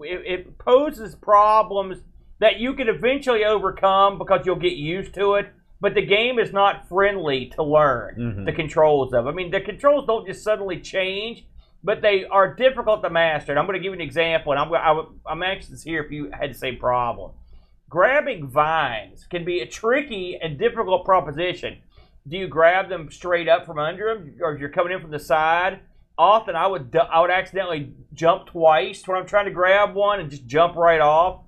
It, 0.00 0.22
it 0.26 0.58
poses 0.58 1.14
problems 1.14 1.98
that 2.40 2.58
you 2.58 2.74
can 2.74 2.88
eventually 2.88 3.44
overcome 3.44 4.18
because 4.18 4.44
you'll 4.44 4.56
get 4.56 4.72
used 4.74 5.14
to 5.14 5.34
it. 5.34 5.48
But 5.82 5.94
the 5.94 6.04
game 6.04 6.38
is 6.38 6.52
not 6.52 6.86
friendly 6.88 7.46
to 7.56 7.62
learn 7.62 8.16
Mhm. 8.16 8.44
the 8.44 8.52
controls 8.52 9.14
of. 9.14 9.26
I 9.26 9.30
mean, 9.32 9.50
the 9.50 9.62
controls 9.62 10.06
don't 10.06 10.26
just 10.26 10.42
suddenly 10.44 10.78
change, 10.78 11.46
but 11.82 12.02
they 12.02 12.24
are 12.24 12.54
difficult 12.54 13.02
to 13.02 13.10
master. 13.10 13.52
And 13.52 13.58
I'm 13.58 13.66
going 13.66 13.78
to 13.78 13.82
give 13.82 13.92
you 13.94 14.00
an 14.00 14.00
example, 14.00 14.52
and 14.52 14.60
I'm 14.60 14.72
I, 14.72 15.04
I'm 15.26 15.42
anxious 15.42 15.82
to 15.82 15.88
hear 15.88 16.02
if 16.02 16.10
you 16.10 16.30
had 16.30 16.50
the 16.50 16.54
same 16.58 16.76
problem. 16.78 17.32
Grabbing 17.88 18.46
vines 18.46 19.26
can 19.28 19.44
be 19.44 19.60
a 19.60 19.66
tricky 19.66 20.38
and 20.40 20.58
difficult 20.58 21.04
proposition. 21.04 21.78
Do 22.28 22.36
you 22.36 22.46
grab 22.46 22.88
them 22.88 23.10
straight 23.10 23.48
up 23.48 23.66
from 23.66 23.78
under 23.78 24.14
them, 24.14 24.34
or 24.40 24.54
if 24.54 24.60
you're 24.60 24.68
coming 24.68 24.92
in 24.92 25.00
from 25.00 25.10
the 25.10 25.18
side? 25.18 25.80
Often, 26.18 26.54
I 26.54 26.66
would 26.66 26.94
I 26.94 27.20
would 27.20 27.30
accidentally 27.30 27.92
jump 28.12 28.46
twice 28.46 29.06
when 29.08 29.18
I'm 29.18 29.26
trying 29.26 29.46
to 29.46 29.50
grab 29.50 29.94
one 29.94 30.20
and 30.20 30.30
just 30.30 30.46
jump 30.46 30.76
right 30.76 31.00
off. 31.00 31.40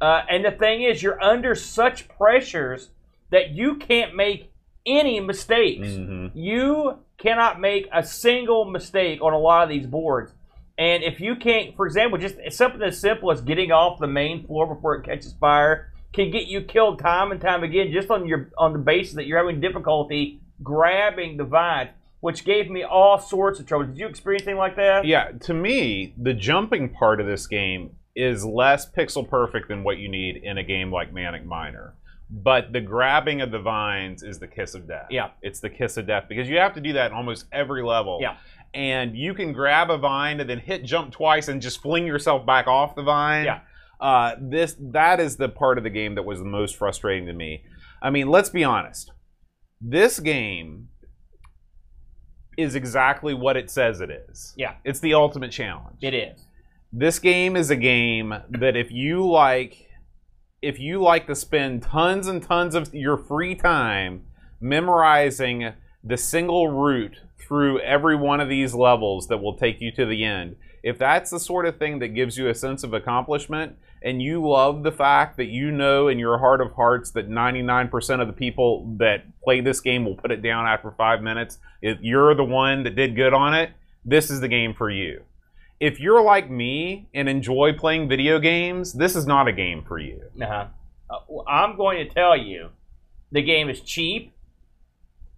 Uh, 0.00 0.22
and 0.28 0.44
the 0.44 0.50
thing 0.50 0.82
is, 0.82 1.02
you're 1.02 1.22
under 1.22 1.54
such 1.54 2.08
pressures 2.08 2.90
that 3.30 3.50
you 3.50 3.76
can't 3.76 4.14
make 4.14 4.52
any 4.84 5.20
mistakes. 5.20 5.88
Mhm. 5.88 6.32
You 6.34 6.98
cannot 7.18 7.60
make 7.60 7.88
a 7.92 8.04
single 8.04 8.64
mistake 8.64 9.22
on 9.22 9.32
a 9.32 9.38
lot 9.38 9.62
of 9.62 9.68
these 9.68 9.86
boards. 9.86 10.32
And 10.78 11.02
if 11.02 11.20
you 11.20 11.36
can't, 11.36 11.74
for 11.74 11.86
example, 11.86 12.18
just 12.18 12.36
something 12.50 12.82
as 12.82 13.00
simple 13.00 13.32
as 13.32 13.40
getting 13.40 13.72
off 13.72 13.98
the 13.98 14.06
main 14.06 14.46
floor 14.46 14.72
before 14.72 14.94
it 14.96 15.04
catches 15.04 15.32
fire 15.34 15.92
can 16.12 16.30
get 16.30 16.46
you 16.46 16.62
killed 16.62 16.98
time 16.98 17.30
and 17.30 17.40
time 17.40 17.62
again 17.62 17.90
just 17.92 18.10
on 18.10 18.26
your 18.26 18.50
on 18.56 18.72
the 18.72 18.78
basis 18.78 19.14
that 19.14 19.26
you're 19.26 19.38
having 19.38 19.60
difficulty 19.60 20.40
grabbing 20.62 21.36
the 21.36 21.44
vine, 21.44 21.90
which 22.20 22.44
gave 22.44 22.70
me 22.70 22.82
all 22.82 23.18
sorts 23.18 23.60
of 23.60 23.66
trouble. 23.66 23.86
Did 23.86 23.98
you 23.98 24.06
experience 24.06 24.42
anything 24.42 24.58
like 24.58 24.76
that? 24.76 25.04
Yeah, 25.04 25.32
to 25.42 25.54
me, 25.54 26.14
the 26.16 26.34
jumping 26.34 26.90
part 26.90 27.20
of 27.20 27.26
this 27.26 27.46
game 27.46 27.96
is 28.14 28.44
less 28.44 28.90
pixel 28.90 29.28
perfect 29.28 29.68
than 29.68 29.84
what 29.84 29.98
you 29.98 30.08
need 30.08 30.38
in 30.42 30.56
a 30.56 30.62
game 30.62 30.90
like 30.90 31.12
Manic 31.12 31.44
Miner. 31.44 31.94
But 32.28 32.72
the 32.72 32.80
grabbing 32.80 33.40
of 33.40 33.52
the 33.52 33.60
vines 33.60 34.22
is 34.22 34.38
the 34.38 34.48
kiss 34.48 34.74
of 34.74 34.88
death. 34.88 35.06
Yeah. 35.10 35.30
It's 35.42 35.60
the 35.60 35.70
kiss 35.70 35.96
of 35.96 36.06
death 36.06 36.24
because 36.28 36.48
you 36.48 36.58
have 36.58 36.74
to 36.74 36.80
do 36.80 36.92
that 36.94 37.12
in 37.12 37.16
almost 37.16 37.46
every 37.52 37.84
level. 37.84 38.18
Yeah. 38.20 38.36
And 38.74 39.16
you 39.16 39.32
can 39.32 39.52
grab 39.52 39.90
a 39.90 39.98
vine 39.98 40.40
and 40.40 40.50
then 40.50 40.58
hit 40.58 40.84
jump 40.84 41.12
twice 41.12 41.48
and 41.48 41.62
just 41.62 41.80
fling 41.80 42.06
yourself 42.06 42.44
back 42.44 42.66
off 42.66 42.96
the 42.96 43.02
vine. 43.02 43.44
Yeah. 43.44 43.60
Uh, 44.00 44.34
this 44.40 44.76
that 44.78 45.20
is 45.20 45.36
the 45.36 45.48
part 45.48 45.78
of 45.78 45.84
the 45.84 45.90
game 45.90 46.16
that 46.16 46.24
was 46.24 46.40
the 46.40 46.44
most 46.44 46.76
frustrating 46.76 47.26
to 47.26 47.32
me. 47.32 47.62
I 48.02 48.10
mean, 48.10 48.28
let's 48.28 48.50
be 48.50 48.64
honest. 48.64 49.12
This 49.80 50.18
game 50.18 50.88
is 52.58 52.74
exactly 52.74 53.34
what 53.34 53.56
it 53.56 53.70
says 53.70 54.00
it 54.00 54.10
is. 54.10 54.52
Yeah. 54.56 54.74
It's 54.84 55.00
the 55.00 55.14
ultimate 55.14 55.52
challenge. 55.52 55.98
It 56.02 56.14
is. 56.14 56.44
This 56.92 57.18
game 57.18 57.56
is 57.56 57.70
a 57.70 57.76
game 57.76 58.34
that 58.50 58.76
if 58.76 58.90
you 58.90 59.26
like 59.26 59.85
if 60.62 60.78
you 60.78 61.00
like 61.00 61.26
to 61.26 61.34
spend 61.34 61.82
tons 61.82 62.26
and 62.26 62.42
tons 62.42 62.74
of 62.74 62.94
your 62.94 63.16
free 63.16 63.54
time 63.54 64.24
memorizing 64.60 65.72
the 66.02 66.16
single 66.16 66.68
route 66.68 67.18
through 67.38 67.78
every 67.80 68.16
one 68.16 68.40
of 68.40 68.48
these 68.48 68.74
levels 68.74 69.28
that 69.28 69.38
will 69.38 69.56
take 69.56 69.80
you 69.80 69.92
to 69.92 70.06
the 70.06 70.24
end, 70.24 70.56
if 70.82 70.98
that's 70.98 71.30
the 71.30 71.40
sort 71.40 71.66
of 71.66 71.78
thing 71.78 71.98
that 71.98 72.08
gives 72.08 72.38
you 72.38 72.48
a 72.48 72.54
sense 72.54 72.82
of 72.82 72.94
accomplishment 72.94 73.76
and 74.02 74.22
you 74.22 74.46
love 74.46 74.82
the 74.82 74.92
fact 74.92 75.36
that 75.36 75.46
you 75.46 75.70
know 75.70 76.08
in 76.08 76.18
your 76.18 76.38
heart 76.38 76.60
of 76.60 76.72
hearts 76.72 77.10
that 77.10 77.28
99% 77.28 78.20
of 78.20 78.26
the 78.26 78.32
people 78.32 78.94
that 78.98 79.24
play 79.42 79.60
this 79.60 79.80
game 79.80 80.04
will 80.04 80.14
put 80.14 80.30
it 80.30 80.42
down 80.42 80.66
after 80.66 80.90
5 80.90 81.22
minutes, 81.22 81.58
if 81.82 81.98
you're 82.00 82.34
the 82.34 82.44
one 82.44 82.82
that 82.84 82.94
did 82.94 83.14
good 83.14 83.34
on 83.34 83.52
it, 83.52 83.70
this 84.04 84.30
is 84.30 84.40
the 84.40 84.48
game 84.48 84.72
for 84.72 84.90
you 84.90 85.22
if 85.80 86.00
you're 86.00 86.22
like 86.22 86.50
me 86.50 87.08
and 87.14 87.28
enjoy 87.28 87.72
playing 87.72 88.08
video 88.08 88.38
games, 88.38 88.92
this 88.92 89.14
is 89.14 89.26
not 89.26 89.48
a 89.48 89.52
game 89.52 89.84
for 89.84 89.98
you. 89.98 90.22
Uh-huh. 90.40 90.66
Uh, 91.08 91.18
well, 91.28 91.44
I'm 91.46 91.76
going 91.76 92.06
to 92.06 92.12
tell 92.12 92.36
you, 92.36 92.70
the 93.30 93.42
game 93.42 93.68
is 93.68 93.80
cheap. 93.80 94.32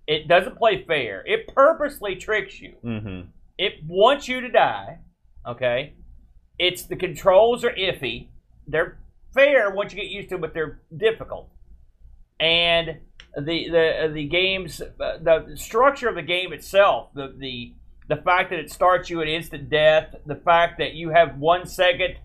It 0.06 0.28
doesn't 0.28 0.56
play 0.56 0.84
fair. 0.84 1.22
It 1.26 1.48
purposely 1.48 2.16
tricks 2.16 2.60
you. 2.60 2.74
Mm-hmm. 2.84 3.28
It 3.58 3.84
wants 3.86 4.28
you 4.28 4.40
to 4.40 4.48
die. 4.48 4.98
Okay. 5.46 5.94
It's 6.58 6.84
the 6.84 6.96
controls 6.96 7.64
are 7.64 7.72
iffy. 7.72 8.28
They're 8.66 8.98
fair 9.34 9.70
once 9.70 9.92
you 9.92 10.00
get 10.00 10.10
used 10.10 10.28
to 10.30 10.34
them, 10.36 10.40
but 10.40 10.54
they're 10.54 10.80
difficult. 10.96 11.48
And 12.40 12.98
the 13.36 13.68
the 13.70 14.10
the 14.12 14.24
game's 14.24 14.80
uh, 14.80 15.18
the 15.20 15.52
structure 15.56 16.08
of 16.08 16.14
the 16.14 16.22
game 16.22 16.52
itself, 16.52 17.10
the 17.14 17.34
the 17.36 17.74
the 18.08 18.16
fact 18.16 18.50
that 18.50 18.58
it 18.58 18.70
starts 18.72 19.08
you 19.10 19.20
at 19.22 19.28
instant 19.28 19.68
death, 19.70 20.14
the 20.26 20.36
fact 20.36 20.78
that 20.78 20.94
you 20.94 21.10
have 21.10 21.38
one 21.38 21.66
second 21.66 22.16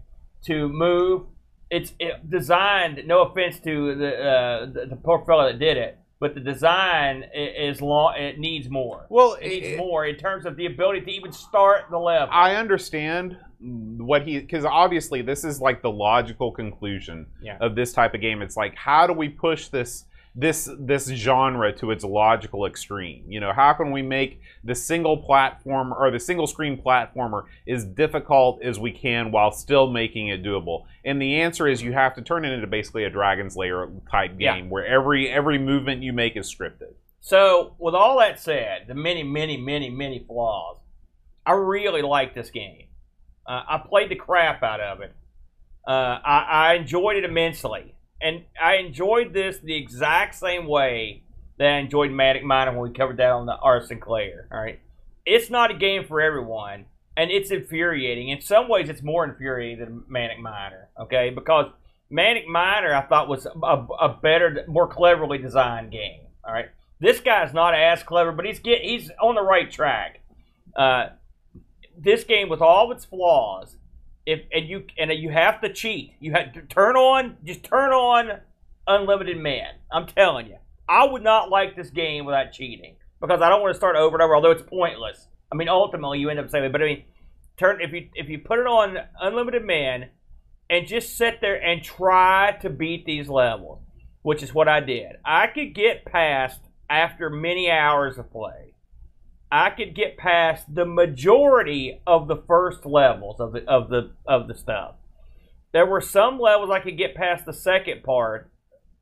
to 0.45 0.67
move. 0.69 1.23
It's 1.69 1.93
it 1.99 2.29
designed. 2.29 3.01
No 3.07 3.23
offense 3.23 3.59
to 3.61 3.95
the 3.95 4.15
uh, 4.23 4.65
the, 4.67 4.85
the 4.91 4.95
poor 4.95 5.23
fellow 5.25 5.45
that 5.47 5.59
did 5.59 5.77
it, 5.77 5.97
but 6.19 6.35
the 6.35 6.39
design 6.39 7.23
is 7.33 7.81
long. 7.81 8.15
It 8.15 8.37
needs 8.39 8.69
more. 8.69 9.07
Well, 9.09 9.33
It 9.41 9.47
needs 9.49 9.67
it- 9.69 9.77
more 9.77 10.05
in 10.05 10.15
terms 10.15 10.45
of 10.45 10.55
the 10.55 10.67
ability 10.67 11.01
to 11.01 11.11
even 11.11 11.31
start 11.31 11.85
the 11.89 11.97
level. 11.97 12.29
I 12.31 12.55
understand 12.55 13.37
what 13.59 14.23
he 14.27 14.39
because 14.39 14.65
obviously 14.65 15.21
this 15.21 15.43
is 15.43 15.59
like 15.61 15.81
the 15.81 15.89
logical 15.89 16.51
conclusion 16.51 17.25
Yeah. 17.41 17.57
of 17.59 17.75
this 17.75 17.91
type 17.93 18.13
of 18.13 18.21
game. 18.21 18.41
It's 18.41 18.57
like 18.57 18.75
how 18.75 19.07
do 19.07 19.13
we 19.13 19.29
push 19.29 19.69
this 19.69 20.05
this 20.35 20.67
this 20.79 21.07
genre 21.07 21.71
to 21.73 21.91
its 21.91 22.03
logical 22.03 22.65
extreme? 22.65 23.23
You 23.27 23.39
know, 23.39 23.53
how 23.53 23.73
can 23.73 23.91
we 23.91 24.01
make 24.01 24.41
the 24.63 24.73
single 24.73 25.17
platform 25.17 25.93
or 25.93 26.09
the 26.09 26.19
single 26.19 26.47
screen 26.47 26.81
platformer 26.81 27.43
as 27.67 27.85
difficult 27.85 28.63
as 28.63 28.79
we 28.79 28.91
can 28.91 29.31
while 29.31 29.51
still 29.51 29.91
making 29.91 30.29
it 30.29 30.41
doable? 30.43 30.85
And 31.05 31.21
the 31.21 31.41
answer 31.41 31.67
is 31.67 31.81
you 31.83 31.93
have 31.93 32.15
to 32.15 32.21
turn 32.21 32.45
it 32.45 32.51
into 32.51 32.65
basically 32.67 33.03
a 33.03 33.09
Dragon's 33.09 33.55
Lair 33.55 33.89
type 34.09 34.31
Yeah. 34.39 34.55
game 34.55 34.69
where 34.69 34.85
every 34.85 35.29
every 35.29 35.59
movement 35.59 36.01
you 36.01 36.13
make 36.13 36.35
is 36.35 36.53
scripted. 36.53 36.93
So, 37.21 37.75
with 37.79 37.93
all 37.95 38.19
that 38.19 38.39
said, 38.39 38.87
the 38.87 38.95
many, 38.95 39.23
many, 39.23 39.55
many, 39.55 39.89
many 39.89 40.19
flaws, 40.27 40.77
I 41.45 41.53
really 41.53 42.01
like 42.01 42.33
this 42.33 42.49
game. 42.49 42.87
Uh, 43.45 43.61
I 43.67 43.77
played 43.77 44.09
the 44.09 44.15
crap 44.15 44.61
out 44.63 44.81
of 44.81 44.99
it. 45.01 45.13
Uh, 45.87 46.19
I, 46.25 46.45
I 46.49 46.73
enjoyed 46.75 47.17
it 47.17 47.23
immensely, 47.23 47.93
and 48.23 48.43
I 48.61 48.75
enjoyed 48.75 49.33
this 49.33 49.59
the 49.59 49.75
exact 49.75 50.35
same 50.35 50.65
way 50.65 51.23
that 51.57 51.67
I 51.67 51.77
enjoyed 51.77 52.11
Manic 52.11 52.43
Miner 52.43 52.71
when 52.71 52.89
we 52.89 52.95
covered 52.95 53.17
that 53.17 53.29
on 53.29 53.45
the 53.45 53.55
R. 53.55 53.85
Sinclair. 53.85 54.47
All 54.51 54.59
right, 54.59 54.79
it's 55.25 55.49
not 55.49 55.71
a 55.71 55.75
game 55.75 56.05
for 56.05 56.21
everyone, 56.21 56.85
and 57.15 57.29
it's 57.29 57.51
infuriating. 57.51 58.29
In 58.29 58.41
some 58.41 58.69
ways, 58.69 58.89
it's 58.89 59.03
more 59.03 59.23
infuriating 59.25 59.79
than 59.79 60.03
Manic 60.07 60.39
Miner. 60.39 60.87
Okay, 60.99 61.29
because 61.29 61.71
Manic 62.09 62.47
Miner 62.47 62.93
I 62.95 63.01
thought 63.01 63.27
was 63.27 63.45
a, 63.45 63.85
a 63.99 64.17
better, 64.21 64.63
more 64.67 64.87
cleverly 64.87 65.37
designed 65.37 65.91
game. 65.91 66.21
All 66.45 66.53
right, 66.53 66.69
this 66.99 67.19
guy's 67.19 67.53
not 67.53 67.73
as 67.73 68.01
clever, 68.03 68.31
but 68.31 68.45
he's 68.45 68.59
get 68.59 68.81
he's 68.81 69.11
on 69.21 69.35
the 69.35 69.43
right 69.43 69.69
track. 69.69 70.21
Uh, 70.75 71.09
this 71.97 72.23
game 72.23 72.49
with 72.49 72.61
all 72.61 72.91
its 72.91 73.05
flaws, 73.05 73.77
if 74.25 74.41
and 74.51 74.67
you 74.67 74.85
and 74.97 75.11
you 75.11 75.29
have 75.29 75.61
to 75.61 75.71
cheat. 75.71 76.13
You 76.19 76.33
have 76.33 76.53
to 76.53 76.61
turn 76.61 76.95
on 76.95 77.37
just 77.43 77.63
turn 77.63 77.91
on 77.91 78.39
unlimited 78.87 79.37
man. 79.37 79.75
I'm 79.91 80.07
telling 80.07 80.47
you, 80.47 80.57
I 80.87 81.05
would 81.05 81.23
not 81.23 81.49
like 81.49 81.75
this 81.75 81.89
game 81.89 82.25
without 82.25 82.51
cheating 82.51 82.95
because 83.21 83.41
I 83.41 83.49
don't 83.49 83.61
want 83.61 83.73
to 83.73 83.77
start 83.77 83.95
over 83.95 84.15
and 84.15 84.23
over. 84.23 84.35
Although 84.35 84.51
it's 84.51 84.63
pointless. 84.63 85.27
I 85.51 85.55
mean, 85.55 85.69
ultimately 85.69 86.19
you 86.19 86.29
end 86.29 86.39
up 86.39 86.49
saying, 86.49 86.71
but 86.71 86.81
I 86.81 86.85
mean, 86.85 87.03
turn 87.57 87.81
if 87.81 87.91
you 87.91 88.09
if 88.15 88.29
you 88.29 88.39
put 88.39 88.59
it 88.59 88.67
on 88.67 88.97
unlimited 89.19 89.63
man 89.63 90.09
and 90.69 90.87
just 90.87 91.17
sit 91.17 91.39
there 91.41 91.61
and 91.61 91.83
try 91.83 92.57
to 92.61 92.69
beat 92.69 93.05
these 93.05 93.29
levels, 93.29 93.81
which 94.21 94.41
is 94.41 94.53
what 94.53 94.67
I 94.67 94.79
did. 94.79 95.17
I 95.23 95.47
could 95.47 95.75
get 95.75 96.05
past 96.05 96.59
after 96.89 97.29
many 97.29 97.69
hours 97.69 98.17
of 98.17 98.31
play. 98.31 98.72
I 99.53 99.69
could 99.69 99.93
get 99.93 100.17
past 100.17 100.73
the 100.73 100.83
majority 100.83 102.01
of 102.07 102.27
the 102.27 102.37
first 102.37 102.87
levels 102.87 103.39
of 103.39 103.51
the 103.53 103.63
of 103.69 103.87
the 103.89 104.09
of 104.25 104.47
the 104.47 104.55
stuff. 104.55 104.95
There 105.73 105.85
were 105.85 106.01
some 106.01 106.39
levels 106.39 106.71
I 106.71 106.79
could 106.79 106.97
get 106.97 107.13
past 107.13 107.45
the 107.45 107.53
second 107.53 108.03
part, 108.03 108.49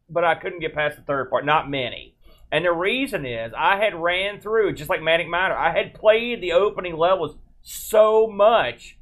but 0.10 0.26
I 0.26 0.36
couldn't 0.36 0.60
get 0.60 0.76
past 0.76 0.98
the 0.98 1.04
third 1.04 1.30
part. 1.30 1.46
Not 1.46 1.70
many. 1.70 2.16
And 2.52 2.66
the 2.66 2.74
reason 2.74 3.26
is 3.26 3.54
I 3.58 3.78
had 3.78 3.96
ran 3.96 4.42
through 4.42 4.74
just 4.74 4.90
like 4.90 5.02
Manic 5.02 5.30
Miner. 5.30 5.56
I 5.56 5.72
had 5.72 5.94
played 5.94 6.42
the 6.42 6.52
opening 6.52 6.98
levels 6.98 7.38
so 7.62 8.28
much 8.28 8.98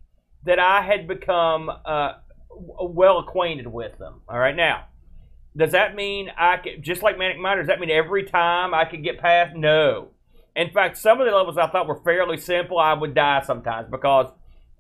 that 0.46 0.60
I 0.60 0.84
had 0.84 1.08
become 1.08 1.72
uh, 1.84 2.14
well 2.52 3.18
acquainted 3.18 3.66
with 3.66 3.98
them. 3.98 4.22
All 4.30 4.38
right, 4.38 4.56
now 4.56 4.86
does 5.58 5.72
that 5.72 5.96
mean 5.96 6.30
I 6.38 6.58
could 6.58 6.84
just 6.84 7.02
like 7.02 7.18
Manic 7.18 7.40
Miner? 7.40 7.62
Does 7.62 7.70
that 7.70 7.80
mean 7.80 7.90
every 7.90 8.24
time 8.24 8.76
I 8.76 8.86
could 8.86 9.04
get 9.04 9.20
past? 9.20 9.56
No. 9.56 10.10
In 10.56 10.72
fact, 10.72 10.98
some 10.98 11.20
of 11.22 11.26
the 11.28 11.34
levels 11.36 11.58
I 11.58 11.68
thought 11.68 11.88
were 11.88 12.02
fairly 12.04 12.38
simple. 12.38 12.78
I 12.80 12.94
would 12.94 13.14
die 13.14 13.42
sometimes 13.46 13.88
because 13.90 14.32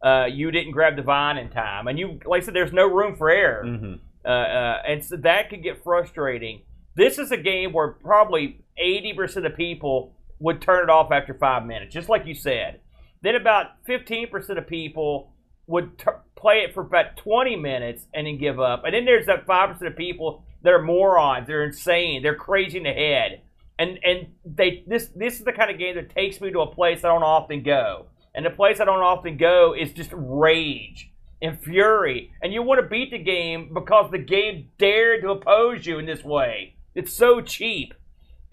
uh, 0.03 0.25
you 0.31 0.51
didn't 0.51 0.71
grab 0.71 0.95
the 0.95 1.01
vine 1.01 1.37
in 1.37 1.49
time, 1.49 1.87
and 1.87 1.97
you, 1.99 2.19
like 2.25 2.43
I 2.43 2.45
said, 2.45 2.53
there's 2.55 2.73
no 2.73 2.85
room 2.87 3.15
for 3.15 3.29
error, 3.29 3.63
Mm-hmm. 3.65 3.93
uh, 4.25 4.27
uh, 4.29 4.81
and 4.87 5.03
so 5.03 5.17
that 5.17 5.49
could 5.49 5.61
get 5.63 5.83
frustrating. 5.83 6.61
This 6.95 7.17
is 7.17 7.31
a 7.31 7.37
game 7.37 7.71
where 7.73 7.89
probably 7.91 8.61
80% 8.81 9.45
of 9.45 9.55
people 9.55 10.15
would 10.39 10.61
turn 10.61 10.83
it 10.83 10.89
off 10.89 11.11
after 11.11 11.33
five 11.33 11.65
minutes, 11.65 11.93
just 11.93 12.09
like 12.09 12.25
you 12.25 12.33
said. 12.33 12.79
Then 13.21 13.35
about 13.35 13.83
15% 13.87 14.57
of 14.57 14.67
people 14.67 15.33
would 15.67 15.97
t- 15.99 16.05
play 16.35 16.59
it 16.59 16.73
for 16.73 16.81
about 16.81 17.17
20 17.17 17.57
minutes 17.57 18.05
and 18.13 18.25
then 18.25 18.37
give 18.37 18.59
up. 18.59 18.83
And 18.85 18.93
then 18.93 19.05
there's 19.05 19.25
that 19.27 19.45
5% 19.45 19.81
of 19.85 19.95
people 19.97 20.43
that 20.63 20.73
are 20.73 20.81
morons, 20.81 21.47
they're 21.47 21.65
insane, 21.65 22.23
they're 22.23 22.35
crazy 22.35 22.77
in 22.77 22.83
the 22.83 22.93
head. 22.93 23.41
And 23.79 23.97
and 24.03 24.27
they 24.45 24.83
this 24.85 25.07
this 25.15 25.39
is 25.39 25.45
the 25.45 25.53
kind 25.53 25.71
of 25.71 25.79
game 25.79 25.95
that 25.95 26.13
takes 26.13 26.39
me 26.39 26.51
to 26.51 26.59
a 26.59 26.67
place 26.67 27.03
I 27.03 27.07
don't 27.07 27.23
often 27.23 27.63
go. 27.63 28.05
And 28.35 28.45
the 28.45 28.51
place 28.51 28.79
I 28.79 28.85
don't 28.85 29.01
often 29.01 29.37
go 29.37 29.73
is 29.73 29.93
just 29.93 30.11
rage 30.13 31.09
and 31.41 31.59
fury. 31.59 32.31
And 32.43 32.53
you 32.53 32.61
want 32.61 32.81
to 32.81 32.87
beat 32.87 33.11
the 33.11 33.17
game 33.17 33.73
because 33.73 34.11
the 34.11 34.19
game 34.19 34.69
dared 34.77 35.21
to 35.23 35.31
oppose 35.31 35.85
you 35.85 35.97
in 35.97 36.05
this 36.05 36.23
way. 36.23 36.75
It's 36.93 37.13
so 37.13 37.41
cheap. 37.41 37.93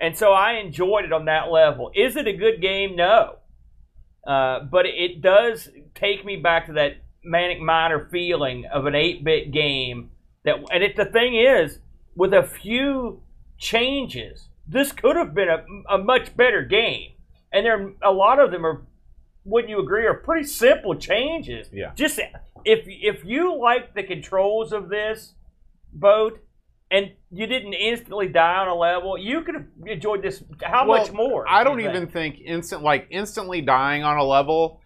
And 0.00 0.16
so 0.16 0.32
I 0.32 0.54
enjoyed 0.54 1.04
it 1.04 1.12
on 1.12 1.24
that 1.26 1.50
level. 1.50 1.90
Is 1.94 2.16
it 2.16 2.26
a 2.26 2.32
good 2.32 2.60
game? 2.60 2.96
No. 2.96 3.36
Uh, 4.26 4.60
but 4.60 4.86
it 4.86 5.20
does 5.22 5.68
take 5.94 6.24
me 6.24 6.36
back 6.36 6.66
to 6.66 6.74
that 6.74 6.98
manic 7.22 7.60
miner 7.60 8.08
feeling 8.10 8.64
of 8.66 8.86
an 8.86 8.94
8-bit 8.94 9.52
game 9.52 10.10
that 10.44 10.56
and 10.72 10.82
it 10.82 10.96
the 10.96 11.04
thing 11.04 11.34
is 11.36 11.78
with 12.14 12.32
a 12.32 12.42
few 12.42 13.20
changes 13.58 14.48
this 14.68 14.92
could 14.92 15.16
have 15.16 15.34
been 15.34 15.48
a, 15.48 15.64
a 15.94 15.98
much 15.98 16.36
better 16.36 16.62
game 16.62 17.12
and 17.52 17.64
there 17.64 17.92
a 18.02 18.12
lot 18.12 18.38
of 18.38 18.50
them 18.50 18.64
are 18.66 18.82
wouldn't 19.44 19.70
you 19.70 19.78
agree 19.80 20.06
are 20.06 20.14
pretty 20.14 20.46
simple 20.46 20.94
changes 20.94 21.68
Yeah. 21.72 21.92
just 21.94 22.18
if 22.64 22.80
if 22.86 23.24
you 23.24 23.56
like 23.58 23.94
the 23.94 24.02
controls 24.02 24.72
of 24.72 24.88
this 24.88 25.34
boat 25.92 26.40
and 26.90 27.12
you 27.32 27.46
didn't 27.46 27.72
instantly 27.74 28.28
die 28.28 28.56
on 28.56 28.68
a 28.68 28.74
level 28.74 29.16
you 29.18 29.42
could 29.42 29.54
have 29.54 29.66
enjoyed 29.86 30.22
this 30.22 30.42
how 30.62 30.86
Well, 30.88 31.00
much 31.02 31.12
more 31.12 31.48
I 31.48 31.62
don't 31.64 31.78
do 31.78 31.84
even 31.88 32.06
think? 32.08 32.36
think 32.36 32.46
instant 32.46 32.82
like 32.82 33.06
instantly 33.10 33.60
dying 33.60 34.02
on 34.04 34.16
a 34.18 34.24
level. 34.24 34.80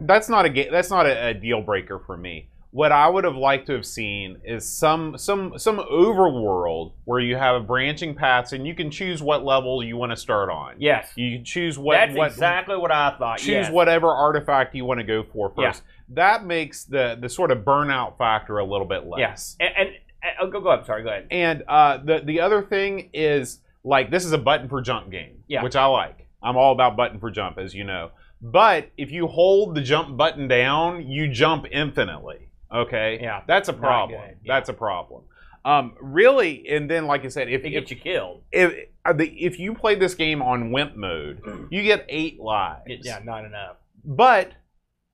That's 0.00 0.28
not 0.28 0.46
a 0.46 0.68
that's 0.70 0.90
not 0.90 1.06
a, 1.06 1.28
a 1.28 1.34
deal 1.34 1.60
breaker 1.62 2.00
for 2.00 2.16
me. 2.16 2.48
What 2.74 2.90
I 2.90 3.08
would 3.08 3.22
have 3.22 3.36
liked 3.36 3.68
to 3.68 3.72
have 3.74 3.86
seen 3.86 4.40
is 4.44 4.68
some 4.68 5.16
some 5.16 5.56
some 5.58 5.78
overworld 5.78 6.94
where 7.04 7.20
you 7.20 7.36
have 7.36 7.68
branching 7.68 8.16
paths 8.16 8.52
and 8.52 8.66
you 8.66 8.74
can 8.74 8.90
choose 8.90 9.22
what 9.22 9.44
level 9.44 9.80
you 9.84 9.96
want 9.96 10.10
to 10.10 10.16
start 10.16 10.50
on. 10.50 10.74
yes 10.78 11.12
You 11.14 11.36
can 11.36 11.44
choose 11.44 11.78
what 11.78 11.94
That's 11.94 12.16
what 12.16 12.32
exactly 12.32 12.76
what 12.76 12.90
I 12.90 13.16
thought. 13.16 13.38
choose 13.38 13.48
yes. 13.48 13.70
whatever 13.70 14.08
artifact 14.08 14.74
you 14.74 14.84
want 14.84 14.98
to 14.98 15.04
go 15.06 15.22
for 15.22 15.52
Yeah. 15.56 15.70
first. 15.70 15.84
That 16.08 16.44
makes 16.44 16.82
the 16.84 17.16
the 17.20 17.28
sort 17.28 17.52
of 17.52 17.58
burnout 17.58 18.18
factor 18.18 18.58
a 18.58 18.64
little 18.64 18.86
bit 18.88 19.06
less. 19.06 19.20
Yes. 19.20 19.56
And, 19.60 19.70
and, 19.76 19.88
and 20.24 20.32
oh, 20.40 20.50
go 20.50 20.60
go 20.60 20.70
ahead. 20.70 20.84
Sorry. 20.84 21.04
Go 21.04 21.10
ahead. 21.10 21.28
And 21.30 21.62
uh, 21.68 21.98
the 21.98 22.22
the 22.24 22.40
other 22.40 22.60
thing 22.60 23.08
is 23.14 23.60
like 23.84 24.10
this 24.10 24.24
is 24.24 24.32
a 24.32 24.38
button 24.38 24.68
for 24.68 24.80
jump 24.80 25.12
game, 25.12 25.44
Yeah. 25.46 25.62
which 25.62 25.76
I 25.76 25.86
like. 25.86 26.26
I'm 26.42 26.56
all 26.56 26.72
about 26.72 26.96
button 26.96 27.20
for 27.20 27.30
jump, 27.30 27.56
as 27.58 27.72
you 27.72 27.84
know. 27.84 28.10
But 28.42 28.90
if 28.98 29.12
you 29.12 29.28
hold 29.28 29.76
the 29.76 29.80
jump 29.80 30.16
button 30.16 30.48
down, 30.48 31.06
you 31.08 31.28
jump 31.28 31.66
infinitely. 31.70 32.48
Okay, 32.74 33.18
Yeah. 33.22 33.42
that's 33.46 33.68
a 33.68 33.72
problem. 33.72 34.20
yeah. 34.20 34.34
That's 34.54 34.68
a 34.68 34.72
problem. 34.74 35.22
Um, 35.64 35.94
really, 36.00 36.68
and 36.68 36.90
then 36.90 37.06
like 37.06 37.24
I 37.24 37.28
said, 37.28 37.48
if 37.48 37.62
They 37.62 37.68
if 37.68 37.72
get 37.86 37.90
you 37.90 37.96
killed. 37.96 38.42
if, 38.52 38.88
uh, 39.06 39.14
if 39.18 39.58
you 39.58 39.74
play 39.74 39.94
this 39.94 40.14
game 40.14 40.42
on 40.42 40.72
wimp 40.72 40.94
mode, 40.96 41.40
you 41.70 41.82
get 41.82 42.04
eight 42.08 42.38
lives. 42.38 42.82
Yeah, 43.06 43.20
not 43.24 43.44
enough. 43.46 43.76
But 44.04 44.52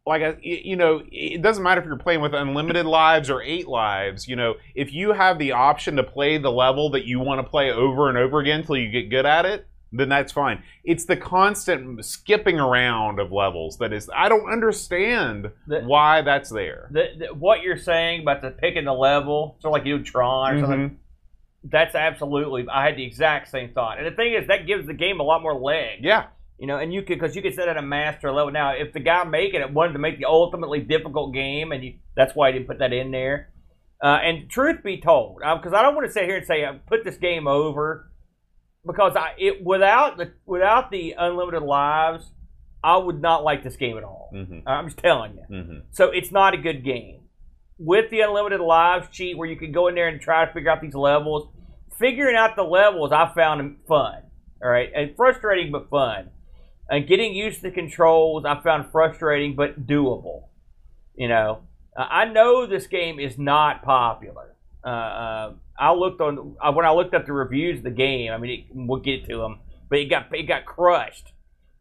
like 0.06 0.22
I, 0.22 0.30
y- 0.30 0.62
you 0.64 0.74
know, 0.74 1.02
it 1.12 1.40
doesn't 1.42 1.62
matter 1.62 1.80
if 1.80 1.86
you're 1.86 1.96
playing 1.96 2.20
with 2.20 2.34
unlimited 2.34 2.84
lives 2.86 3.30
or 3.30 3.42
eight 3.42 3.68
lives. 3.68 4.26
You 4.26 4.34
know, 4.34 4.54
if 4.74 4.92
you 4.92 5.12
have 5.12 5.38
the 5.38 5.52
option 5.52 5.94
to 5.96 6.02
play 6.02 6.36
the 6.38 6.50
level 6.50 6.90
that 6.90 7.04
you 7.04 7.20
want 7.20 7.38
to 7.44 7.48
play 7.48 7.70
over 7.70 8.08
and 8.08 8.18
over 8.18 8.40
again 8.40 8.61
until 8.61 8.76
you 8.76 8.90
get 8.90 9.08
good 9.11 9.26
at 9.26 9.44
it, 9.46 9.68
then 9.93 10.09
that's 10.09 10.32
fine. 10.32 10.62
It's 10.84 11.05
the 11.05 11.16
constant 11.16 12.05
skipping 12.05 12.61
around 12.61 13.18
of 13.18 13.32
levels 13.32 13.78
that 13.78 13.93
is. 13.93 14.09
I 14.14 14.28
don't 14.28 14.51
understand 14.51 15.51
The- 15.66 15.80
why 15.80 16.22
that's 16.22 16.51
there. 16.51 16.88
The, 16.93 17.07
the, 17.18 17.26
what 17.34 17.62
you're 17.62 17.76
saying 17.76 18.22
about 18.22 18.41
the 18.43 18.51
picking 18.51 18.84
the 18.84 18.93
level, 18.95 19.57
sort 19.61 19.70
of 19.72 19.78
like 19.80 19.86
you 19.86 19.99
do 19.99 20.05
Tron 20.05 20.55
or 20.55 20.61
something. 20.61 20.91
Mhm. 20.91 20.97
That's 21.64 21.95
absolutely. 21.95 22.66
I 22.72 22.86
had 22.86 22.97
the 22.97 23.05
exact 23.05 23.49
same 23.49 23.72
thought. 23.74 23.99
And 23.99 24.07
the 24.07 24.12
thing 24.16 24.32
is, 24.32 24.47
that 24.49 24.66
gives 24.66 24.86
the 24.86 24.95
game 24.95 25.20
a 25.20 25.22
lot 25.22 25.43
more 25.43 25.55
leg. 25.55 25.99
Yeah. 26.03 26.26
You 26.59 26.66
know, 26.66 26.78
and 26.78 26.93
you 26.93 27.03
could 27.03 27.18
because 27.18 27.34
you 27.36 27.43
could 27.43 27.55
set 27.55 27.68
it 27.68 27.72
at 27.72 27.76
a 27.76 27.82
master 27.82 28.30
level. 28.32 28.53
Now, 28.53 28.70
if 28.74 28.93
the 28.93 29.01
guy 29.01 29.24
making 29.24 29.61
it 29.61 29.72
wanted 29.72 29.95
to 29.95 29.99
make 29.99 30.18
the 30.18 30.26
ultimately 30.26 30.80
difficult 30.80 31.34
game, 31.34 31.72
and 31.72 31.82
you, 31.84 31.95
that's 32.16 32.34
why 32.34 32.49
I 32.49 32.53
didn't 32.53 32.66
put 32.68 32.78
that 32.78 32.93
in 32.93 33.11
there. 33.11 33.51
Uh, 34.03 34.18
and 34.22 34.49
truth 34.49 34.82
be 34.82 34.99
told, 35.01 35.38
because 35.38 35.74
I 35.74 35.82
don't 35.82 35.95
want 35.95 36.07
to 36.07 36.12
sit 36.12 36.24
here 36.24 36.36
and 36.38 36.47
say 36.47 36.64
I 36.64 36.72
put 36.86 37.05
this 37.05 37.16
game 37.18 37.47
over, 37.47 38.09
because 38.87 39.16
I 39.16 39.35
it 39.39 39.64
without 39.64 40.16
the 40.16 40.33
without 40.47 40.91
the 40.91 41.14
unlimited 41.18 41.62
lives, 41.62 42.31
I 42.83 42.97
would 42.97 43.20
not 43.20 43.45
like 43.45 43.62
this 43.62 43.76
game 43.76 43.97
at 43.99 44.05
all. 44.05 44.31
hmm 44.33 44.61
I'm 44.66 44.87
just 44.87 44.99
telling 44.99 45.37
you. 45.37 45.62
hmm 45.62 45.78
So 45.93 46.11
it's 46.11 46.31
not 46.31 46.55
a 46.55 46.59
good 46.59 46.85
game. 46.85 47.20
With 47.78 48.11
the 48.11 48.20
unlimited 48.20 48.61
lives 48.61 49.09
cheat, 49.11 49.37
where 49.39 49.49
you 49.49 49.57
can 49.57 49.72
go 49.72 49.89
in 49.89 49.95
there 49.95 50.09
and 50.09 50.20
try 50.20 50.45
to 50.45 50.53
figure 50.53 50.70
out 50.70 50.83
these 50.83 50.95
levels, 50.95 51.49
figuring 51.99 52.37
out 52.37 52.55
the 52.57 52.62
levels, 52.62 53.11
I 53.12 53.33
found 53.35 53.78
fun. 53.89 54.22
All 54.62 54.68
right, 54.68 54.91
and 54.95 55.16
frustrating 55.16 55.72
but 55.72 55.89
fun. 55.89 56.31
And 56.91 57.07
getting 57.07 57.33
used 57.35 57.59
to 57.59 57.62
the 57.62 57.70
controls, 57.70 58.45
I 58.45 58.61
found 58.61 58.91
frustrating 58.91 59.55
but 59.55 59.87
doable. 59.87 60.49
You 61.14 61.28
know, 61.28 61.61
I 61.97 62.24
know 62.26 62.66
this 62.66 62.87
game 62.87 63.18
is 63.20 63.39
not 63.39 63.83
popular. 63.83 64.57
Uh, 64.85 64.89
uh, 64.89 65.53
I 65.81 65.93
looked 65.93 66.20
on 66.20 66.37
when 66.74 66.85
I 66.85 66.93
looked 66.93 67.14
up 67.14 67.26
the 67.26 67.33
reviews 67.33 67.78
of 67.78 67.85
the 67.85 67.91
game. 67.91 68.31
I 68.33 68.37
mean, 68.39 68.51
it, 68.61 68.64
we'll 68.72 69.01
get 69.01 69.24
to 69.31 69.39
them, 69.39 69.59
but 69.89 69.99
it 69.99 70.05
got 70.07 70.26
it 70.35 70.45
got 70.45 70.64
crushed. 70.66 71.33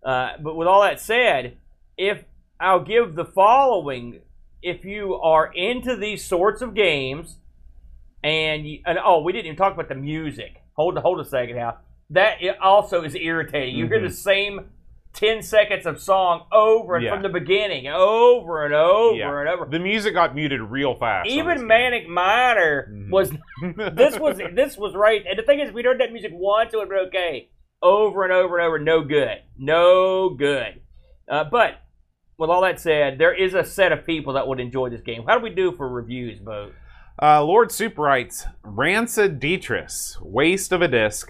Uh, 0.03 0.31
but 0.41 0.55
with 0.55 0.67
all 0.67 0.81
that 0.81 0.99
said, 1.01 1.57
if 1.97 2.23
I'll 2.59 2.83
give 2.83 3.15
the 3.15 3.25
following 3.25 4.21
if 4.61 4.83
you 4.83 5.15
are 5.15 5.51
into 5.53 5.95
these 5.95 6.25
sorts 6.25 6.61
of 6.61 6.73
games, 6.73 7.37
and, 8.23 8.67
you, 8.67 8.79
and 8.85 8.97
oh, 9.03 9.21
we 9.21 9.31
didn't 9.31 9.45
even 9.45 9.57
talk 9.57 9.73
about 9.73 9.87
the 9.89 9.95
music. 9.95 10.61
Hold 10.73 10.97
hold 10.97 11.19
a 11.19 11.25
second 11.25 11.55
now. 11.57 11.77
That 12.11 12.37
also 12.61 13.03
is 13.03 13.15
irritating. 13.15 13.75
You 13.75 13.87
hear 13.87 13.99
Mhm. 13.99 14.07
the 14.07 14.13
same 14.13 14.69
ten 15.13 15.41
seconds 15.41 15.85
of 15.85 15.99
song 15.99 16.45
over 16.51 16.95
and 16.95 17.03
Yeah. 17.03 17.13
from 17.13 17.23
the 17.23 17.29
beginning, 17.29 17.87
over 17.87 18.63
and 18.65 18.73
over 18.73 19.15
Yeah. 19.17 19.39
and 19.39 19.49
over. 19.49 19.65
The 19.65 19.79
music 19.79 20.13
got 20.13 20.35
muted 20.35 20.61
real 20.61 20.95
fast. 20.95 21.29
Even 21.29 21.65
Manic 21.67 22.07
Miner 22.07 22.87
Mhm. 22.91 23.09
was 23.09 23.31
this 23.95 24.19
was 24.19 24.37
this 24.53 24.77
was 24.77 24.95
right. 24.95 25.23
And 25.27 25.37
the 25.37 25.43
thing 25.43 25.59
is, 25.59 25.71
we 25.71 25.83
heard 25.83 25.99
that 25.99 26.11
music 26.11 26.31
once, 26.33 26.73
it 26.73 26.77
would 26.77 26.89
be 26.89 26.95
okay. 27.07 27.49
Over 27.81 28.23
and 28.23 28.33
over 28.33 28.57
and 28.57 28.67
over, 28.67 28.79
no 28.79 29.01
good, 29.01 29.37
no 29.57 30.29
good. 30.29 30.81
Uh, 31.29 31.43
but 31.45 31.75
with 32.37 32.49
all 32.49 32.61
that 32.61 32.79
said, 32.79 33.17
there 33.17 33.33
is 33.33 33.53
a 33.53 33.63
set 33.63 33.91
of 33.91 34.05
people 34.05 34.33
that 34.33 34.47
would 34.47 34.59
enjoy 34.59 34.89
this 34.89 35.01
game. 35.01 35.23
How 35.27 35.37
do 35.37 35.43
we 35.43 35.49
do 35.49 35.71
for 35.73 35.87
reviews, 35.89 36.39
Bo? 36.39 36.71
Uh, 37.21 37.43
Lord 37.43 37.71
Soup 37.71 37.97
writes, 37.97 38.45
Rancid 38.63 39.39
Detritus, 39.39 40.17
waste 40.21 40.71
of 40.71 40.81
a 40.81 40.87
disc, 40.87 41.29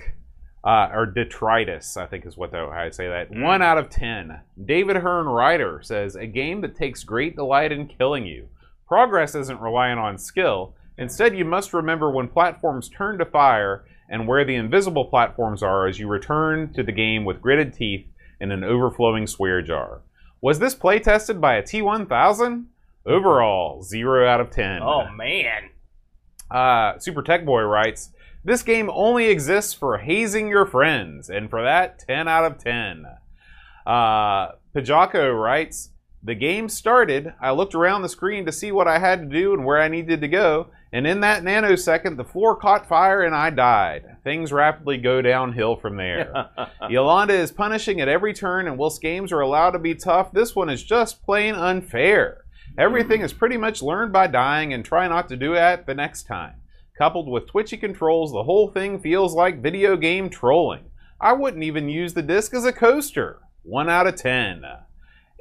uh, 0.63 0.89
or 0.93 1.05
detritus, 1.05 1.95
I 1.97 2.05
think 2.05 2.25
is 2.25 2.37
what 2.37 2.51
the, 2.51 2.57
how 2.57 2.71
I 2.71 2.89
say 2.89 3.07
that. 3.07 3.31
Mm. 3.31 3.43
One 3.43 3.61
out 3.61 3.77
of 3.77 3.89
ten. 3.89 4.41
David 4.63 4.97
Hearn 4.97 5.25
Ryder 5.27 5.81
says, 5.83 6.15
a 6.15 6.25
game 6.27 6.61
that 6.61 6.75
takes 6.75 7.03
great 7.03 7.35
delight 7.35 7.71
in 7.71 7.87
killing 7.87 8.25
you. 8.25 8.49
Progress 8.87 9.35
isn't 9.35 9.61
reliant 9.61 9.99
on 9.99 10.17
skill. 10.17 10.73
Instead, 10.97 11.37
you 11.37 11.45
must 11.45 11.73
remember 11.73 12.09
when 12.11 12.27
platforms 12.27 12.89
turn 12.89 13.17
to 13.19 13.25
fire 13.25 13.85
and 14.09 14.27
where 14.27 14.43
the 14.43 14.55
invisible 14.55 15.05
platforms 15.05 15.61
are 15.63 15.87
as 15.87 15.99
you 15.99 16.07
return 16.07 16.73
to 16.73 16.83
the 16.83 16.91
game 16.91 17.23
with 17.23 17.41
gritted 17.41 17.73
teeth 17.73 18.07
and 18.41 18.51
an 18.51 18.63
overflowing 18.63 19.27
swear 19.27 19.61
jar. 19.61 20.01
Was 20.41 20.59
this 20.59 20.73
play 20.73 20.99
tested 20.99 21.39
by 21.39 21.55
a 21.55 21.63
T1000? 21.63 22.65
Overall, 23.05 23.81
0 23.83 24.27
out 24.27 24.41
of 24.41 24.49
10. 24.49 24.81
Oh 24.81 25.09
man, 25.11 25.69
Uh, 26.51 26.97
Super 26.99 27.21
Tech 27.21 27.45
Boy 27.45 27.61
writes, 27.61 28.09
"This 28.43 28.63
game 28.63 28.89
only 28.93 29.27
exists 29.27 29.73
for 29.73 29.97
hazing 29.97 30.47
your 30.47 30.65
friends, 30.65 31.29
and 31.29 31.49
for 31.49 31.61
that, 31.61 31.99
10 31.99 32.27
out 32.27 32.45
of 32.45 32.57
10." 32.57 33.05
Uh, 33.85 34.53
Pajako 34.75 35.41
writes, 35.41 35.91
"The 36.23 36.35
game 36.35 36.69
started. 36.69 37.33
I 37.41 37.51
looked 37.51 37.75
around 37.75 38.01
the 38.01 38.09
screen 38.09 38.45
to 38.45 38.51
see 38.51 38.71
what 38.71 38.87
I 38.87 38.99
had 38.99 39.21
to 39.21 39.37
do 39.37 39.53
and 39.53 39.65
where 39.65 39.81
I 39.81 39.87
needed 39.87 40.21
to 40.21 40.27
go, 40.27 40.67
and 40.91 41.05
in 41.05 41.19
that 41.21 41.43
nanosecond, 41.43 42.17
the 42.17 42.23
floor 42.23 42.55
caught 42.55 42.87
fire 42.87 43.21
and 43.21 43.35
I 43.35 43.49
died. 43.49 44.17
Things 44.23 44.51
rapidly 44.51 44.97
go 44.97 45.21
downhill 45.21 45.75
from 45.75 45.97
there." 45.97 46.49
Yolanda 46.89 47.33
is 47.33 47.51
punishing 47.51 47.99
at 47.99 48.07
every 48.07 48.33
turn, 48.33 48.67
and 48.67 48.77
whilst 48.77 49.01
games 49.01 49.31
are 49.31 49.41
allowed 49.41 49.71
to 49.71 49.79
be 49.79 49.95
tough, 49.95 50.31
this 50.31 50.55
one 50.55 50.69
is 50.69 50.83
just 50.83 51.23
plain 51.23 51.55
unfair. 51.55 52.45
Everything 52.77 53.21
is 53.21 53.33
pretty 53.33 53.57
much 53.57 53.81
learned 53.81 54.13
by 54.13 54.27
dying 54.27 54.73
and 54.73 54.85
try 54.85 55.07
not 55.07 55.27
to 55.29 55.35
do 55.35 55.53
that 55.53 55.85
the 55.85 55.93
next 55.93 56.23
time. 56.23 56.53
Coupled 56.99 57.29
with 57.29 57.47
twitchy 57.47 57.77
controls, 57.77 58.33
the 58.33 58.43
whole 58.43 58.67
thing 58.67 58.99
feels 58.99 59.33
like 59.33 59.61
video 59.61 59.95
game 59.95 60.29
trolling. 60.29 60.83
I 61.21 61.31
wouldn't 61.31 61.63
even 61.63 61.87
use 61.87 62.13
the 62.13 62.21
disc 62.21 62.53
as 62.53 62.65
a 62.65 62.73
coaster. 62.73 63.39
1 63.63 63.89
out 63.89 64.05
of 64.05 64.17
10. 64.17 64.65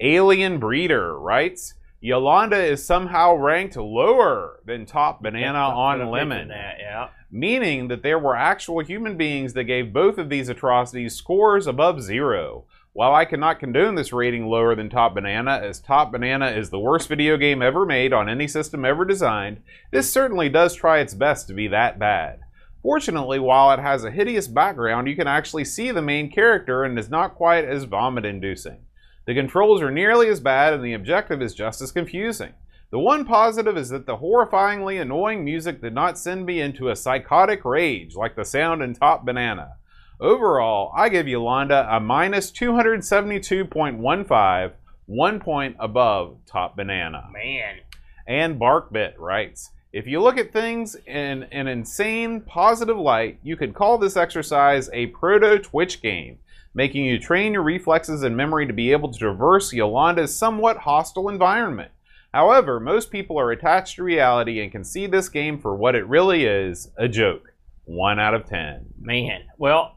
Alien 0.00 0.60
Breeder 0.60 1.18
writes 1.18 1.74
Yolanda 2.00 2.62
is 2.62 2.86
somehow 2.86 3.34
ranked 3.34 3.76
lower 3.76 4.60
than 4.66 4.86
Top 4.86 5.20
Banana 5.20 5.58
on 5.58 6.08
Lemon 6.12 6.46
That, 6.46 6.76
yeah. 6.78 7.08
meaning 7.28 7.88
that 7.88 8.04
there 8.04 8.20
were 8.20 8.36
actual 8.36 8.78
human 8.78 9.16
beings 9.16 9.54
that 9.54 9.64
gave 9.64 9.92
both 9.92 10.16
of 10.16 10.28
these 10.28 10.48
atrocities 10.48 11.16
scores 11.16 11.66
above 11.66 12.00
zero. 12.00 12.66
While 12.98 13.14
I 13.14 13.26
cannot 13.26 13.60
condone 13.60 13.94
this 13.94 14.12
rating 14.12 14.48
lower 14.48 14.74
than 14.74 14.90
Top 14.90 15.14
Banana, 15.14 15.60
as 15.62 15.78
Top 15.78 16.10
Banana 16.10 16.48
is 16.48 16.70
the 16.70 16.80
worst 16.80 17.06
video 17.06 17.36
game 17.36 17.62
ever 17.62 17.86
made 17.86 18.12
on 18.12 18.28
any 18.28 18.48
system 18.48 18.84
ever 18.84 19.04
designed, 19.04 19.62
this 19.92 20.10
certainly 20.10 20.48
does 20.48 20.74
try 20.74 20.98
its 20.98 21.14
best 21.14 21.46
to 21.46 21.54
be 21.54 21.68
that 21.68 22.00
bad. 22.00 22.40
Fortunately, 22.82 23.38
while 23.38 23.70
it 23.70 23.78
has 23.78 24.02
a 24.02 24.10
hideous 24.10 24.48
background, 24.48 25.06
you 25.06 25.14
can 25.14 25.28
actually 25.28 25.64
see 25.64 25.92
the 25.92 26.02
main 26.02 26.28
character 26.28 26.82
and 26.82 26.98
is 26.98 27.08
not 27.08 27.36
quite 27.36 27.64
as 27.64 27.84
vomit 27.84 28.24
inducing. 28.24 28.78
The 29.26 29.34
controls 29.34 29.80
are 29.80 29.92
nearly 29.92 30.26
as 30.26 30.40
bad, 30.40 30.74
and 30.74 30.84
the 30.84 30.94
objective 30.94 31.40
is 31.40 31.54
just 31.54 31.80
as 31.80 31.92
confusing. 31.92 32.54
The 32.90 32.98
one 32.98 33.24
positive 33.24 33.76
is 33.76 33.90
that 33.90 34.06
the 34.06 34.16
horrifyingly 34.16 35.00
annoying 35.00 35.44
music 35.44 35.80
did 35.80 35.94
not 35.94 36.18
send 36.18 36.46
me 36.46 36.60
into 36.60 36.90
a 36.90 36.96
psychotic 36.96 37.64
rage 37.64 38.16
like 38.16 38.34
the 38.34 38.44
sound 38.44 38.82
in 38.82 38.94
Top 38.94 39.24
Banana. 39.24 39.76
Overall, 40.20 40.90
I 40.96 41.10
give 41.10 41.28
Yolanda 41.28 41.86
a 41.88 42.00
minus 42.00 42.50
272.15, 42.50 44.72
one 45.06 45.40
point 45.40 45.76
above 45.78 46.38
Top 46.44 46.76
Banana. 46.76 47.28
Man, 47.32 47.76
And 48.26 48.58
Barkbit 48.58 49.12
writes 49.16 49.70
If 49.92 50.08
you 50.08 50.20
look 50.20 50.36
at 50.36 50.52
things 50.52 50.96
in 51.06 51.44
an 51.44 51.68
insane 51.68 52.40
positive 52.40 52.98
light, 52.98 53.38
you 53.44 53.56
could 53.56 53.74
call 53.74 53.96
this 53.96 54.16
exercise 54.16 54.90
a 54.92 55.06
proto 55.06 55.60
Twitch 55.60 56.02
game, 56.02 56.38
making 56.74 57.04
you 57.04 57.20
train 57.20 57.52
your 57.52 57.62
reflexes 57.62 58.24
and 58.24 58.36
memory 58.36 58.66
to 58.66 58.72
be 58.72 58.90
able 58.90 59.12
to 59.12 59.18
traverse 59.18 59.72
Yolanda's 59.72 60.34
somewhat 60.34 60.78
hostile 60.78 61.28
environment. 61.28 61.92
However, 62.34 62.80
most 62.80 63.12
people 63.12 63.38
are 63.38 63.52
attached 63.52 63.94
to 63.96 64.02
reality 64.02 64.60
and 64.60 64.72
can 64.72 64.82
see 64.82 65.06
this 65.06 65.28
game 65.28 65.60
for 65.60 65.76
what 65.76 65.94
it 65.94 66.08
really 66.08 66.44
is 66.44 66.90
a 66.96 67.06
joke. 67.06 67.52
1 67.84 68.18
out 68.18 68.34
of 68.34 68.46
10. 68.46 68.86
man. 69.00 69.42
Well, 69.56 69.94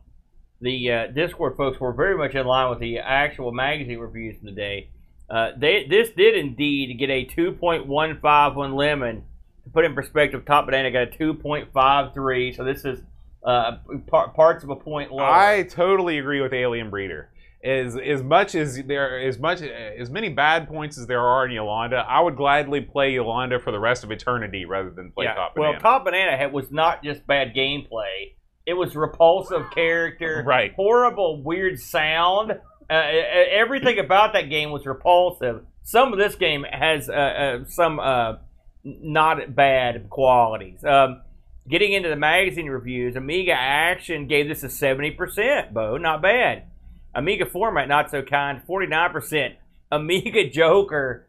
the 0.62 0.92
uh, 0.92 1.08
Discord 1.08 1.58
folks 1.58 1.80
were 1.80 1.92
very 1.92 2.18
much 2.18 2.36
in 2.36 2.46
line 2.46 2.70
with 2.70 2.80
the 2.80 3.00
actual 3.00 3.52
magazine 3.52 3.98
reviews 3.98 4.38
from 4.38 4.46
the 4.46 4.52
day. 4.52 4.90
Uh, 5.30 5.52
they 5.58 5.88
this 5.90 6.10
did 6.12 6.36
indeed 6.36 6.98
get 7.00 7.10
a 7.10 7.26
2.15 7.26 8.58
on 8.58 8.76
Lemon. 8.76 9.24
To 9.64 9.70
put 9.70 9.86
in 9.86 9.94
perspective, 9.94 10.46
Top 10.46 10.66
Banana 10.66 10.92
got 10.92 11.04
a 11.04 11.18
2.53. 11.18 12.56
So 12.56 12.64
this 12.64 12.84
is 12.84 13.00
uh, 13.44 13.78
par- 14.08 14.30
parts 14.30 14.64
of 14.64 14.70
a 14.70 14.76
point 14.76 15.12
lower. 15.12 15.24
I 15.24 15.64
totally 15.64 16.20
agree 16.20 16.42
with 16.42 16.54
Alien 16.54 16.90
Breeder. 16.90 17.30
As 17.64 17.96
as 17.96 18.24
much 18.24 18.56
as 18.56 18.82
there 18.84 19.20
as 19.20 19.38
much 19.38 19.62
as 19.62 20.10
many 20.10 20.30
bad 20.30 20.68
points 20.68 20.98
as 20.98 21.06
there 21.06 21.22
are 21.22 21.46
in 21.46 21.52
Yolanda, 21.52 21.98
I 21.98 22.20
would 22.20 22.36
gladly 22.36 22.82
play 22.82 23.14
Yolanda 23.14 23.60
for 23.60 23.72
the 23.72 23.80
rest 23.80 24.04
of 24.04 24.12
eternity 24.12 24.66
rather 24.66 24.90
than 24.90 25.12
play 25.12 25.26
yeah. 25.26 25.36
Top 25.36 25.54
Banana. 25.54 25.74
well, 25.74 25.80
Top 25.80 26.06
Banana 26.06 26.36
had, 26.36 26.52
was 26.52 26.72
not 26.72 27.04
just 27.04 27.26
bad 27.28 27.54
gameplay. 27.56 28.34
It 28.72 28.78
was 28.78 28.96
repulsive 28.96 29.70
character, 29.76 30.42
Right. 30.46 30.74
Horrible, 30.74 31.44
weird 31.44 31.78
sound. 31.78 32.54
Uh, 32.90 32.94
everything 33.52 34.00
about 34.00 34.32
that 34.32 34.50
game 34.50 34.72
was 34.72 34.86
repulsive. 34.86 35.66
Some 35.84 36.14
of 36.14 36.20
this 36.20 36.36
game 36.36 36.64
has 36.64 37.10
uh, 37.10 37.14
uh, 37.14 37.66
some 37.68 38.00
uh, 38.00 38.36
not 38.86 39.54
bad 39.54 40.10
qualities. 40.10 40.86
Um, 40.86 41.22
getting 41.68 41.92
into 41.92 42.08
the 42.08 42.16
magazine 42.16 42.68
reviews, 42.68 43.18
Amiga 43.18 43.52
Action 43.52 44.28
gave 44.28 44.48
this 44.48 44.64
a 44.64 44.70
seventy 44.70 45.12
percent. 45.12 45.74
Bo, 45.74 45.98
not 45.98 46.22
bad. 46.22 46.64
Amiga 47.14 47.46
Format, 47.46 47.90
not 47.90 48.10
so 48.10 48.22
kind, 48.22 48.62
forty 48.66 48.88
nine 48.88 49.12
percent. 49.12 49.56
Amiga 49.92 50.50
Joker 50.50 51.28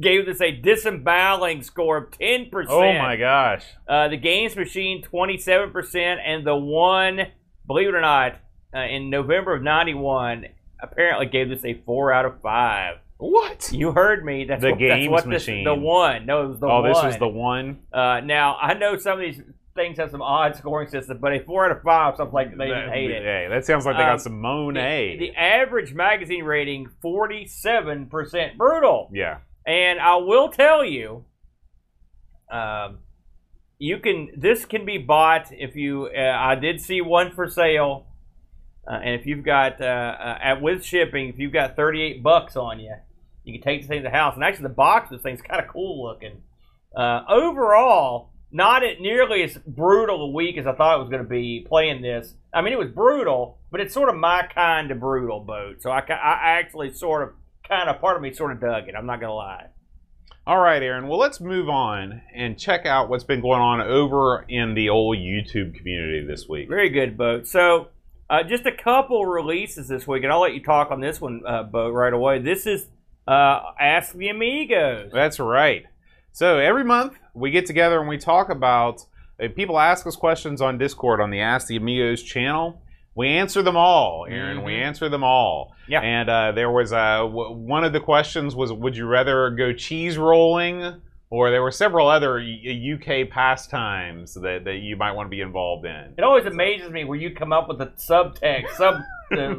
gave 0.00 0.26
this 0.26 0.40
a 0.40 0.50
disemboweling 0.52 1.62
score 1.62 1.96
of 1.96 2.10
ten 2.10 2.48
percent. 2.50 2.72
oh 2.72 2.92
my 2.98 3.16
gosh! 3.16 3.64
Uh, 3.88 4.08
the 4.08 4.16
Games 4.16 4.56
Machine, 4.56 5.02
27%, 5.02 6.18
and 6.24 6.46
the 6.46 6.56
one, 6.56 7.20
believe 7.66 7.88
it 7.88 7.94
or 7.94 8.00
not, 8.00 8.36
uh, 8.74 8.80
in 8.80 9.10
November 9.10 9.54
of 9.54 9.62
91, 9.62 10.46
apparently 10.82 11.26
gave 11.26 11.48
this 11.48 11.64
a 11.64 11.74
4 11.86 12.12
out 12.12 12.24
of 12.26 12.40
5. 12.42 12.96
What? 13.16 13.70
You 13.72 13.90
heard 13.92 14.24
me. 14.24 14.44
That's 14.44 14.62
The 14.62 14.70
what, 14.70 14.78
Games 14.78 15.10
that's 15.10 15.10
what 15.10 15.24
this, 15.30 15.46
Machine. 15.48 15.64
the 15.64 15.74
one. 15.74 16.24
No, 16.26 16.44
it 16.44 16.48
was 16.50 16.60
the 16.60 16.66
oh, 16.68 16.82
one. 16.82 16.92
this 16.92 17.02
was 17.02 17.16
the 17.18 17.26
one. 17.28 17.80
Uh, 17.92 18.20
now, 18.24 18.56
I 18.60 18.74
know 18.74 18.96
some 18.96 19.14
of 19.14 19.20
these 19.20 19.42
things 19.74 19.98
have 19.98 20.10
some 20.12 20.22
odd 20.22 20.54
scoring 20.56 20.88
system, 20.88 21.18
but 21.20 21.32
a 21.32 21.40
four 21.40 21.64
out 21.64 21.70
of 21.76 21.82
five, 21.82 22.16
something 22.16 22.32
like 22.34 22.56
they 22.56 22.66
didn't 22.66 22.90
hate 22.92 23.10
it. 23.10 23.22
Hey, 23.22 23.46
that 23.50 23.64
sounds 23.64 23.86
like 23.86 23.96
they 23.96 24.02
Um, 24.04 24.10
got 24.10 24.20
some 24.20 24.40
Monet. 24.40 25.16
The 25.18 25.34
average 25.36 25.94
magazine 25.94 26.44
rating, 26.44 26.88
47% 27.04 28.56
brutal. 28.56 29.10
yeah. 29.12 29.38
And 29.68 30.00
I 30.00 30.16
will 30.16 30.48
tell 30.48 30.82
you, 30.82 31.26
um, 32.50 33.00
you 33.78 33.98
can. 33.98 34.30
This 34.34 34.64
can 34.64 34.86
be 34.86 34.96
bought 34.96 35.52
if 35.52 35.76
you. 35.76 36.06
Uh, 36.06 36.36
I 36.36 36.54
did 36.54 36.80
see 36.80 37.02
one 37.02 37.32
for 37.32 37.50
sale, 37.50 38.06
uh, 38.90 38.94
and 38.94 39.20
if 39.20 39.26
you've 39.26 39.44
got 39.44 39.78
uh, 39.82 39.84
uh, 39.84 40.38
at 40.42 40.62
with 40.62 40.82
shipping, 40.82 41.28
if 41.28 41.38
you've 41.38 41.52
got 41.52 41.76
thirty 41.76 42.00
eight 42.02 42.22
bucks 42.22 42.56
on 42.56 42.80
you, 42.80 42.94
you 43.44 43.52
can 43.52 43.62
take 43.62 43.82
the 43.82 43.88
thing 43.88 44.02
to 44.02 44.08
the 44.08 44.16
house. 44.16 44.34
And 44.34 44.42
actually, 44.42 44.68
the 44.68 44.70
box 44.70 45.10
of 45.10 45.18
this 45.18 45.22
thing's 45.22 45.42
kind 45.42 45.62
of 45.62 45.68
cool 45.68 46.02
looking. 46.02 46.40
Uh, 46.96 47.24
overall, 47.28 48.30
not 48.50 48.82
at 48.82 49.02
nearly 49.02 49.42
as 49.42 49.58
brutal 49.66 50.22
a 50.22 50.30
week 50.30 50.56
as 50.56 50.66
I 50.66 50.72
thought 50.72 50.96
it 50.96 51.02
was 51.02 51.10
going 51.10 51.22
to 51.22 51.28
be 51.28 51.66
playing 51.68 52.00
this. 52.00 52.34
I 52.54 52.62
mean, 52.62 52.72
it 52.72 52.78
was 52.78 52.88
brutal, 52.88 53.58
but 53.70 53.82
it's 53.82 53.92
sort 53.92 54.08
of 54.08 54.16
my 54.16 54.48
kind 54.54 54.90
of 54.90 54.98
brutal 54.98 55.40
boat. 55.40 55.82
So 55.82 55.90
I, 55.90 56.00
I 56.00 56.58
actually 56.58 56.94
sort 56.94 57.22
of, 57.22 57.34
kind 57.68 57.88
of, 57.88 58.00
part 58.00 58.16
of 58.16 58.22
me 58.22 58.32
sort 58.32 58.52
of 58.52 58.60
dug 58.60 58.88
it. 58.88 58.94
I'm 58.96 59.06
not 59.06 59.20
to 59.20 59.32
lie. 59.32 59.66
All 60.46 60.58
right, 60.58 60.82
Aaron. 60.82 61.08
Well, 61.08 61.18
let's 61.18 61.40
move 61.40 61.68
on 61.68 62.22
and 62.34 62.58
check 62.58 62.86
out 62.86 63.10
what's 63.10 63.24
been 63.24 63.42
going 63.42 63.60
on 63.60 63.80
over 63.82 64.46
in 64.48 64.74
the 64.74 64.88
old 64.88 65.18
YouTube 65.18 65.74
community 65.74 66.24
this 66.26 66.48
week. 66.48 66.68
Very 66.68 66.88
good, 66.88 67.18
boat. 67.18 67.46
So, 67.46 67.88
uh, 68.30 68.42
just 68.44 68.64
a 68.64 68.72
couple 68.72 69.26
releases 69.26 69.88
this 69.88 70.06
week, 70.06 70.22
and 70.22 70.32
I'll 70.32 70.40
let 70.40 70.54
you 70.54 70.62
talk 70.62 70.90
on 70.90 71.00
this 71.00 71.20
one, 71.20 71.42
uh, 71.46 71.64
boat, 71.64 71.92
right 71.92 72.12
away. 72.12 72.38
This 72.38 72.66
is 72.66 72.86
uh, 73.26 73.60
Ask 73.78 74.14
the 74.14 74.28
Amigos. 74.28 75.10
That's 75.12 75.38
right. 75.38 75.84
So 76.32 76.58
every 76.58 76.84
month 76.84 77.14
we 77.34 77.50
get 77.50 77.66
together 77.66 78.00
and 78.00 78.08
we 78.08 78.16
talk 78.18 78.48
about. 78.48 79.02
uh, 79.42 79.48
People 79.54 79.78
ask 79.78 80.06
us 80.06 80.16
questions 80.16 80.60
on 80.62 80.78
Discord 80.78 81.20
on 81.20 81.30
the 81.30 81.40
Ask 81.40 81.66
the 81.68 81.76
Amigos 81.76 82.22
channel. 82.22 82.80
We 83.18 83.26
answer 83.30 83.62
them 83.62 83.76
all, 83.76 84.26
Aaron. 84.30 84.62
We 84.62 84.74
Mhm. 84.74 84.82
answer 84.86 85.08
them 85.08 85.24
all. 85.24 85.74
Yeah. 85.88 86.00
And 86.02 86.28
uh, 86.30 86.52
there 86.52 86.70
was 86.70 86.92
uh, 86.92 87.18
w- 87.22 87.50
one 87.50 87.82
of 87.82 87.92
the 87.92 87.98
questions 87.98 88.54
was, 88.54 88.72
would 88.72 88.96
you 88.96 89.06
rather 89.06 89.50
go 89.50 89.72
cheese 89.72 90.16
rolling, 90.16 91.02
or 91.28 91.50
there 91.50 91.60
were 91.62 91.72
several 91.72 92.06
other 92.08 92.38
UK 92.40 93.28
pastimes 93.28 94.34
that, 94.34 94.64
that 94.64 94.76
you 94.76 94.96
might 94.96 95.12
want 95.12 95.26
to 95.26 95.30
be 95.30 95.40
involved 95.40 95.84
in. 95.84 96.14
It 96.16 96.22
always 96.22 96.46
amazes 96.46 96.90
me 96.92 97.04
where 97.04 97.18
you 97.18 97.30
come 97.34 97.52
up 97.52 97.66
with 97.68 97.80
a 97.80 97.86
subtext, 97.96 98.70
sub 98.76 99.00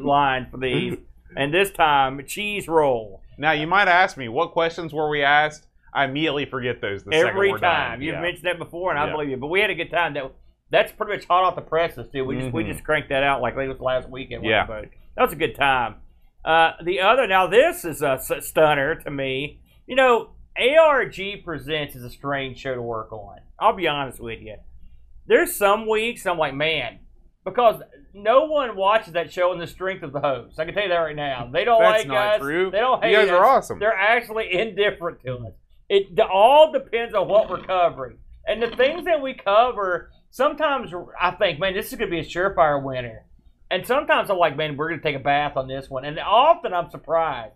line 0.03 0.47
for 0.49 0.57
these, 0.57 0.95
and 1.35 1.53
this 1.53 1.69
time 1.71 2.25
cheese 2.25 2.67
roll 2.67 3.21
Now 3.37 3.51
you 3.51 3.67
might 3.67 3.87
ask 3.89 4.15
me, 4.17 4.29
what 4.29 4.51
questions 4.51 4.93
were 4.93 5.09
we 5.09 5.21
asked? 5.21 5.67
I 5.93 6.05
immediately 6.05 6.45
forget 6.45 6.79
those 6.81 7.03
the 7.03 7.11
second 7.11 7.27
every 7.27 7.59
time. 7.59 8.01
You've 8.01 8.15
Yeah. 8.15 8.21
mentioned 8.21 8.45
that 8.45 8.57
before, 8.57 8.91
and 8.91 8.99
I 8.99 9.05
Yeah. 9.05 9.11
believe 9.11 9.29
you. 9.29 9.37
But 9.37 9.47
we 9.47 9.59
had 9.59 9.69
a 9.69 9.75
good 9.75 9.89
time. 9.91 10.13
That 10.13 10.31
that's 10.71 10.91
pretty 10.91 11.13
much 11.13 11.25
hot 11.25 11.43
off 11.43 11.55
the 11.55 11.61
presses 11.61 12.07
too. 12.11 12.25
We 12.25 12.37
just 12.39 12.53
we 12.53 12.63
Mhm. 12.63 12.71
just 12.73 12.83
cranked 12.83 13.09
that 13.09 13.23
out 13.23 13.41
like 13.41 13.55
it 13.55 13.67
was 13.67 13.79
last 13.79 14.09
weekend. 14.09 14.43
Yeah. 14.45 14.65
But 14.65 14.85
that 15.15 15.23
was 15.23 15.33
a 15.33 15.37
good 15.37 15.55
time. 15.55 15.95
Uh, 16.45 16.71
the 16.83 17.01
other 17.01 17.27
now 17.27 17.47
this 17.47 17.83
is 17.85 18.01
a 18.01 18.19
stunner 18.41 18.95
to 18.95 19.11
me. 19.11 19.59
You 19.87 19.95
know, 19.95 20.29
ARG 20.57 21.43
presents 21.43 21.95
is 21.95 22.03
a 22.03 22.09
strange 22.09 22.57
show 22.59 22.75
to 22.75 22.81
work 22.81 23.11
on. 23.11 23.39
I'll 23.59 23.73
be 23.75 23.87
honest 23.87 24.19
with 24.19 24.39
you. 24.41 24.55
There's 25.27 25.55
some 25.55 25.87
weeks 25.87 26.25
I'm 26.25 26.37
like, 26.37 26.53
man, 26.53 26.99
because 27.43 27.81
no 28.13 28.45
one 28.45 28.75
watches 28.75 29.13
that 29.13 29.31
show 29.31 29.51
in 29.53 29.59
the 29.59 29.67
strength 29.67 30.01
of 30.03 30.11
the 30.11 30.19
host. 30.19 30.59
I 30.59 30.65
can 30.65 30.73
tell 30.73 30.83
you 30.83 30.89
that 30.89 30.97
right 30.97 31.15
now. 31.15 31.49
They 31.51 31.63
don't 31.65 31.81
like 31.83 32.09
us. 32.09 32.39
true. 32.39 32.71
They 32.71 32.79
don't 32.79 33.01
You 33.03 33.09
hate 33.09 33.15
guys 33.15 33.29
us. 33.29 33.31
are 33.31 33.45
awesome. 33.45 33.79
They're 33.79 33.93
actually 33.95 34.53
indifferent 34.59 35.21
to 35.25 35.35
us. 35.37 35.53
It 35.89 36.19
all 36.19 36.71
depends 36.71 37.13
on 37.15 37.27
what 37.27 37.49
we're 37.49 37.63
covering. 37.63 38.17
And 38.47 38.61
the 38.61 38.75
things 38.75 39.05
that 39.05 39.21
we 39.21 39.33
cover, 39.35 40.11
sometimes 40.31 40.91
I 41.19 41.31
think, 41.31 41.59
man, 41.59 41.73
this 41.73 41.91
is 41.91 41.97
going 41.97 42.09
to 42.09 42.15
be 42.15 42.19
a 42.19 42.25
surefire 42.25 42.81
winner. 42.81 43.25
And 43.71 43.85
sometimes 43.85 44.29
I'm 44.29 44.37
like, 44.37 44.57
man, 44.57 44.77
we're 44.77 44.89
going 44.89 44.99
to 44.99 45.03
take 45.03 45.15
a 45.15 45.23
bath 45.23 45.55
on 45.55 45.67
this 45.67 45.89
one. 45.89 46.05
And 46.05 46.19
often 46.19 46.73
I'm 46.73 46.89
surprised. 46.89 47.53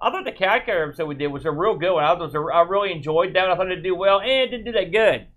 I 0.00 0.10
thought 0.10 0.24
the 0.24 0.32
cat 0.32 0.66
calculator 0.66 0.88
episode 0.88 1.06
we 1.06 1.14
did 1.14 1.28
was 1.28 1.44
a 1.44 1.52
real 1.52 1.76
good 1.76 1.94
one. 1.94 2.02
I, 2.02 2.12
was 2.14 2.34
a, 2.34 2.40
I 2.40 2.62
really 2.62 2.90
enjoyed 2.90 3.34
that. 3.34 3.48
I 3.48 3.54
thought 3.54 3.70
it'd 3.70 3.84
do 3.84 3.94
well, 3.94 4.20
and 4.20 4.28
it 4.30 4.48
didn't 4.48 4.64
do 4.64 4.72
that 4.72 4.90
good. 4.90 5.28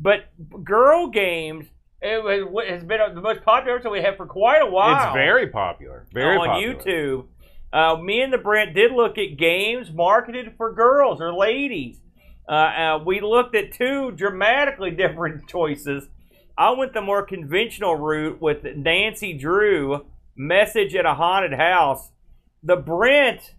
But 0.00 0.24
girl 0.64 1.08
games, 1.08 1.66
it 2.02 2.22
was, 2.24 2.68
has 2.68 2.82
been 2.82 2.98
the 3.14 3.20
most 3.20 3.44
popular 3.44 3.76
episode 3.76 3.90
we 3.90 4.02
had 4.02 4.16
for 4.16 4.26
quite 4.26 4.60
a 4.60 4.66
while 4.66 5.06
It's 5.06 5.14
very 5.14 5.46
popular. 5.48 6.06
Very 6.12 6.36
on 6.36 6.48
popular. 6.48 6.74
YouTube. 6.74 7.26
Uh, 7.72 7.96
me 8.02 8.20
and 8.22 8.32
the 8.32 8.38
Brent 8.38 8.74
did 8.74 8.90
look 8.92 9.18
at 9.18 9.36
games 9.36 9.92
marketed 9.92 10.54
for 10.56 10.72
girls 10.72 11.20
or 11.20 11.32
ladies. 11.32 12.00
Uh, 12.48 12.52
uh, 12.52 13.02
we 13.04 13.20
looked 13.20 13.54
at 13.54 13.72
two 13.72 14.10
dramatically 14.12 14.90
different 14.92 15.46
choices. 15.48 16.08
I 16.58 16.72
went 16.72 16.92
the 16.92 17.00
more 17.00 17.22
conventional 17.24 17.94
route 17.94 18.42
with 18.42 18.64
Nancy 18.64 19.32
Drew, 19.32 20.06
Message 20.34 20.96
at 20.96 21.06
a 21.06 21.14
Haunted 21.14 21.52
House. 21.52 22.10
The 22.64 22.74
Brent 22.74 23.54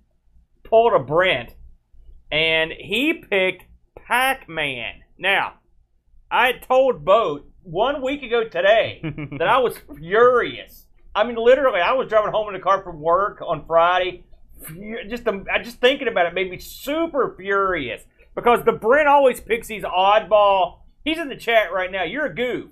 pulled 0.66 0.92
a 0.92 1.00
Brent, 1.00 1.56
and 2.30 2.74
he 2.78 3.14
picked 3.14 3.64
Pac 3.96 4.50
Man. 4.50 4.96
Now, 5.18 5.54
I 6.30 6.52
told 6.52 7.06
Boat 7.06 7.50
one 7.64 8.02
week 8.02 8.22
ago 8.22 8.44
today 8.44 9.00
that 9.38 9.48
I 9.48 9.60
was 9.60 9.78
furious. 9.98 10.88
I 11.16 11.24
mean, 11.24 11.38
literally, 11.38 11.80
I 11.80 11.94
was 11.94 12.10
driving 12.10 12.34
home 12.34 12.50
in 12.50 12.54
the 12.54 12.60
car 12.60 12.84
from 12.84 13.00
work 13.00 13.42
on 13.42 13.66
Friday. 13.66 14.26
Just, 15.10 15.26
um, 15.26 15.46
I 15.50 15.64
just 15.64 15.80
thinking 15.80 16.10
about 16.10 16.26
it 16.26 16.34
made 16.34 16.52
me 16.52 16.60
super 16.60 17.34
furious 17.38 18.04
because 18.36 18.66
the 18.66 18.74
Brent 18.74 19.08
always 19.08 19.40
picks 19.40 19.68
these 19.70 19.84
oddball. 19.84 20.80
He's 21.06 21.18
in 21.18 21.30
the 21.30 21.38
chat 21.38 21.72
right 21.72 21.90
now. 21.90 22.04
You're 22.04 22.26
a 22.26 22.36
goof. 22.36 22.72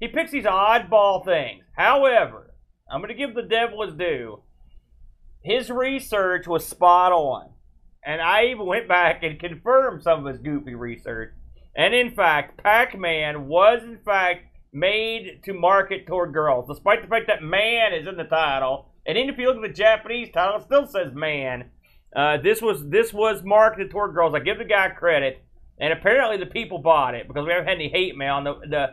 He 0.00 0.08
picks 0.08 0.30
these 0.30 0.44
oddball 0.44 1.24
things. 1.24 1.64
However, 1.76 2.54
I'm 2.90 3.00
going 3.00 3.08
to 3.08 3.14
give 3.14 3.34
the 3.34 3.42
devil 3.42 3.84
his 3.84 3.94
due. 3.94 4.42
His 5.42 5.70
research 5.70 6.46
was 6.46 6.66
spot 6.66 7.12
on, 7.12 7.50
and 8.04 8.20
I 8.20 8.46
even 8.46 8.66
went 8.66 8.88
back 8.88 9.22
and 9.22 9.38
confirmed 9.38 10.02
some 10.02 10.26
of 10.26 10.32
his 10.32 10.42
goofy 10.42 10.74
research. 10.74 11.32
And 11.76 11.94
in 11.94 12.14
fact, 12.14 12.62
Pac-Man 12.62 13.46
was 13.46 13.82
in 13.82 13.98
fact 13.98 14.46
made 14.72 15.42
to 15.44 15.52
market 15.54 16.06
toward 16.06 16.32
girls, 16.32 16.68
despite 16.68 17.02
the 17.02 17.08
fact 17.08 17.26
that 17.28 17.42
man 17.42 17.94
is 17.94 18.06
in 18.06 18.16
the 18.16 18.24
title. 18.24 18.88
And 19.06 19.16
even 19.16 19.30
if 19.30 19.38
you 19.38 19.46
look 19.46 19.56
at 19.56 19.62
the 19.62 19.68
Japanese 19.68 20.28
title, 20.32 20.56
it 20.56 20.64
still 20.64 20.86
says 20.86 21.14
man. 21.14 21.70
Uh, 22.14 22.38
this 22.38 22.60
was 22.60 22.88
this 22.88 23.12
was 23.12 23.42
marketed 23.42 23.90
toward 23.90 24.14
girls. 24.14 24.34
I 24.34 24.40
give 24.40 24.58
the 24.58 24.64
guy 24.64 24.88
credit, 24.90 25.42
and 25.78 25.92
apparently 25.92 26.36
the 26.36 26.46
people 26.50 26.78
bought 26.78 27.14
it 27.14 27.28
because 27.28 27.46
we 27.46 27.52
haven't 27.52 27.68
had 27.68 27.76
any 27.76 27.88
hate 27.88 28.16
mail. 28.16 28.38
And 28.38 28.46
the, 28.46 28.54
the 28.66 28.88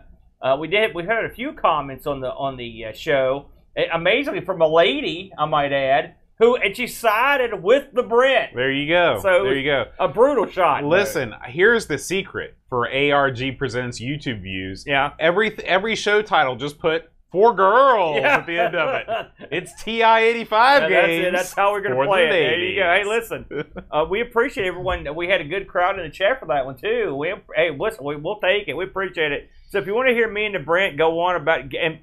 uh, 0.46 0.56
we 0.58 0.68
did 0.68 0.94
we 0.94 1.04
heard 1.04 1.26
a 1.30 1.34
few 1.34 1.54
comments 1.54 2.06
on 2.08 2.20
the 2.22 2.28
on 2.30 2.56
the 2.58 2.86
uh, 2.86 2.94
show, 2.94 3.48
amazingly 3.94 4.42
from 4.42 4.62
a 4.62 4.68
lady, 4.68 5.32
I 5.38 5.46
might 5.46 5.74
add, 5.74 6.16
who 6.40 6.56
and 6.56 6.76
she 6.76 6.88
sided 6.88 7.62
with 7.64 7.86
the 7.94 8.04
Brit. 8.04 8.52
There 8.54 8.72
you 8.72 8.88
go. 8.88 9.20
So- 9.22 9.44
there 9.44 9.56
you 9.58 9.66
go. 9.66 9.86
A 10.00 10.08
brutal 10.08 10.46
shot. 10.48 10.84
Listen, 10.84 11.34
here's 11.46 11.88
the 11.88 11.98
secret 11.98 12.56
for 12.70 12.88
ARG 12.90 13.58
Presents 13.58 14.00
YouTube 14.02 14.42
views. 14.42 14.84
yeah. 14.88 15.12
Every 15.20 15.58
every 15.66 15.96
show 15.96 16.22
title 16.22 16.56
just 16.56 16.78
put 16.80 17.10
for 17.32 17.54
girls 17.54 18.18
Yeah. 18.18 18.38
at 18.38 18.46
the 18.46 18.58
end 18.60 18.76
of 18.76 18.96
it. 18.96 19.08
It's 19.52 19.84
TI-85 19.84 20.50
Yeah, 20.52 20.80
that's 20.90 21.08
games. 21.08 21.26
it. 21.26 21.32
That's 21.34 21.54
how 21.54 21.72
we're 21.72 21.82
gonna 21.82 22.06
play 22.06 22.28
the 22.28 22.36
it. 22.36 22.50
There 22.50 22.60
you 22.60 22.76
go. 22.78 22.84
Hey, 22.84 23.04
listen, 23.06 23.46
uh, 23.92 24.06
we 24.10 24.22
appreciate 24.22 24.68
everyone. 24.68 25.08
We 25.16 25.28
had 25.28 25.42
a 25.42 25.46
good 25.46 25.68
crowd 25.68 25.98
in 26.00 26.06
the 26.06 26.12
chat 26.12 26.40
for 26.40 26.46
that 26.48 26.66
one 26.66 26.78
too. 26.78 27.16
We, 27.16 27.34
hey, 27.56 27.72
listen, 27.78 28.06
we, 28.06 28.16
we'll 28.16 28.40
take 28.40 28.68
it. 28.68 28.76
We 28.76 28.86
appreciate 28.86 29.32
it. 29.32 29.50
So 29.70 29.80
if 29.80 29.88
you 29.88 29.94
want 29.96 30.08
to 30.08 30.14
hear 30.14 30.30
me 30.32 30.46
and 30.46 30.56
the 30.56 30.60
Brent 30.60 30.98
go 30.98 31.20
on 31.22 31.36
about, 31.36 31.62
and 31.76 32.00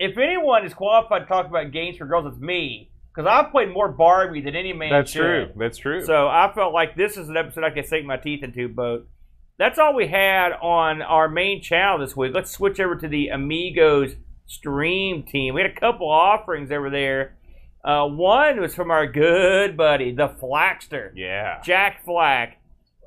if 0.00 0.18
anyone 0.18 0.64
is 0.66 0.74
qualified 0.74 1.22
to 1.22 1.26
talk 1.28 1.46
about 1.46 1.70
games 1.70 1.98
for 1.98 2.06
girls, 2.06 2.26
it's 2.32 2.40
me 2.42 2.90
because 3.14 3.28
I've 3.30 3.52
played 3.52 3.72
more 3.72 3.88
Barbie 3.92 4.40
than 4.40 4.56
any 4.56 4.72
man. 4.72 4.90
That's 4.90 5.12
should. 5.12 5.20
true. 5.20 5.48
That's 5.56 5.78
true. 5.78 6.04
So 6.04 6.26
I 6.26 6.50
felt 6.52 6.72
like 6.74 6.96
this 6.96 7.16
is 7.16 7.28
an 7.28 7.36
episode 7.36 7.62
I 7.62 7.70
could 7.70 7.86
sink 7.86 8.04
my 8.06 8.16
teeth 8.16 8.42
into, 8.42 8.68
boat. 8.68 9.06
That's 9.56 9.78
all 9.78 9.94
we 9.94 10.08
had 10.08 10.50
on 10.60 11.00
our 11.00 11.28
main 11.28 11.62
channel 11.62 11.98
this 11.98 12.16
week. 12.16 12.32
Let's 12.34 12.50
switch 12.50 12.80
over 12.80 12.96
to 12.96 13.06
the 13.06 13.28
Amigos 13.28 14.16
stream 14.46 15.22
team. 15.22 15.54
We 15.54 15.62
had 15.62 15.70
a 15.70 15.74
couple 15.80 16.08
offerings 16.08 16.70
over 16.70 16.90
there. 16.90 17.36
Uh, 17.84 18.06
one 18.06 18.60
was 18.60 18.74
from 18.74 18.90
our 18.90 19.06
good 19.06 19.76
buddy, 19.76 20.12
the 20.12 20.28
Flaxter, 20.28 21.10
yeah. 21.14 21.60
Jack 21.62 22.04
Flack. 22.04 22.58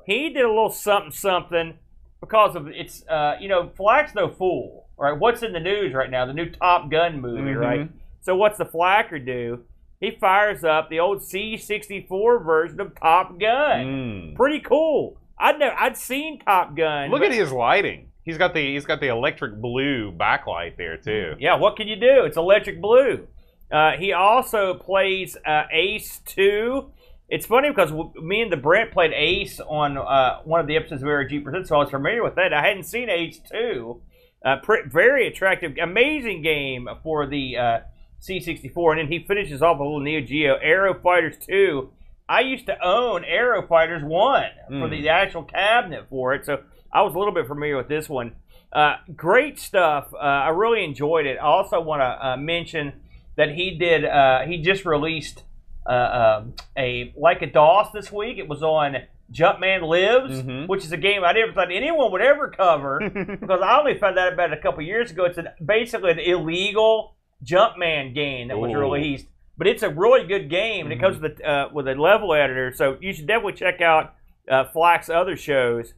He 0.06 0.30
did 0.30 0.44
a 0.44 0.48
little 0.48 0.70
something 0.70 1.10
something 1.10 1.74
because 2.20 2.54
of 2.56 2.68
it's 2.68 3.04
uh, 3.08 3.34
you 3.40 3.48
know 3.48 3.70
Flack's 3.76 4.14
no 4.14 4.28
fool, 4.28 4.86
right? 4.96 5.12
What's 5.18 5.42
in 5.42 5.52
the 5.52 5.60
news 5.60 5.92
right 5.94 6.10
now? 6.10 6.26
The 6.26 6.32
new 6.32 6.48
Top 6.50 6.90
Gun 6.90 7.20
movie, 7.20 7.50
Mhm. 7.50 7.60
right? 7.60 7.88
So 8.20 8.36
what's 8.36 8.58
the 8.58 8.66
Flacker 8.66 9.24
do? 9.24 9.64
He 10.00 10.12
fires 10.12 10.62
up 10.62 10.90
the 10.90 11.00
old 11.00 11.22
C64 11.22 12.44
version 12.44 12.80
of 12.80 12.94
Top 13.00 13.38
Gun. 13.40 14.32
Mm. 14.32 14.36
Pretty 14.36 14.60
cool. 14.60 15.16
I'd 15.36 15.58
never, 15.58 15.74
I'd 15.76 15.96
seen 15.96 16.38
Top 16.38 16.76
Gun. 16.76 17.10
Look 17.10 17.22
at 17.22 17.32
his 17.32 17.50
lighting. 17.52 18.10
He's 18.28 18.36
got 18.38 18.52
the 18.52 18.60
he's 18.74 18.84
got 18.84 19.00
the 19.00 19.08
electric 19.08 19.54
blue 19.60 20.12
backlight 20.12 20.76
there 20.76 20.98
too. 20.98 21.34
Yeah, 21.40 21.56
what 21.56 21.76
can 21.76 21.88
you 21.88 21.96
do? 21.96 22.24
It's 22.24 22.36
electric 22.36 22.80
blue. 22.80 23.26
Uh, 23.72 23.92
he 23.92 24.12
also 24.12 24.74
plays 24.74 25.36
uh, 25.46 25.62
Ace 25.72 26.20
2. 26.26 26.90
It's 27.30 27.46
funny 27.46 27.68
because 27.70 27.90
w- 27.90 28.12
me 28.20 28.40
and 28.42 28.52
the 28.52 28.56
Brent 28.56 28.90
played 28.92 29.12
Ace 29.12 29.60
on 29.60 29.96
uh, 29.98 30.40
one 30.44 30.60
of 30.60 30.66
the 30.66 30.76
episodes 30.76 31.02
of 31.02 31.08
ARG 31.08 31.42
Presents, 31.42 31.68
so 31.70 31.76
I 31.76 31.78
was 31.80 31.90
familiar 31.90 32.22
with 32.22 32.34
that. 32.36 32.52
I 32.54 32.62
hadn't 32.66 32.84
seen 32.84 33.08
Ace 33.10 33.38
2. 33.50 34.00
Uh, 34.44 34.56
pr- 34.62 34.86
very 34.88 35.26
attractive, 35.26 35.76
amazing 35.82 36.42
game 36.42 36.88
for 37.02 37.26
the 37.26 37.56
uh, 37.58 37.78
C64. 38.22 38.90
And 38.92 38.98
then 39.00 39.08
he 39.08 39.24
finishes 39.26 39.62
off 39.62 39.78
a 39.80 39.82
little 39.82 40.00
Neo 40.00 40.20
Geo 40.20 40.56
Aero 40.62 40.94
Fighters 41.00 41.36
2. 41.46 41.90
I 42.28 42.40
used 42.40 42.66
to 42.66 42.76
own 42.86 43.24
Aero 43.24 43.66
Fighters 43.66 44.02
1 44.02 44.44
for 44.68 44.72
Mm. 44.74 44.90
the 44.90 45.08
actual 45.08 45.42
cabinet 45.44 46.06
for 46.10 46.34
it, 46.34 46.44
so 46.44 46.58
I 46.92 47.02
was 47.02 47.14
a 47.14 47.18
little 47.18 47.34
bit 47.34 47.46
familiar 47.46 47.76
with 47.76 47.88
this 47.88 48.08
one. 48.08 48.32
Uh, 48.72 48.96
great 49.16 49.58
stuff. 49.58 50.12
Uh, 50.14 50.18
I 50.18 50.48
really 50.50 50.84
enjoyed 50.84 51.26
it. 51.26 51.36
I 51.38 51.44
also 51.44 51.80
want 51.80 52.00
to 52.00 52.26
uh, 52.28 52.36
mention 52.36 52.92
that 53.36 53.54
he 53.54 53.76
did. 53.78 54.04
Uh, 54.04 54.40
he 54.46 54.58
just 54.58 54.84
released 54.84 55.42
uh, 55.88 56.40
um, 56.42 56.54
a 56.76 57.14
like 57.16 57.40
a 57.42 57.46
DOS 57.46 57.92
this 57.92 58.12
week. 58.12 58.36
It 58.38 58.46
was 58.48 58.62
on 58.62 58.96
Jumpman 59.32 59.82
Lives, 59.88 60.42
Mhm. 60.42 60.68
which 60.68 60.84
is 60.84 60.92
a 60.92 60.96
game 60.96 61.24
I 61.24 61.32
never 61.32 61.52
thought 61.52 61.70
anyone 61.72 62.10
would 62.12 62.20
ever 62.20 62.48
cover 62.48 63.00
because 63.40 63.60
I 63.62 63.78
only 63.78 63.96
found 63.98 64.18
out 64.18 64.32
about 64.32 64.52
it 64.52 64.58
a 64.58 64.62
couple 64.62 64.82
years 64.82 65.10
ago. 65.10 65.24
It's 65.24 65.38
an, 65.38 65.48
basically 65.64 66.10
an 66.10 66.18
illegal 66.18 67.14
Jumpman 67.44 68.14
game 68.14 68.48
that 68.48 68.58
was 68.58 68.72
Ooh. 68.72 68.78
released, 68.78 69.26
but 69.56 69.66
it's 69.66 69.82
a 69.82 69.88
really 69.90 70.26
good 70.26 70.50
game, 70.50 70.86
and 70.86 70.92
it 70.92 71.00
comes 71.00 71.18
with 71.20 71.40
a, 71.40 71.48
uh, 71.50 71.68
with 71.72 71.88
a 71.88 71.94
level 71.94 72.34
editor. 72.34 72.72
So 72.74 72.96
you 73.00 73.12
should 73.12 73.26
definitely 73.26 73.52
check 73.54 73.80
out 73.80 74.14
uh, 74.50 74.64
Flack's 74.72 75.08
other 75.08 75.36
shows. 75.36 75.94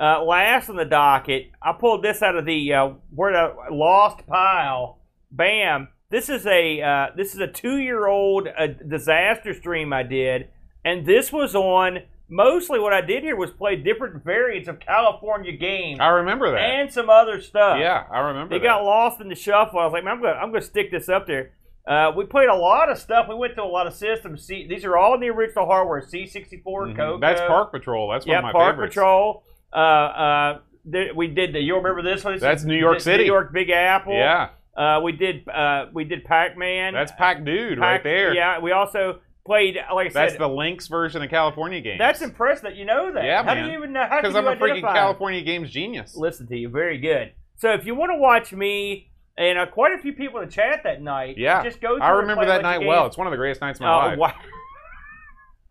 Uh, 0.00 0.22
last 0.24 0.68
on 0.70 0.76
the 0.76 0.84
docket, 0.84 1.50
I 1.62 1.72
pulled 1.72 2.02
this 2.02 2.22
out 2.22 2.34
of 2.36 2.44
the 2.46 2.72
uh, 2.72 2.88
where 3.14 3.32
the 3.32 3.74
lost 3.74 4.26
pile. 4.26 4.98
Bam! 5.30 5.88
This 6.10 6.28
is 6.28 6.46
a 6.46 6.80
uh, 6.82 7.06
this 7.16 7.34
is 7.34 7.40
a 7.40 7.46
two 7.46 7.78
year 7.78 8.06
old 8.06 8.48
uh, 8.48 8.66
disaster 8.66 9.54
stream 9.54 9.92
I 9.92 10.02
did, 10.02 10.48
and 10.84 11.06
this 11.06 11.32
was 11.32 11.54
on. 11.54 11.98
Mostly, 12.34 12.78
what 12.80 12.94
I 12.94 13.02
did 13.02 13.24
here 13.24 13.36
was 13.36 13.50
play 13.50 13.76
different 13.76 14.24
variants 14.24 14.66
of 14.66 14.80
California 14.80 15.52
games 15.52 15.98
I 16.00 16.06
remember 16.08 16.50
that. 16.52 16.58
and 16.60 16.90
some 16.90 17.10
other 17.10 17.42
stuff. 17.42 17.76
yeah, 17.78 18.04
I 18.10 18.20
remember 18.20 18.54
They 18.54 18.58
that. 18.60 18.64
got 18.64 18.84
lost 18.84 19.20
in 19.20 19.28
the 19.28 19.34
shuffle. 19.34 19.78
I 19.78 19.84
was 19.84 19.92
like, 19.92 20.02
man, 20.02 20.14
I'm 20.14 20.22
gonna, 20.22 20.38
I'm 20.38 20.48
gonna 20.50 20.62
stick 20.62 20.90
this 20.90 21.10
up 21.10 21.26
there. 21.26 21.50
Uh, 21.86 22.10
we 22.16 22.24
played 22.24 22.48
a 22.48 22.54
lot 22.54 22.90
of 22.90 22.96
stuff. 22.96 23.26
We 23.28 23.34
went 23.34 23.56
to 23.56 23.62
a 23.62 23.64
lot 23.64 23.86
of 23.86 23.92
systems. 23.92 24.46
C, 24.46 24.66
these 24.66 24.82
are 24.86 24.96
all 24.96 25.12
in 25.14 25.20
the 25.20 25.28
original 25.28 25.66
hardware. 25.66 26.00
C64, 26.00 26.62
Mhm. 26.64 26.96
Coco. 26.96 27.18
That's 27.20 27.42
Park 27.42 27.70
Patrol. 27.70 28.10
That's 28.10 28.24
Yeah, 28.26 28.36
one 28.36 28.38
of 28.38 28.44
my 28.44 28.52
Park 28.52 28.74
favorites. 28.76 28.94
Patrol. 28.94 29.44
Uh, 29.72 29.76
uh, 29.76 30.58
there- 30.84 31.14
we 31.14 31.28
did 31.28 31.52
the. 31.54 31.60
You 31.60 31.76
remember 31.76 32.02
this 32.02 32.24
one? 32.24 32.34
This 32.34 32.42
That's 32.42 32.64
New 32.64 32.76
York 32.76 33.00
City. 33.00 33.24
New 33.24 33.30
York 33.32 33.52
Big 33.52 33.70
Apple. 33.70 34.14
Yeah, 34.14 34.50
Uh, 34.76 35.00
we 35.02 35.12
did. 35.12 35.48
Uh, 35.48 35.86
we 35.92 36.04
did 36.04 36.24
Pac-Man. 36.24 36.94
that's 36.94 37.12
Pac 37.12 37.44
Dude 37.44 37.78
right 37.78 37.94
Pac- 37.96 38.02
there. 38.04 38.34
Yeah. 38.34 38.58
We 38.60 38.72
also 38.72 39.20
played. 39.46 39.76
Like 39.92 40.06
I 40.06 40.10
said, 40.10 40.14
That's 40.28 40.36
the 40.38 40.48
Lynx 40.48 40.88
version 40.88 41.22
of 41.22 41.30
California 41.30 41.80
games. 41.80 41.98
that's 41.98 42.20
impressive 42.22 42.62
that 42.64 42.76
you 42.76 42.84
know 42.84 43.12
that. 43.12 43.24
Yeah, 43.24 43.38
How 43.44 43.54
man. 43.54 43.64
do 43.64 43.70
you 43.70 43.78
even 43.78 43.92
know? 43.92 44.06
How 44.08 44.20
because 44.20 44.34
I'm 44.36 44.46
a 44.46 44.56
freaking? 44.56 44.82
California 44.82 45.40
games 45.42 45.70
genius. 45.70 46.16
listen 46.16 46.46
to 46.48 46.56
you. 46.56 46.68
Very 46.68 46.98
good. 46.98 47.32
So 47.56 47.72
if 47.72 47.84
you 47.86 47.94
want 47.94 48.10
to 48.12 48.18
watch 48.18 48.52
me 48.52 49.10
and 49.38 49.58
uh, 49.58 49.66
quite 49.66 49.92
a 49.92 49.98
few 50.02 50.12
people 50.12 50.40
in 50.40 50.46
the 50.48 50.52
chat 50.52 50.82
that 50.84 51.00
night, 51.00 51.38
Yeah. 51.38 51.62
just 51.62 51.80
go. 51.80 51.98
I 51.98 52.10
remember 52.10 52.44
that 52.46 52.62
night 52.62 52.84
well. 52.84 53.06
It's 53.06 53.16
one 53.16 53.26
of 53.26 53.30
the 53.30 53.36
greatest 53.36 53.60
nights 53.60 53.78
of 53.78 53.82
my 53.84 53.92
Oh, 53.92 54.06
life. 54.08 54.18
wow. 54.18 54.34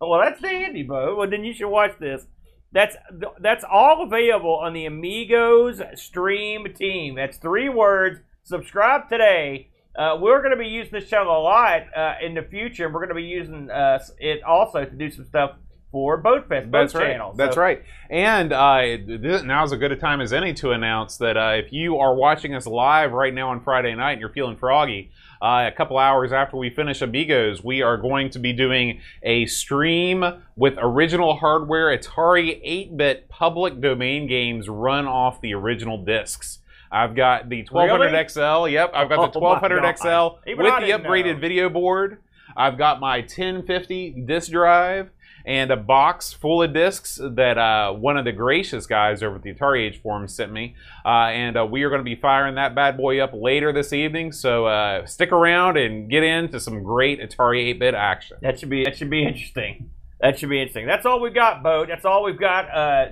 well, 0.00 0.20
that's 0.20 0.40
dandy, 0.40 0.82
Bo. 0.82 1.16
Well, 1.16 1.28
then 1.30 1.44
you 1.44 1.52
should 1.54 1.68
watch 1.68 1.92
this. 1.98 2.26
That's 2.72 2.96
that's 3.40 3.64
all 3.70 4.02
available 4.02 4.54
on 4.54 4.72
the 4.72 4.86
Amigos 4.86 5.82
Stream 5.94 6.66
Team. 6.74 7.14
That's 7.16 7.36
three 7.36 7.68
words. 7.68 8.20
Subscribe 8.44 9.08
today. 9.08 9.68
Uh, 9.94 10.16
we're 10.18 10.38
going 10.40 10.56
to 10.56 10.62
be 10.62 10.68
using 10.68 10.92
this 10.92 11.08
channel 11.10 11.36
a 11.36 11.42
lot 11.42 11.82
uh, 11.94 12.14
in 12.22 12.32
the 12.34 12.42
future. 12.42 12.88
We're 12.88 13.00
going 13.00 13.10
to 13.10 13.14
be 13.14 13.24
using 13.24 13.70
uh, 13.70 13.98
it 14.18 14.42
also 14.42 14.84
to 14.86 14.90
do 14.90 15.10
some 15.10 15.26
stuff 15.26 15.52
for 15.90 16.16
Boat 16.16 16.48
Fest, 16.48 16.70
Boat 16.70 16.80
That's 16.84 16.94
right. 16.94 17.12
Channel. 17.12 17.34
That's 17.34 17.56
So- 17.56 17.60
right. 17.60 17.82
And 18.08 18.52
uh, 18.54 18.96
this, 19.06 19.42
now's 19.42 19.74
as 19.74 19.78
good 19.78 19.92
a 19.92 19.96
time 19.96 20.22
as 20.22 20.32
any 20.32 20.54
to 20.54 20.70
announce 20.70 21.18
that 21.18 21.36
uh, 21.36 21.52
if 21.62 21.70
you 21.72 21.98
are 21.98 22.14
watching 22.14 22.54
us 22.54 22.66
live 22.66 23.12
right 23.12 23.34
now 23.34 23.50
on 23.50 23.62
Friday 23.62 23.94
night 23.94 24.12
and 24.12 24.20
you're 24.22 24.32
feeling 24.32 24.56
froggy, 24.56 25.10
uh, 25.42 25.66
a 25.66 25.72
couple 25.72 25.98
hours 25.98 26.32
after 26.32 26.56
we 26.56 26.70
finish 26.70 27.02
Amigos, 27.02 27.64
we 27.64 27.82
are 27.82 27.96
going 27.96 28.30
to 28.30 28.38
be 28.38 28.52
doing 28.52 29.00
a 29.24 29.44
stream 29.46 30.24
with 30.54 30.74
original 30.78 31.36
hardware 31.36 31.96
Atari 31.98 32.62
8-bit 32.64 33.28
public 33.28 33.80
domain 33.80 34.28
games 34.28 34.68
run 34.68 35.08
off 35.08 35.40
the 35.40 35.52
original 35.52 35.98
discs. 36.04 36.60
I've 36.92 37.16
got 37.16 37.48
the 37.48 37.66
1200 37.68 38.30
XL. 38.30 38.68
Yep, 38.68 38.92
I've 38.94 39.08
got 39.08 39.32
the 39.32 39.38
Oh 39.38 39.42
my 39.42 39.48
1200 39.60 39.82
God. 39.82 39.98
XL 39.98 40.52
with 40.56 40.80
the 40.80 40.92
upgraded 40.92 41.34
know. 41.34 41.40
video 41.40 41.68
board. 41.68 42.18
I've 42.56 42.78
got 42.78 43.00
my 43.00 43.18
1050 43.18 44.24
disk 44.26 44.52
drive 44.52 45.10
and 45.44 45.70
a 45.70 45.76
box 45.76 46.32
full 46.32 46.62
of 46.62 46.72
discs 46.72 47.18
that 47.20 47.58
uh, 47.58 47.92
one 47.92 48.16
of 48.16 48.24
the 48.24 48.32
gracious 48.32 48.86
guys 48.86 49.22
over 49.22 49.36
at 49.36 49.42
the 49.42 49.52
AtariAge 49.52 50.00
Forum 50.00 50.28
sent 50.28 50.52
me. 50.52 50.74
Uh, 51.04 51.28
and 51.30 51.56
uh, 51.56 51.66
we 51.66 51.82
are 51.82 51.88
going 51.88 52.00
to 52.00 52.04
be 52.04 52.14
firing 52.14 52.54
that 52.56 52.74
bad 52.74 52.96
boy 52.96 53.20
up 53.20 53.32
later 53.32 53.72
this 53.72 53.92
evening. 53.92 54.32
So 54.32 54.66
uh, 54.66 55.06
stick 55.06 55.32
around 55.32 55.76
and 55.76 56.10
get 56.10 56.22
into 56.22 56.60
some 56.60 56.82
great 56.82 57.20
Atari 57.20 57.70
8 57.70 57.78
bit 57.78 57.94
action. 57.94 58.36
That 58.40 58.58
should 58.58 58.70
be 58.70 58.84
that 58.84 58.96
should 58.96 59.10
be 59.10 59.24
interesting. 59.24 59.90
That 60.20 60.38
should 60.38 60.50
be 60.50 60.60
interesting. 60.60 60.86
That's 60.86 61.04
all 61.04 61.20
we've 61.20 61.34
got, 61.34 61.62
Boat. 61.64 61.88
That's 61.88 62.04
all 62.04 62.22
we've 62.22 62.38
got. 62.38 62.72
Uh, 62.72 63.06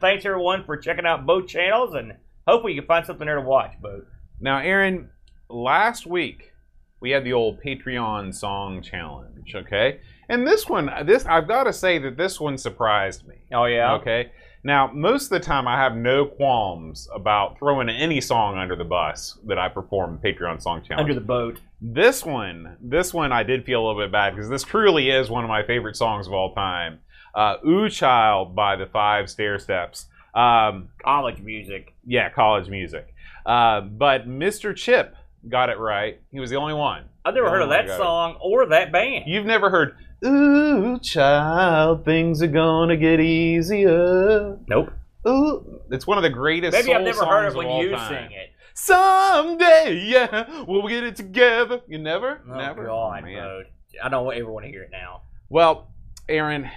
thanks 0.00 0.24
everyone 0.24 0.64
for 0.64 0.78
checking 0.78 1.04
out 1.04 1.26
both 1.26 1.46
channels, 1.46 1.94
and 1.94 2.14
hopefully 2.48 2.72
you 2.72 2.80
can 2.80 2.88
find 2.88 3.04
something 3.04 3.26
there 3.26 3.34
to 3.36 3.42
watch, 3.42 3.72
Boat. 3.82 4.06
Now, 4.40 4.58
Aaron, 4.58 5.10
last 5.50 6.06
week 6.06 6.52
we 7.00 7.10
had 7.10 7.22
the 7.22 7.34
old 7.34 7.62
Patreon 7.62 8.34
song 8.34 8.80
challenge, 8.80 9.54
okay? 9.54 10.00
And 10.28 10.46
this 10.46 10.68
one, 10.68 10.90
this 11.04 11.26
I've 11.26 11.48
got 11.48 11.64
to 11.64 11.72
say 11.72 11.98
that 11.98 12.16
this 12.16 12.40
one 12.40 12.56
surprised 12.58 13.26
me. 13.26 13.36
Oh 13.52 13.64
yeah. 13.64 13.94
Okay. 13.94 14.30
Now, 14.66 14.90
most 14.94 15.24
of 15.24 15.28
the 15.30 15.40
time, 15.40 15.68
I 15.68 15.76
have 15.76 15.94
no 15.94 16.24
qualms 16.24 17.06
about 17.14 17.58
throwing 17.58 17.90
any 17.90 18.18
song 18.22 18.56
under 18.56 18.74
the 18.74 18.84
bus 18.84 19.38
that 19.46 19.58
I 19.58 19.68
perform 19.68 20.18
Patreon 20.24 20.62
Song 20.62 20.82
Challenge. 20.82 21.00
Under 21.02 21.12
the 21.14 21.20
boat. 21.26 21.60
this 21.82 22.24
one, 22.24 22.78
this 22.80 23.12
one, 23.12 23.30
I 23.30 23.42
did 23.42 23.66
feel 23.66 23.82
a 23.82 23.86
little 23.86 24.00
bit 24.02 24.10
bad 24.10 24.34
because 24.34 24.48
this 24.48 24.62
truly 24.62 25.10
is 25.10 25.28
one 25.28 25.44
of 25.44 25.48
my 25.50 25.62
favorite 25.66 25.96
songs 25.96 26.26
of 26.26 26.32
all 26.32 26.54
time. 26.54 27.00
Uh, 27.34 27.56
"Ooh 27.66 27.90
Child" 27.90 28.54
by 28.56 28.76
the 28.76 28.86
Five 28.86 29.26
Stairsteps. 29.26 30.06
Um, 30.34 30.88
College 31.02 31.40
music. 31.40 31.92
yeah, 32.06 32.30
college 32.30 32.68
music. 32.68 33.14
Uh, 33.44 33.82
but 33.82 34.26
Mr. 34.26 34.74
Chip 34.74 35.14
got 35.48 35.68
it 35.68 35.78
right. 35.78 36.20
He 36.32 36.40
was 36.40 36.48
the 36.48 36.56
only 36.56 36.72
one. 36.74 37.04
I've 37.24 37.34
never 37.34 37.50
heard 37.50 37.62
of 37.62 37.68
that 37.68 37.88
song 37.88 38.38
or 38.42 38.64
that 38.66 38.92
band. 38.92 39.24
You've 39.26 39.44
never 39.46 39.68
heard 39.68 39.96
"Ooh 40.24 40.98
Child, 40.98 42.04
things 42.04 42.42
are 42.42 42.46
gonna 42.48 42.96
get 42.96 43.20
easier." 43.20 44.58
Nope. 44.68 44.92
Ooh, 45.26 45.80
it's 45.90 46.06
one 46.06 46.18
of 46.18 46.22
the 46.22 46.30
greatest. 46.30 46.72
Maybe 46.76 46.94
I've 46.94 47.02
never 47.02 47.24
heard 47.24 47.48
it 47.48 47.56
when 47.56 47.68
you 47.80 47.92
time. 47.92 48.08
sing 48.28 48.32
it. 48.38 48.50
Someday, 48.74 50.02
yeah, 50.04 50.64
we'll 50.66 50.86
get 50.88 51.04
it 51.04 51.16
together. 51.16 51.80
You 51.88 51.98
never, 51.98 52.42
Oh 52.50 52.54
never. 52.56 52.84
God, 52.86 53.24
Oh. 53.26 53.34
Boat. 53.34 53.66
I 54.02 54.08
don't 54.08 54.34
ever 54.34 54.50
want 54.52 54.64
to 54.66 54.70
hear 54.70 54.82
it 54.82 54.90
now. 54.90 55.22
Well, 55.48 55.92
Aaron, 56.28 56.68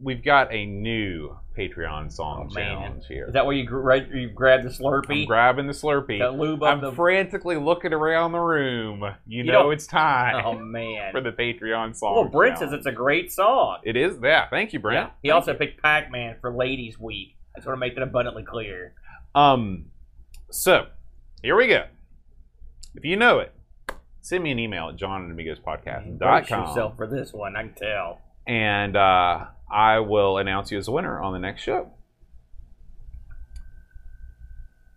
we've 0.00 0.22
got 0.24 0.52
a 0.52 0.66
new 0.66 1.36
Patreon 1.56 2.12
song 2.12 2.48
Oh, 2.50 2.54
challenge 2.54 3.04
here. 3.06 3.26
Is 3.28 3.32
that 3.34 3.46
where 3.46 3.54
you, 3.54 3.62
you 4.12 4.28
grab 4.30 4.62
the 4.64 4.68
Slurpee? 4.70 5.20
I'm 5.22 5.26
grabbing 5.26 5.66
the 5.68 5.72
Slurpee. 5.72 6.18
the 6.18 6.30
lube 6.30 6.62
I'm 6.64 6.80
the. 6.80 6.92
frantically 6.92 7.56
looking 7.56 7.92
around 7.92 8.32
the 8.32 8.40
room. 8.40 9.02
You, 9.26 9.44
You 9.44 9.44
know 9.44 9.62
don't- 9.64 9.72
it's 9.72 9.86
time 9.86 10.42
oh 10.44 10.58
man. 10.58 11.12
for 11.12 11.20
the 11.20 11.30
Patreon 11.32 11.96
song. 11.96 12.14
Well, 12.14 12.24
Brent 12.24 12.58
says 12.58 12.72
it's 12.72 12.86
a 12.86 12.92
great 12.92 13.30
song. 13.32 13.78
It 13.84 13.96
is. 13.96 14.16
Yeah, 14.22 14.48
thank 14.48 14.72
you, 14.72 14.80
Brent. 14.80 15.08
Yeah. 15.08 15.10
He 15.22 15.30
also 15.30 15.54
picked 15.54 15.80
Pac-Man 15.82 16.36
for 16.40 16.52
Ladies 16.52 16.98
Week. 16.98 17.36
I 17.54 17.60
just 17.60 17.66
want 17.68 17.76
to 17.76 17.80
make 17.80 17.94
that 17.94 18.02
abundantly 18.02 18.42
clear. 18.42 18.94
Um, 19.34 19.86
so 20.50 20.86
here 21.42 21.54
we 21.56 21.68
go. 21.68 21.84
If 22.96 23.04
you 23.04 23.16
know 23.16 23.38
it, 23.38 23.52
send 24.20 24.42
me 24.42 24.50
an 24.50 24.58
email 24.58 24.88
at 24.88 24.96
Brace 24.96 25.08
johnandamigospodcast.com 25.08 26.66
yourself 26.68 26.96
for 26.96 27.06
this 27.06 27.32
one. 27.32 27.54
I 27.56 27.62
can 27.62 27.74
tell. 27.74 28.20
and 28.46 28.96
uh, 28.96 29.44
I 29.70 29.98
will 30.00 30.38
announce 30.38 30.70
you 30.70 30.78
as 30.78 30.88
a 30.88 30.92
winner 30.92 31.20
on 31.20 31.32
the 31.32 31.38
next 31.38 31.62
show. 31.62 31.90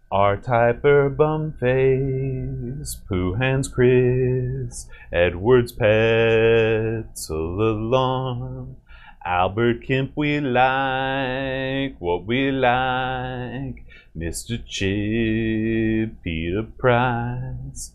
R 0.09 0.37
Typer 0.37 1.13
Bumface, 1.13 2.95
Pooh 3.09 3.33
Hands 3.33 3.67
Chris, 3.67 4.87
Edwards 5.11 5.73
Petzl 5.73 7.59
Alarm, 7.59 8.77
Albert 9.25 9.83
Kemp 9.85 10.13
we 10.15 10.39
like, 10.39 11.99
what 11.99 12.25
we 12.25 12.51
like, 12.51 13.83
Mr. 14.15 14.57
Chip, 14.65 16.23
Peter 16.23 16.63
Price. 16.77 17.91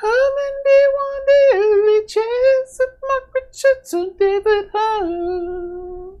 Harmony 0.00 0.80
Wanderly 0.94 2.06
Chase 2.06 2.78
of 2.78 2.92
Mark 3.02 3.34
Richardson, 3.34 4.06
David 4.16 4.70
Hull. 4.72 6.20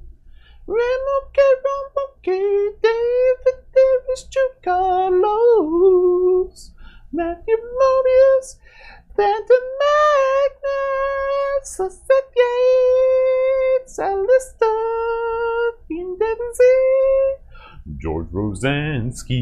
Remo 0.66 1.16
Caromboke, 1.32 2.40
David 2.82 3.58
Davis, 3.72 4.22
Jude 4.24 4.58
Carlos, 4.64 6.54
Matthew 7.12 7.56
Mobius, 7.80 8.58
Phantom 9.16 9.64
Magnus, 9.80 11.70
Seth 11.70 12.34
Yates, 12.36 13.94
Alistair, 13.98 15.78
Fiend 15.86 16.18
Devonsy, 16.20 16.76
George 17.96 18.28
Rosansky, 18.32 19.36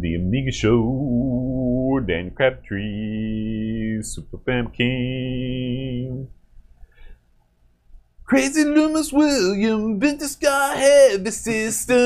The 0.00 0.14
Amiga 0.16 0.50
Show, 0.50 1.61
Dan 2.00 2.30
Crabtree, 2.30 4.02
Super 4.02 4.38
King. 4.72 6.28
Crazy 8.24 8.64
Loomis 8.64 9.12
William, 9.12 10.00
Vintage 10.00 10.30
Sky 10.30 10.76
Heavy 10.76 11.30
System. 11.30 11.98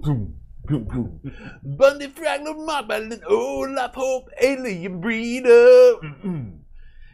Boom, 0.00 0.34
boom, 0.66 0.84
boom. 0.84 1.20
Bundy 1.62 2.08
Fragment 2.08 2.66
Mark 2.66 2.88
Balin, 2.88 3.20
Olaf 3.28 3.94
Hope, 3.94 4.30
Alien 4.40 5.00
Breeder. 5.00 6.00
Mm-mm. 6.02 6.60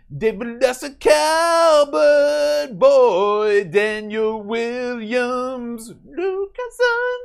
David 0.08 0.62
Lester 0.62 0.90
Calvert, 0.94 2.78
Boy, 2.78 3.64
Daniel 3.64 4.40
Williams, 4.40 5.92
Lucasson, 6.06 7.18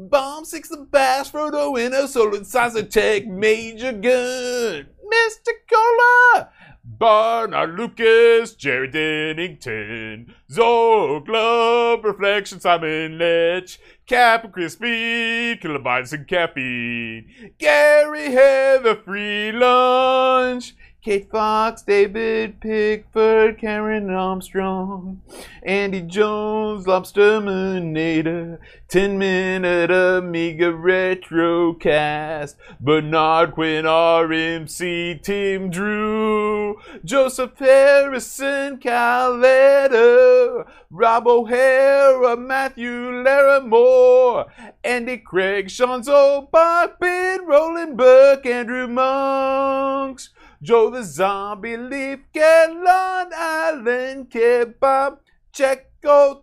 Bomb 0.00 0.44
Six 0.44 0.68
the 0.68 0.76
Bass, 0.76 1.32
Frodo 1.32 1.76
Inno, 1.76 2.06
Solid 2.06 2.46
Sizer 2.46 2.84
Tech, 2.84 3.26
Major 3.26 3.90
Gun, 3.90 4.86
Mr. 5.12 5.52
Cola, 5.68 6.50
Barnard 6.84 7.76
Lucas, 7.76 8.54
Jerry 8.54 8.86
Dennington, 8.86 10.32
Zorg 10.48 11.26
Glove, 11.26 12.04
Reflection, 12.04 12.60
Simon 12.60 13.18
Letch, 13.18 13.80
Cap 14.06 14.44
and 14.44 14.52
Crispy, 14.52 15.56
Kilobytes 15.56 16.12
and 16.12 16.28
Cappy, 16.28 17.52
Gary 17.58 18.30
Heather, 18.30 18.94
Free 18.94 19.50
Lunch, 19.50 20.76
Kate 21.08 21.30
Fox, 21.30 21.80
David 21.80 22.60
Pickford, 22.60 23.56
Karen 23.56 24.10
Armstrong, 24.10 25.22
Andy 25.62 26.02
Jones, 26.02 26.86
Lobster 26.86 27.40
Manada, 27.40 28.58
10 28.88 29.16
Minute 29.16 29.90
Amiga 29.90 30.70
Retrocast, 30.70 32.56
Bernard 32.78 33.54
Quinn, 33.54 33.86
RMC, 33.86 35.22
Tim 35.22 35.70
Drew, 35.70 36.78
Joseph 37.06 37.58
Harrison, 37.58 38.76
Caletta, 38.76 40.66
Rob 40.90 41.26
O'Hara, 41.26 42.36
Matthew 42.36 43.24
Larimore, 43.24 44.44
Andy 44.84 45.16
Craig, 45.16 45.70
Sean 45.70 46.02
Zolbach, 46.02 46.98
Ben 47.00 47.46
Roland 47.46 47.96
Burke, 47.96 48.44
Andrew 48.44 48.86
Monks, 48.86 50.28
Joe 50.60 50.90
the 50.90 51.04
Zombie 51.04 51.76
Leaf, 51.76 52.18
Long 52.34 53.30
Island 53.32 54.28
Kebab, 54.28 55.18
Checo 55.52 56.42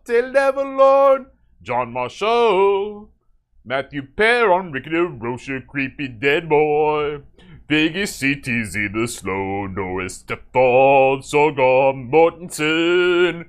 Lord, 0.77 1.25
John 1.61 1.91
Marshall, 1.91 3.09
Matthew 3.65 4.03
Perron, 4.15 4.71
Ricky 4.71 4.91
DeRocher, 4.91 5.67
Creepy 5.67 6.07
Dead 6.07 6.47
Boy, 6.47 7.23
Biggie 7.67 8.03
CTZ 8.03 8.93
the 8.93 9.07
Slow, 9.07 9.67
Norris 9.67 10.17
Stefan, 10.17 11.21
Sorghum 11.21 12.09
Mortensen, 12.09 13.45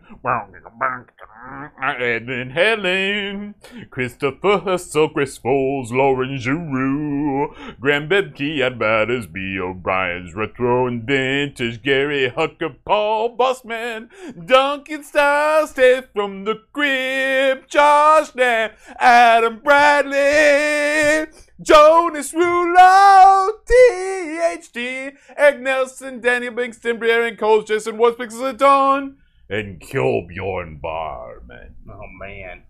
Edmund 1.83 2.53
Helen, 2.53 3.55
Christopher 3.91 4.59
Hustle, 4.59 5.09
Chris 5.11 5.39
Foles, 5.39 5.91
Lauren 5.91 6.39
Giroux, 6.39 7.55
Graham 7.81 8.09
Bebke, 8.09 8.61
Ed 8.61 8.79
Battersby, 8.79 9.59
O'Brien's 9.59 10.35
Retro 10.35 10.87
and 10.87 11.05
Vintage, 11.05 11.83
Gary 11.83 12.33
Hucker, 12.35 12.75
Paul 12.85 13.37
Bossman, 13.37 14.09
Duncan 14.47 15.05
Styles, 15.05 15.71
Steph 15.71 16.07
from 16.13 16.45
the 16.45 16.63
Crib, 16.73 17.69
Josh 17.69 18.35
Nan, 18.35 18.73
Adam 18.99 19.61
Bradley, 19.63 21.31
Jonas 21.61 22.33
Rulo, 22.33 23.51
THD, 23.65 25.17
Egg 25.37 25.61
Nelson, 25.61 26.21
Daniel 26.21 26.55
Bingston, 26.55 27.29
and 27.29 27.39
Coles, 27.39 27.67
Jason 27.67 27.99
What's 27.99 28.19
Pixels 28.19 28.51
of 28.51 28.57
Dawn, 28.57 29.17
and 29.49 29.81
Kilbjorn 29.81 30.81
Barman. 30.81 31.75
Oh 31.89 32.07
man. 32.19 32.63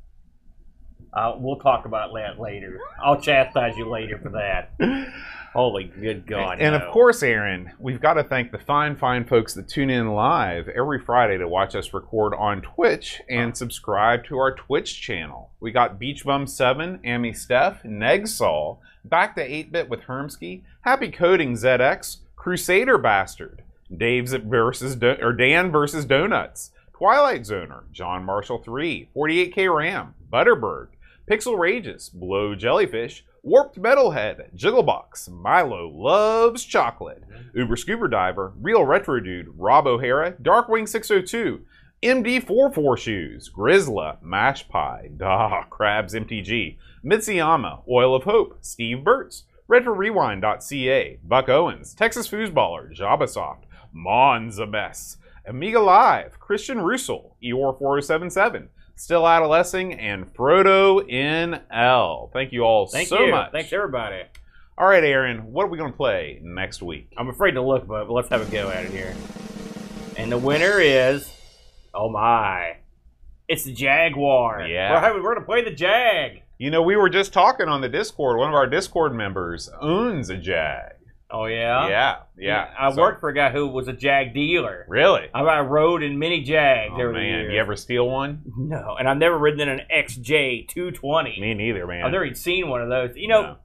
Uh, 1.13 1.35
we'll 1.39 1.59
talk 1.59 1.87
about 1.87 2.13
that 2.15 2.39
later. 2.39 2.79
I'll 3.03 3.21
chastise 3.21 3.77
you 3.77 3.89
later 3.89 4.19
for 4.19 4.31
that. 4.31 4.73
Holy 5.55 5.85
good 5.85 6.27
God! 6.27 6.59
And 6.61 6.77
no. 6.77 6.87
of 6.87 6.93
course, 6.93 7.23
Aaron, 7.23 7.73
we've 7.79 8.01
got 8.01 8.15
to 8.15 8.25
thank 8.25 8.53
the 8.53 8.59
fine, 8.59 8.95
fine 8.95 9.25
folks 9.25 9.55
that 9.55 9.69
tune 9.69 9.89
in 9.89 10.09
live 10.13 10.69
every 10.69 11.01
Friday 11.01 11.39
to 11.39 11.49
watch 11.49 11.75
us 11.75 11.95
record 11.95 12.35
on 12.35 12.61
Twitch 12.61 13.23
and 13.31 13.57
subscribe 13.57 14.25
to 14.25 14.37
our 14.37 14.55
Twitch 14.55 15.01
channel. 15.01 15.53
We 15.59 15.73
got 15.73 15.99
Beach 15.99 16.27
Bum 16.27 16.47
7, 16.47 17.01
Amy 17.05 17.33
Steph, 17.33 17.83
Negsol, 17.85 18.81
Back 19.03 19.35
to 19.37 19.43
8 19.43 19.73
Bit 19.73 19.89
with 19.89 20.01
Hermsky, 20.01 20.63
Happy 20.83 21.11
Coding 21.11 21.55
ZX, 21.55 22.19
Crusader 22.37 22.99
Bastard, 22.99 23.63
Dave's 23.95 24.33
versus 24.33 24.97
Do- 24.97 25.17
or 25.21 25.33
Dan 25.33 25.71
versus 25.71 26.05
Donuts, 26.05 26.71
Twilight 26.93 27.43
Zoner, 27.43 27.91
John 27.93 28.25
Marshall 28.25 28.59
3, 28.59 29.09
48K 29.15 29.75
Ram, 29.75 30.15
Butterbird, 30.33 30.89
Pixel 31.31 31.59
Rages, 31.59 32.09
Blow 32.09 32.55
Jellyfish, 32.55 33.25
Warped 33.43 33.81
Metalhead, 33.81 34.53
Jigglebox, 34.57 35.29
Milo 35.29 35.89
Loves 35.89 36.65
Chocolate, 36.65 37.23
Uber 37.55 37.77
Scuba 37.77 38.09
Diver, 38.09 38.53
Real 38.61 38.85
Retro 38.85 39.21
Dude, 39.21 39.53
Rob 39.57 39.87
O'Hara, 39.87 40.33
Darkwing 40.33 40.89
602, 40.89 41.61
MD44 42.03 42.99
Shoes, 42.99 43.51
Grizzla, 43.57 44.21
Mash 44.23 44.69
Pie, 44.69 45.11
Da, 45.17 45.63
Crabs 45.65 46.15
MTG, 46.15 46.77
Mitsuyama, 47.05 47.83
Oil 47.89 48.15
of 48.15 48.25
Hope, 48.25 48.59
Steve 48.63 48.99
Burtz, 48.99 49.43
RetroRewind.ca, 49.69 51.19
Buck 51.25 51.49
Owens, 51.49 51.95
Texas 51.95 52.29
Foosballer, 52.29 52.97
Jabasoft, 52.97 53.63
Monza 53.97 54.67
Mess, 54.67 55.17
Amiga 55.47 55.81
Live, 55.81 56.39
Christian 56.39 56.81
Russell, 56.81 57.37
Eor4077, 57.43 58.69
Still 58.95 59.27
Adolescing, 59.27 59.95
and 59.95 60.33
Frodo 60.33 61.01
NL. 61.11 62.33
Thank 62.33 62.53
you 62.53 62.63
all 62.63 62.87
Thank 62.87 63.09
so 63.09 63.25
you. 63.25 63.31
much. 63.31 63.53
Thanks 63.53 63.73
everybody. 63.73 64.23
All 64.79 64.87
right, 64.87 65.03
Aaron, 65.03 65.53
what 65.53 65.65
are 65.65 65.69
we 65.69 65.79
going 65.79 65.91
to 65.91 65.97
play 65.97 66.39
next 66.43 66.83
week? 66.83 67.11
I'm 67.17 67.29
afraid 67.29 67.53
to 67.53 67.63
look, 67.63 67.87
but 67.87 68.11
let's 68.11 68.29
have 68.29 68.47
a 68.47 68.51
go 68.51 68.69
at 68.69 68.85
it 68.85 68.91
here. 68.91 69.15
And 70.19 70.31
the 70.31 70.39
winner 70.39 70.79
is, 70.81 71.31
oh 71.95 72.11
my, 72.11 72.77
it's 73.49 73.65
the 73.65 73.73
Jaguar. 73.73 74.67
Yeah. 74.67 75.13
we're, 75.13 75.23
we're 75.23 75.35
gonna 75.35 75.47
play 75.47 75.63
the 75.63 75.71
Jag. 75.71 76.43
You 76.59 76.71
know, 76.71 76.83
we 76.83 76.97
were 76.97 77.11
just 77.11 77.33
talking 77.33 77.69
on 77.69 77.81
the 77.81 77.89
Discord. 77.89 78.39
One 78.39 78.49
of 78.49 78.55
our 78.55 78.67
Discord 78.67 79.15
members 79.15 79.71
owns 79.81 80.31
a 80.31 80.37
Jag. 80.37 80.96
Oh 81.43 81.45
yeah. 81.47 81.89
Yeah, 81.89 82.17
yeah. 82.39 82.69
I 82.79 82.91
So- 82.93 83.01
worked 83.01 83.21
for 83.21 83.29
a 83.29 83.35
guy 83.35 83.51
who 83.51 83.69
was 83.69 83.89
a 83.89 83.93
Jag 83.93 84.33
dealer. 84.35 84.85
Really? 84.89 85.29
I, 85.35 85.41
I 85.43 85.61
rode 85.61 86.03
in 86.03 86.19
many 86.19 86.43
Jags 86.43 86.93
Oh 86.95 87.01
over 87.01 87.09
the 87.13 87.19
man, 87.19 87.25
years. 87.41 87.53
you 87.55 87.61
ever 87.61 87.77
steal 87.77 88.09
one? 88.09 88.43
No, 88.57 88.97
and 88.99 89.09
I've 89.09 89.19
never 89.19 89.39
ridden 89.39 89.61
in 89.61 89.69
an 89.69 89.81
XJ 89.95 90.69
220. 90.69 91.41
Me 91.41 91.55
neither, 91.55 91.87
man. 91.87 92.05
I've 92.05 92.13
never 92.13 92.25
even 92.25 92.35
seen 92.37 92.69
one 92.69 92.83
of 92.83 92.89
those. 92.89 93.17
You 93.17 93.29
know, 93.29 93.57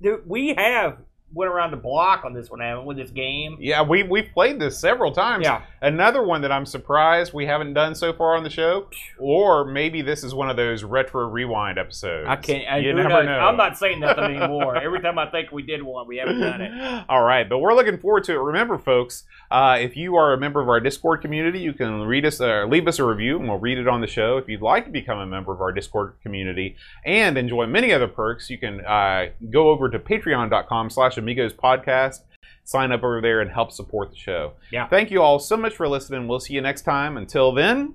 there- 0.00 0.20
we 0.26 0.54
have 0.54 0.98
went 1.36 1.52
around 1.52 1.70
the 1.70 1.76
block 1.76 2.24
on 2.24 2.32
this 2.32 2.50
one, 2.50 2.60
haven't 2.60 2.86
with 2.86 2.96
this 2.96 3.10
game? 3.10 3.58
Yeah, 3.60 3.82
we 3.82 4.02
we've 4.02 4.30
played 4.32 4.58
this 4.58 4.78
several 4.78 5.12
times. 5.12 5.44
Yeah. 5.44 5.62
Another 5.82 6.22
one 6.22 6.40
that 6.42 6.50
I'm 6.50 6.66
surprised 6.66 7.32
we 7.32 7.46
haven't 7.46 7.74
done 7.74 7.94
so 7.94 8.12
far 8.12 8.36
on 8.36 8.42
the 8.42 8.50
show, 8.50 8.88
or 9.18 9.64
maybe 9.64 10.02
this 10.02 10.24
is 10.24 10.34
one 10.34 10.48
of 10.48 10.56
those 10.56 10.82
retro 10.82 11.28
rewind 11.28 11.78
episodes. 11.78 12.26
I 12.28 12.36
can't. 12.36 12.66
I, 12.68 12.78
you 12.78 12.94
never 12.94 13.08
knows? 13.08 13.26
know. 13.26 13.38
I'm 13.38 13.56
not 13.56 13.76
saying 13.76 14.00
nothing 14.00 14.24
anymore. 14.24 14.76
Every 14.76 15.00
time 15.00 15.18
I 15.18 15.30
think 15.30 15.52
we 15.52 15.62
did 15.62 15.82
one, 15.82 16.08
we 16.08 16.16
haven't 16.16 16.40
done 16.40 16.60
it. 16.62 17.04
All 17.08 17.22
right, 17.22 17.48
but 17.48 17.58
we're 17.58 17.74
looking 17.74 17.98
forward 17.98 18.24
to 18.24 18.32
it. 18.32 18.38
Remember, 18.38 18.78
folks, 18.78 19.24
uh, 19.50 19.76
if 19.80 19.96
you 19.96 20.16
are 20.16 20.32
a 20.32 20.38
member 20.38 20.60
of 20.60 20.68
our 20.68 20.80
Discord 20.80 21.20
community, 21.20 21.60
you 21.60 21.72
can 21.72 22.02
read 22.02 22.24
us, 22.24 22.40
uh, 22.40 22.64
leave 22.68 22.88
us 22.88 22.98
a 22.98 23.04
review, 23.04 23.38
and 23.38 23.48
we'll 23.48 23.58
read 23.58 23.78
it 23.78 23.88
on 23.88 24.00
the 24.00 24.06
show. 24.06 24.38
If 24.38 24.48
you'd 24.48 24.62
like 24.62 24.84
to 24.86 24.90
become 24.90 25.18
a 25.18 25.26
member 25.26 25.52
of 25.52 25.60
our 25.60 25.72
Discord 25.72 26.14
community 26.22 26.76
and 27.04 27.38
enjoy 27.38 27.66
many 27.66 27.92
other 27.92 28.08
perks, 28.08 28.50
you 28.50 28.58
can 28.58 28.84
uh, 28.84 29.26
go 29.50 29.68
over 29.70 29.88
to 29.88 29.98
Patreon.com/slash 29.98 31.16
Amigos 31.16 31.52
Podcast. 31.52 32.20
Sign 32.64 32.90
up 32.90 33.04
over 33.04 33.20
there 33.20 33.40
and 33.40 33.50
help 33.50 33.70
support 33.70 34.10
the 34.10 34.16
show. 34.16 34.54
Yeah. 34.72 34.88
Thank 34.88 35.12
you 35.12 35.22
all 35.22 35.38
so 35.38 35.56
much 35.56 35.76
for 35.76 35.86
listening. 35.86 36.26
We'll 36.26 36.40
see 36.40 36.54
you 36.54 36.60
next 36.60 36.82
time. 36.82 37.16
Until 37.16 37.52
then, 37.52 37.94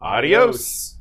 adios. 0.00 0.95